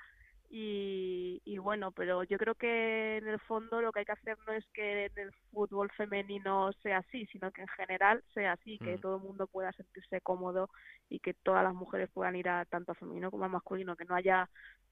y, 0.55 1.41
y 1.45 1.57
bueno, 1.57 1.91
pero 1.91 2.23
yo 2.23 2.37
creo 2.37 2.53
que 2.53 3.17
en 3.17 3.27
el 3.27 3.39
fondo 3.39 3.81
lo 3.81 3.91
que 3.91 4.01
hay 4.01 4.05
que 4.05 4.11
hacer 4.11 4.37
no 4.45 4.53
es 4.53 4.63
que 4.73 5.05
en 5.05 5.17
el 5.17 5.31
fútbol 5.51 5.89
femenino 5.97 6.71
sea 6.83 6.99
así, 6.99 7.25
sino 7.31 7.51
que 7.51 7.61
en 7.61 7.67
general 7.69 8.23
sea 8.35 8.51
así, 8.53 8.77
que 8.77 8.97
mm. 8.97 9.01
todo 9.01 9.17
el 9.17 9.23
mundo 9.23 9.47
pueda 9.47 9.71
sentirse 9.71 10.21
cómodo 10.21 10.69
y 11.09 11.19
que 11.19 11.33
todas 11.33 11.63
las 11.63 11.73
mujeres 11.73 12.09
puedan 12.13 12.35
ir 12.35 12.49
a 12.49 12.65
tanto 12.65 12.91
a 12.91 12.95
femenino 12.95 13.31
como 13.31 13.45
a 13.45 13.49
masculino, 13.49 13.95
que 13.95 14.05
no 14.05 14.13
haya 14.15 14.47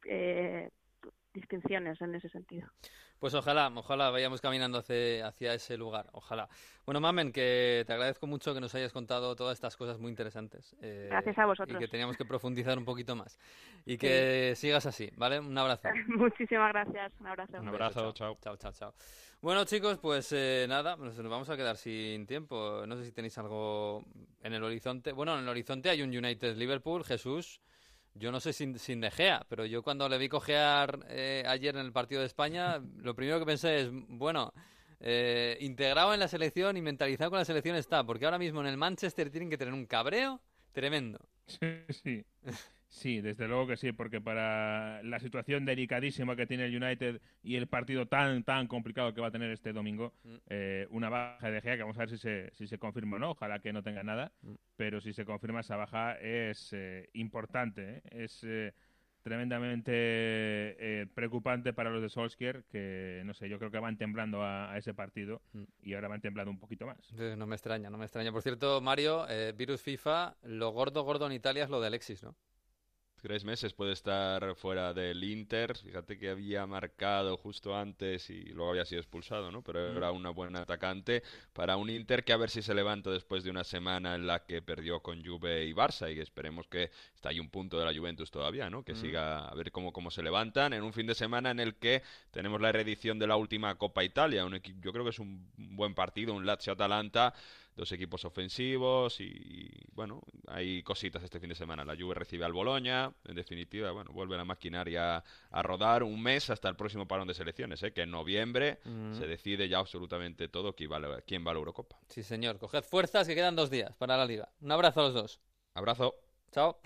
eh, 0.05 0.71
distinciones 1.33 2.01
en 2.01 2.15
ese 2.15 2.29
sentido. 2.29 2.67
Pues 3.19 3.33
ojalá, 3.35 3.71
ojalá 3.75 4.09
vayamos 4.09 4.41
caminando 4.41 4.79
hacia, 4.79 5.27
hacia 5.27 5.53
ese 5.53 5.77
lugar, 5.77 6.07
ojalá. 6.13 6.49
Bueno, 6.85 6.99
Mamen, 6.99 7.31
que 7.31 7.83
te 7.85 7.93
agradezco 7.93 8.25
mucho 8.25 8.53
que 8.53 8.59
nos 8.59 8.73
hayas 8.73 8.91
contado 8.91 9.35
todas 9.35 9.53
estas 9.53 9.77
cosas 9.77 9.99
muy 9.99 10.09
interesantes. 10.09 10.75
Eh, 10.81 11.07
Gracias 11.11 11.37
a 11.37 11.45
vosotros. 11.45 11.75
Y 11.75 11.79
que 11.79 11.87
teníamos 11.87 12.17
que 12.17 12.25
profundizar 12.25 12.77
un 12.77 12.85
poquito 12.85 13.15
más. 13.15 13.37
Y 13.85 13.97
que 13.97 14.53
sigas 14.55 14.87
así, 14.87 15.11
¿vale? 15.17 15.39
Un 15.39 15.55
abrazo. 15.55 15.89
Muchísimas 16.07 16.73
gracias, 16.73 17.11
un 17.19 17.27
abrazo. 17.27 17.59
Un 17.59 17.67
abrazo, 17.67 18.11
chao. 18.13 18.37
Chao, 18.41 18.57
chao, 18.57 18.71
chao. 18.71 18.93
Bueno, 19.41 19.65
chicos, 19.65 19.99
pues 19.99 20.31
eh, 20.33 20.65
nada, 20.67 20.95
nos 20.95 21.17
vamos 21.17 21.49
a 21.49 21.57
quedar 21.57 21.77
sin 21.77 22.25
tiempo. 22.25 22.85
No 22.87 22.95
sé 22.95 23.05
si 23.05 23.11
tenéis 23.11 23.37
algo 23.37 24.03
en 24.43 24.53
el 24.53 24.63
horizonte. 24.63 25.11
Bueno, 25.11 25.35
en 25.35 25.43
el 25.43 25.49
horizonte 25.49 25.89
hay 25.89 26.01
un 26.01 26.09
United 26.09 26.55
Liverpool, 26.57 27.03
Jesús. 27.03 27.61
Yo 28.13 28.31
no 28.31 28.39
sé 28.39 28.53
sin, 28.53 28.77
sin 28.77 29.01
De 29.01 29.09
Gea, 29.09 29.45
pero 29.47 29.65
yo 29.65 29.83
cuando 29.83 30.09
le 30.09 30.17
vi 30.17 30.27
cojear 30.27 31.05
eh, 31.09 31.43
ayer 31.47 31.75
en 31.75 31.85
el 31.85 31.91
partido 31.91 32.21
de 32.21 32.27
España, 32.27 32.79
lo 32.97 33.15
primero 33.15 33.39
que 33.39 33.45
pensé 33.45 33.81
es, 33.81 33.89
bueno, 33.91 34.53
eh, 34.99 35.57
integrado 35.61 36.13
en 36.13 36.19
la 36.19 36.27
selección 36.27 36.77
y 36.77 36.81
mentalizado 36.81 37.31
con 37.31 37.39
la 37.39 37.45
selección 37.45 37.75
está, 37.75 38.03
porque 38.03 38.25
ahora 38.25 38.37
mismo 38.37 38.61
en 38.61 38.67
el 38.67 38.77
Manchester 38.77 39.29
tienen 39.29 39.49
que 39.49 39.57
tener 39.57 39.73
un 39.73 39.85
cabreo 39.85 40.41
tremendo. 40.73 41.19
Sí, 41.47 41.67
sí. 41.89 42.25
desde 43.21 43.47
luego 43.47 43.67
que 43.67 43.77
sí, 43.77 43.91
porque 43.91 44.21
para 44.21 45.01
la 45.03 45.19
situación 45.19 45.65
delicadísima 45.65 46.35
que 46.35 46.45
tiene 46.45 46.65
el 46.65 46.83
United 46.83 47.21
y 47.41 47.55
el 47.55 47.67
partido 47.67 48.07
tan 48.07 48.43
tan 48.43 48.67
complicado 48.67 49.13
que 49.13 49.21
va 49.21 49.27
a 49.27 49.31
tener 49.31 49.49
este 49.51 49.73
domingo, 49.73 50.13
mm. 50.23 50.35
eh, 50.49 50.87
una 50.89 51.09
baja 51.09 51.49
de 51.49 51.61
Gea 51.61 51.77
que 51.77 51.83
vamos 51.83 51.97
a 51.97 52.01
ver 52.01 52.09
si 52.09 52.17
se, 52.17 52.51
si 52.53 52.67
se 52.67 52.77
confirma 52.77 53.17
o 53.17 53.19
no, 53.19 53.31
ojalá 53.31 53.59
que 53.59 53.73
no 53.73 53.81
tenga 53.81 54.03
nada, 54.03 54.31
mm. 54.41 54.53
pero 54.75 55.01
si 55.01 55.13
se 55.13 55.25
confirma 55.25 55.61
esa 55.61 55.75
baja 55.75 56.13
es 56.19 56.73
eh, 56.73 57.09
importante, 57.13 57.97
¿eh? 57.97 58.01
es 58.11 58.43
tremendamente 59.21 59.91
eh, 59.93 61.07
preocupante 61.13 61.73
para 61.73 61.89
los 61.89 62.01
de 62.01 62.09
Solskjaer, 62.09 62.63
que 62.71 63.21
no 63.25 63.33
sé, 63.33 63.47
yo 63.49 63.59
creo 63.59 63.71
que 63.71 63.79
van 63.79 63.97
temblando 63.97 64.43
a, 64.43 64.77
ese 64.77 64.93
partido 64.93 65.41
mm. 65.53 65.63
y 65.83 65.93
ahora 65.93 66.07
van 66.07 66.21
temblando 66.21 66.51
un 66.51 66.59
poquito 66.59 66.85
más. 66.85 67.11
No 67.13 67.45
me 67.45 67.55
extraña, 67.55 67.89
no 67.89 67.97
me 67.97 68.05
extraña. 68.05 68.31
Por 68.31 68.41
cierto, 68.41 68.81
Mario, 68.81 69.27
eh, 69.29 69.53
virus 69.55 69.81
FIFA, 69.81 70.35
lo 70.43 70.71
gordo, 70.71 71.03
gordo 71.03 71.27
en 71.27 71.33
Italia 71.33 71.63
es 71.63 71.69
lo 71.69 71.79
de 71.79 71.87
Alexis, 71.87 72.23
¿no? 72.23 72.35
Tres 73.21 73.45
meses 73.45 73.73
puede 73.73 73.93
estar 73.93 74.55
fuera 74.55 74.93
del 74.93 75.23
Inter. 75.23 75.77
Fíjate 75.77 76.17
que 76.17 76.29
había 76.29 76.65
marcado 76.65 77.37
justo 77.37 77.75
antes 77.75 78.29
y 78.29 78.45
luego 78.45 78.71
había 78.71 78.85
sido 78.85 78.99
expulsado, 78.99 79.51
¿no? 79.51 79.61
Pero 79.61 79.95
era 79.95 80.11
una 80.11 80.31
buena 80.31 80.61
atacante 80.61 81.21
para 81.53 81.77
un 81.77 81.89
Inter 81.89 82.23
que 82.23 82.33
a 82.33 82.37
ver 82.37 82.49
si 82.49 82.61
se 82.61 82.73
levanta 82.73 83.11
después 83.11 83.43
de 83.43 83.51
una 83.51 83.63
semana 83.63 84.15
en 84.15 84.25
la 84.25 84.45
que 84.45 84.61
perdió 84.61 85.01
con 85.01 85.23
Juve 85.23 85.65
y 85.65 85.73
Barça 85.73 86.13
y 86.13 86.19
esperemos 86.19 86.67
que 86.67 86.89
está 87.13 87.29
ahí 87.29 87.39
un 87.39 87.49
punto 87.49 87.79
de 87.79 87.85
la 87.85 87.97
Juventus 87.97 88.31
todavía, 88.31 88.69
¿no? 88.69 88.83
Que 88.83 88.95
siga 88.95 89.47
a 89.47 89.53
ver 89.53 89.71
cómo, 89.71 89.93
cómo 89.93 90.09
se 90.09 90.23
levantan 90.23 90.73
en 90.73 90.83
un 90.83 90.91
fin 90.91 91.05
de 91.05 91.15
semana 91.15 91.51
en 91.51 91.59
el 91.59 91.75
que 91.75 92.01
tenemos 92.31 92.59
la 92.59 92.71
reedición 92.71 93.19
de 93.19 93.27
la 93.27 93.35
última 93.35 93.75
Copa 93.75 94.03
Italia. 94.03 94.45
Un 94.45 94.59
yo 94.81 94.91
creo 94.91 95.03
que 95.03 95.11
es 95.11 95.19
un 95.19 95.47
buen 95.55 95.93
partido, 95.93 96.33
un 96.33 96.45
Lazio-Atalanta 96.45 97.33
dos 97.75 97.91
equipos 97.91 98.25
ofensivos 98.25 99.19
y, 99.19 99.69
bueno, 99.93 100.21
hay 100.47 100.83
cositas 100.83 101.23
este 101.23 101.39
fin 101.39 101.49
de 101.49 101.55
semana. 101.55 101.85
La 101.85 101.95
Juve 101.95 102.15
recibe 102.15 102.45
al 102.45 102.53
Boloña, 102.53 103.11
en 103.25 103.35
definitiva, 103.35 103.91
bueno, 103.91 104.11
vuelve 104.11 104.37
la 104.37 104.45
maquinaria 104.45 105.23
a 105.49 105.63
rodar 105.63 106.03
un 106.03 106.21
mes 106.21 106.49
hasta 106.49 106.69
el 106.69 106.75
próximo 106.75 107.07
parón 107.07 107.27
de 107.27 107.33
selecciones, 107.33 107.81
¿eh? 107.83 107.93
que 107.93 108.01
en 108.01 108.11
noviembre 108.11 108.79
se 109.11 109.27
decide 109.27 109.69
ya 109.69 109.79
absolutamente 109.79 110.47
todo 110.47 110.73
quién 110.75 110.91
va, 110.91 111.21
quién 111.21 111.45
va 111.45 111.51
a 111.51 111.53
la 111.53 111.59
Eurocopa. 111.59 111.97
Sí, 112.09 112.23
señor, 112.23 112.59
coged 112.59 112.83
fuerzas 112.83 113.27
que 113.27 113.35
quedan 113.35 113.55
dos 113.55 113.69
días 113.69 113.95
para 113.95 114.17
la 114.17 114.25
liga. 114.25 114.49
Un 114.61 114.71
abrazo 114.71 115.01
a 115.01 115.03
los 115.03 115.13
dos. 115.13 115.39
Abrazo. 115.73 116.15
Chao. 116.51 116.81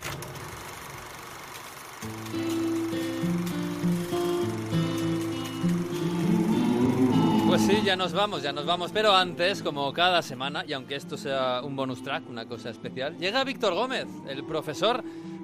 Pues 7.56 7.68
sí, 7.68 7.82
ya 7.86 7.96
nos 7.96 8.12
vamos, 8.12 8.44
ya 8.44 8.52
nos 8.52 8.66
vamos. 8.66 8.92
Pero 8.92 9.16
antes, 9.16 9.64
como 9.64 9.94
cada 9.94 10.22
semana, 10.22 10.66
y 10.68 10.74
aunque 10.74 10.98
esto 10.98 11.16
sea 11.16 11.62
un 11.64 11.74
bonus 11.74 12.04
track, 12.04 12.30
una 12.30 12.46
cosa 12.46 12.70
especial, 12.70 13.18
llega 13.18 13.46
Víctor 13.46 13.74
Gómez, 13.74 14.08
el 14.28 14.44
profesor, 14.44 15.02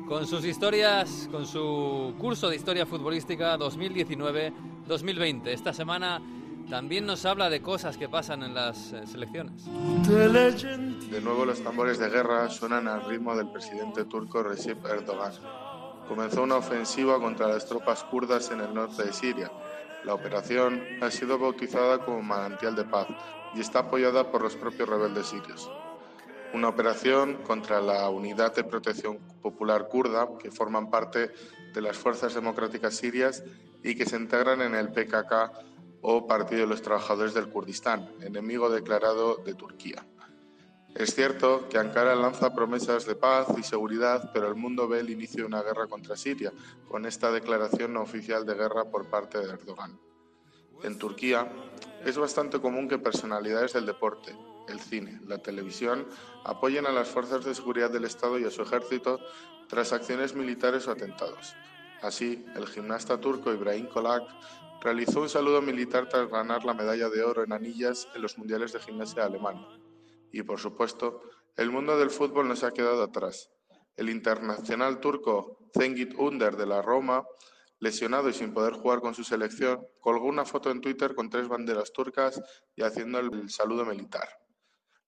con 0.09 0.27
sus 0.27 0.43
historias, 0.43 1.29
con 1.31 1.47
su 1.47 2.13
curso 2.19 2.49
de 2.49 2.57
historia 2.57 2.85
futbolística 2.85 3.57
2019-2020. 3.57 5.47
Esta 5.47 5.71
semana 5.71 6.21
también 6.69 7.05
nos 7.05 7.23
habla 7.23 7.49
de 7.49 7.61
cosas 7.61 7.95
que 7.95 8.09
pasan 8.09 8.43
en 8.43 8.55
las 8.55 8.91
eh, 8.91 9.07
selecciones. 9.07 9.63
De 10.03 11.21
nuevo 11.21 11.45
los 11.45 11.63
tambores 11.63 11.97
de 11.97 12.09
guerra 12.09 12.49
suenan 12.49 12.89
al 12.89 13.05
ritmo 13.05 13.37
del 13.37 13.47
presidente 13.47 14.03
turco 14.03 14.43
Recep 14.43 14.85
Erdogan. 14.85 15.31
Comenzó 16.09 16.43
una 16.43 16.57
ofensiva 16.57 17.21
contra 17.21 17.47
las 17.47 17.65
tropas 17.65 18.03
kurdas 18.03 18.51
en 18.51 18.59
el 18.59 18.73
norte 18.73 19.01
de 19.01 19.13
Siria 19.13 19.49
la 20.03 20.13
operación 20.13 20.83
ha 21.01 21.11
sido 21.11 21.37
bautizada 21.37 21.99
como 21.99 22.21
Manantial 22.21 22.75
de 22.75 22.85
Paz 22.85 23.07
y 23.53 23.61
está 23.61 23.79
apoyada 23.79 24.31
por 24.31 24.41
los 24.41 24.55
propios 24.55 24.89
rebeldes 24.89 25.27
sirios. 25.27 25.71
Una 26.53 26.69
operación 26.69 27.43
contra 27.43 27.79
la 27.79 28.09
Unidad 28.09 28.55
de 28.55 28.63
Protección 28.63 29.19
Popular 29.41 29.87
Kurda, 29.87 30.27
que 30.37 30.51
forman 30.51 30.89
parte 30.89 31.31
de 31.73 31.81
las 31.81 31.97
Fuerzas 31.97 32.33
Democráticas 32.33 32.95
Sirias 32.95 33.43
y 33.83 33.95
que 33.95 34.05
se 34.05 34.17
integran 34.17 34.61
en 34.61 34.75
el 34.75 34.91
PKK 34.91 35.51
o 36.01 36.27
Partido 36.27 36.61
de 36.61 36.67
los 36.67 36.81
Trabajadores 36.81 37.33
del 37.33 37.49
Kurdistán, 37.49 38.09
enemigo 38.21 38.69
declarado 38.69 39.35
de 39.37 39.53
Turquía. 39.53 40.05
Es 40.95 41.15
cierto 41.15 41.69
que 41.69 41.77
Ankara 41.77 42.15
lanza 42.15 42.53
promesas 42.53 43.05
de 43.05 43.15
paz 43.15 43.47
y 43.57 43.63
seguridad, 43.63 44.31
pero 44.33 44.47
el 44.49 44.55
mundo 44.55 44.87
ve 44.87 44.99
el 44.99 45.09
inicio 45.09 45.41
de 45.41 45.47
una 45.47 45.63
guerra 45.63 45.87
contra 45.87 46.17
Siria, 46.17 46.51
con 46.87 47.05
esta 47.05 47.31
declaración 47.31 47.93
no 47.93 48.01
oficial 48.01 48.45
de 48.45 48.55
guerra 48.55 48.85
por 48.85 49.09
parte 49.09 49.39
de 49.39 49.49
Erdogan. 49.49 49.97
En 50.83 50.97
Turquía 50.97 51.47
es 52.05 52.17
bastante 52.17 52.59
común 52.59 52.89
que 52.89 52.99
personalidades 52.99 53.73
del 53.73 53.85
deporte, 53.85 54.35
el 54.67 54.79
cine, 54.79 55.19
la 55.27 55.37
televisión, 55.37 56.05
apoyen 56.43 56.85
a 56.85 56.91
las 56.91 57.07
fuerzas 57.07 57.45
de 57.45 57.55
seguridad 57.55 57.89
del 57.89 58.05
Estado 58.05 58.37
y 58.37 58.43
a 58.43 58.51
su 58.51 58.61
ejército 58.61 59.19
tras 59.69 59.93
acciones 59.93 60.35
militares 60.35 60.87
o 60.87 60.91
atentados. 60.91 61.55
Así, 62.01 62.45
el 62.55 62.67
gimnasta 62.67 63.19
turco 63.19 63.53
Ibrahim 63.53 63.87
Kolak 63.87 64.23
realizó 64.81 65.21
un 65.21 65.29
saludo 65.29 65.61
militar 65.61 66.09
tras 66.09 66.29
ganar 66.29 66.65
la 66.65 66.73
medalla 66.73 67.09
de 67.09 67.23
oro 67.23 67.43
en 67.43 67.53
anillas 67.53 68.07
en 68.15 68.23
los 68.23 68.37
Mundiales 68.37 68.73
de 68.73 68.79
Gimnasia 68.79 69.21
de 69.21 69.27
Alemania. 69.29 69.67
Y 70.31 70.43
por 70.43 70.59
supuesto, 70.59 71.21
el 71.57 71.71
mundo 71.71 71.97
del 71.97 72.09
fútbol 72.09 72.47
no 72.47 72.55
se 72.55 72.65
ha 72.65 72.71
quedado 72.71 73.03
atrás. 73.03 73.49
El 73.95 74.09
internacional 74.09 74.99
turco 74.99 75.57
Cengiz 75.73 76.13
Under 76.17 76.55
de 76.55 76.65
la 76.65 76.81
Roma, 76.81 77.25
lesionado 77.79 78.29
y 78.29 78.33
sin 78.33 78.53
poder 78.53 78.73
jugar 78.73 79.01
con 79.01 79.13
su 79.13 79.23
selección, 79.23 79.85
colgó 79.99 80.27
una 80.27 80.45
foto 80.45 80.71
en 80.71 80.81
Twitter 80.81 81.15
con 81.15 81.29
tres 81.29 81.47
banderas 81.47 81.91
turcas 81.91 82.41
y 82.75 82.83
haciendo 82.83 83.19
el 83.19 83.49
saludo 83.49 83.85
militar. 83.85 84.29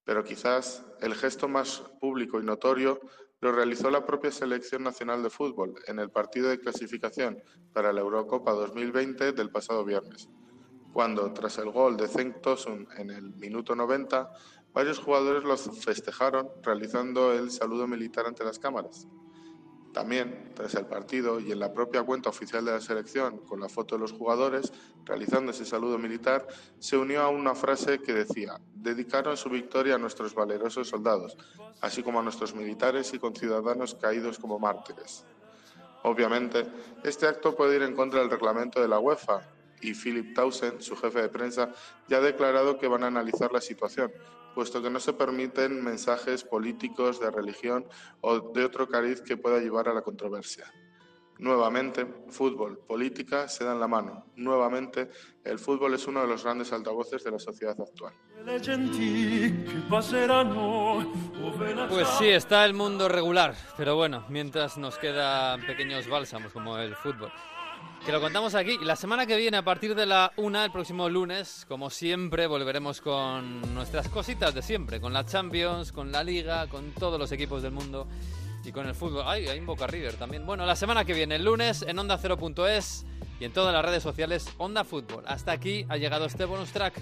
Pero 0.04 0.24
quizás 0.24 0.84
el 1.00 1.16
gesto 1.16 1.48
más 1.48 1.84
público 2.02 2.40
y 2.40 2.44
notorio 2.44 3.00
lo 3.40 3.52
realizó 3.52 3.90
la 3.90 4.06
propia 4.06 4.32
Selección 4.32 4.84
Nacional 4.84 5.22
de 5.22 5.30
Fútbol 5.30 5.76
en 5.88 6.00
el 6.00 6.10
partido 6.10 6.50
de 6.50 6.60
clasificación 6.60 7.42
para 7.74 7.92
la 7.92 8.00
Eurocopa 8.00 8.54
2020 8.54 9.34
del 9.34 9.52
pasado 9.52 9.84
viernes, 9.84 10.30
cuando, 10.94 11.32
tras 11.34 11.58
el 11.58 11.70
gol 11.70 11.98
de 11.98 12.08
Cenk 12.08 12.42
Tosun 12.42 12.88
en 12.98 13.10
el 13.10 13.36
minuto 13.36 13.76
90, 13.76 14.30
Varios 14.74 15.00
jugadores 15.00 15.44
los 15.44 15.70
festejaron 15.84 16.50
realizando 16.64 17.32
el 17.34 17.52
saludo 17.52 17.88
militar 17.88 18.26
ante 18.26 18.44
las 18.44 18.58
cámaras. 18.58 19.08
También, 19.94 20.52
tras 20.56 20.74
el 20.74 20.88
partido 20.88 21.40
y 21.40 21.52
en 21.52 21.60
la 21.60 21.72
propia 21.72 22.02
cuenta 22.02 22.30
oficial 22.30 22.66
de 22.66 22.72
la 22.72 22.82
selección, 22.82 23.38
con 23.38 23.60
la 23.60 23.70
foto 23.70 23.94
de 23.94 24.02
los 24.02 24.12
jugadores 24.12 24.74
realizando 25.06 25.52
ese 25.52 25.66
saludo 25.66 26.00
militar, 26.00 26.48
se 26.80 26.98
unió 26.98 27.22
a 27.22 27.30
una 27.30 27.54
frase 27.54 28.00
que 28.00 28.14
decía, 28.14 28.60
dedicaron 28.74 29.38
su 29.38 29.50
victoria 29.50 29.96
a 29.96 30.00
nuestros 30.00 30.34
valerosos 30.34 30.90
soldados, 30.90 31.38
así 31.80 32.02
como 32.02 32.20
a 32.20 32.24
nuestros 32.24 32.56
militares 32.56 33.14
y 33.14 33.20
conciudadanos 33.20 33.94
caídos 33.94 34.40
como 34.40 34.58
mártires. 34.58 35.26
Obviamente, 36.02 36.66
este 37.04 37.28
acto 37.28 37.56
puede 37.56 37.76
ir 37.76 37.84
en 37.84 37.96
contra 37.96 38.22
del 38.22 38.32
reglamento 38.32 38.82
de 38.82 38.88
la 38.88 38.98
UEFA, 38.98 39.48
y 39.80 39.94
Philip 39.94 40.34
Townsend, 40.34 40.82
su 40.82 40.96
jefe 40.96 41.22
de 41.22 41.30
prensa, 41.30 41.70
ya 42.08 42.18
ha 42.18 42.22
declarado 42.22 42.80
que 42.80 42.88
van 42.88 43.04
a 43.04 43.08
analizar 43.08 43.52
la 43.52 43.62
situación, 43.62 44.12
puesto 44.54 44.82
que 44.82 44.90
no 44.90 45.00
se 45.00 45.14
permiten 45.14 45.84
mensajes 45.84 46.44
políticos 46.44 47.20
de 47.20 47.32
religión 47.32 47.86
o 48.22 48.40
de 48.52 48.66
otro 48.66 48.88
cariz 48.88 49.22
que 49.22 49.38
pueda 49.38 49.60
llevar 49.60 49.90
a 49.90 49.94
la 49.94 50.02
controversia. 50.02 50.66
Nuevamente, 51.40 52.06
fútbol, 52.30 52.78
política 52.88 53.48
se 53.48 53.66
dan 53.66 53.80
la 53.80 53.88
mano. 53.88 54.28
Nuevamente, 54.36 55.10
el 55.44 55.58
fútbol 55.58 55.96
es 55.96 56.08
uno 56.08 56.22
de 56.22 56.28
los 56.28 56.44
grandes 56.44 56.72
altavoces 56.72 57.24
de 57.24 57.32
la 57.32 57.40
sociedad 57.40 57.76
actual. 57.80 58.14
Pues 61.90 62.08
sí, 62.20 62.28
está 62.28 62.66
el 62.66 62.74
mundo 62.74 63.10
regular, 63.10 63.56
pero 63.76 63.96
bueno, 63.96 64.26
mientras 64.30 64.78
nos 64.78 64.98
quedan 65.00 65.66
pequeños 65.66 66.08
bálsamos 66.08 66.54
como 66.54 66.78
el 66.78 66.96
fútbol 66.96 67.32
que 68.06 68.12
lo 68.12 68.20
contamos 68.20 68.56
aquí. 68.56 68.78
La 68.82 68.96
semana 68.96 69.26
que 69.26 69.38
viene, 69.38 69.58
a 69.58 69.64
partir 69.64 69.96
de 69.96 70.06
la 70.06 70.34
una, 70.38 70.66
el 70.66 70.72
próximo 70.72 71.08
lunes, 71.08 71.66
como 71.68 71.90
siempre, 71.90 72.48
volveremos 72.48 73.02
con 73.02 73.74
nuestras 73.74 74.10
cositas 74.10 74.54
de 74.54 74.62
siempre, 74.62 75.00
con 75.00 75.14
la 75.14 75.26
Champions, 75.26 75.92
con 75.92 76.12
la 76.12 76.24
Liga, 76.24 76.68
con 76.68 76.92
todos 76.92 77.20
los 77.20 77.32
equipos 77.32 77.64
del 77.64 77.72
mundo 77.72 78.08
y 78.66 78.72
con 78.72 78.88
el 78.88 78.96
fútbol. 78.96 79.24
Ay, 79.26 79.48
hay 79.48 79.60
un 79.60 79.66
Boca 79.66 79.88
River 79.88 80.16
también. 80.16 80.46
Bueno, 80.46 80.66
la 80.66 80.76
semana 80.76 81.06
que 81.06 81.14
viene, 81.14 81.36
el 81.36 81.46
lunes, 81.46 81.82
en 81.84 81.98
Onda 81.98 82.20
0.es 82.20 83.06
y 83.40 83.46
en 83.46 83.54
todas 83.54 83.74
las 83.74 83.84
redes 83.84 84.04
sociales 84.04 84.50
Onda 84.58 84.84
Fútbol. 84.84 85.24
Hasta 85.28 85.52
aquí 85.52 85.86
ha 85.90 85.98
llegado 85.98 86.26
este 86.26 86.46
bonus 86.46 86.72
track. 86.72 87.02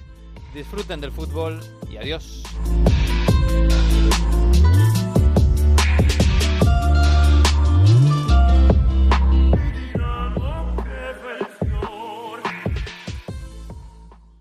Disfruten 0.53 1.01
del 1.01 1.11
fútbol 1.11 1.59
y 1.89 1.97
adiós. 1.97 2.43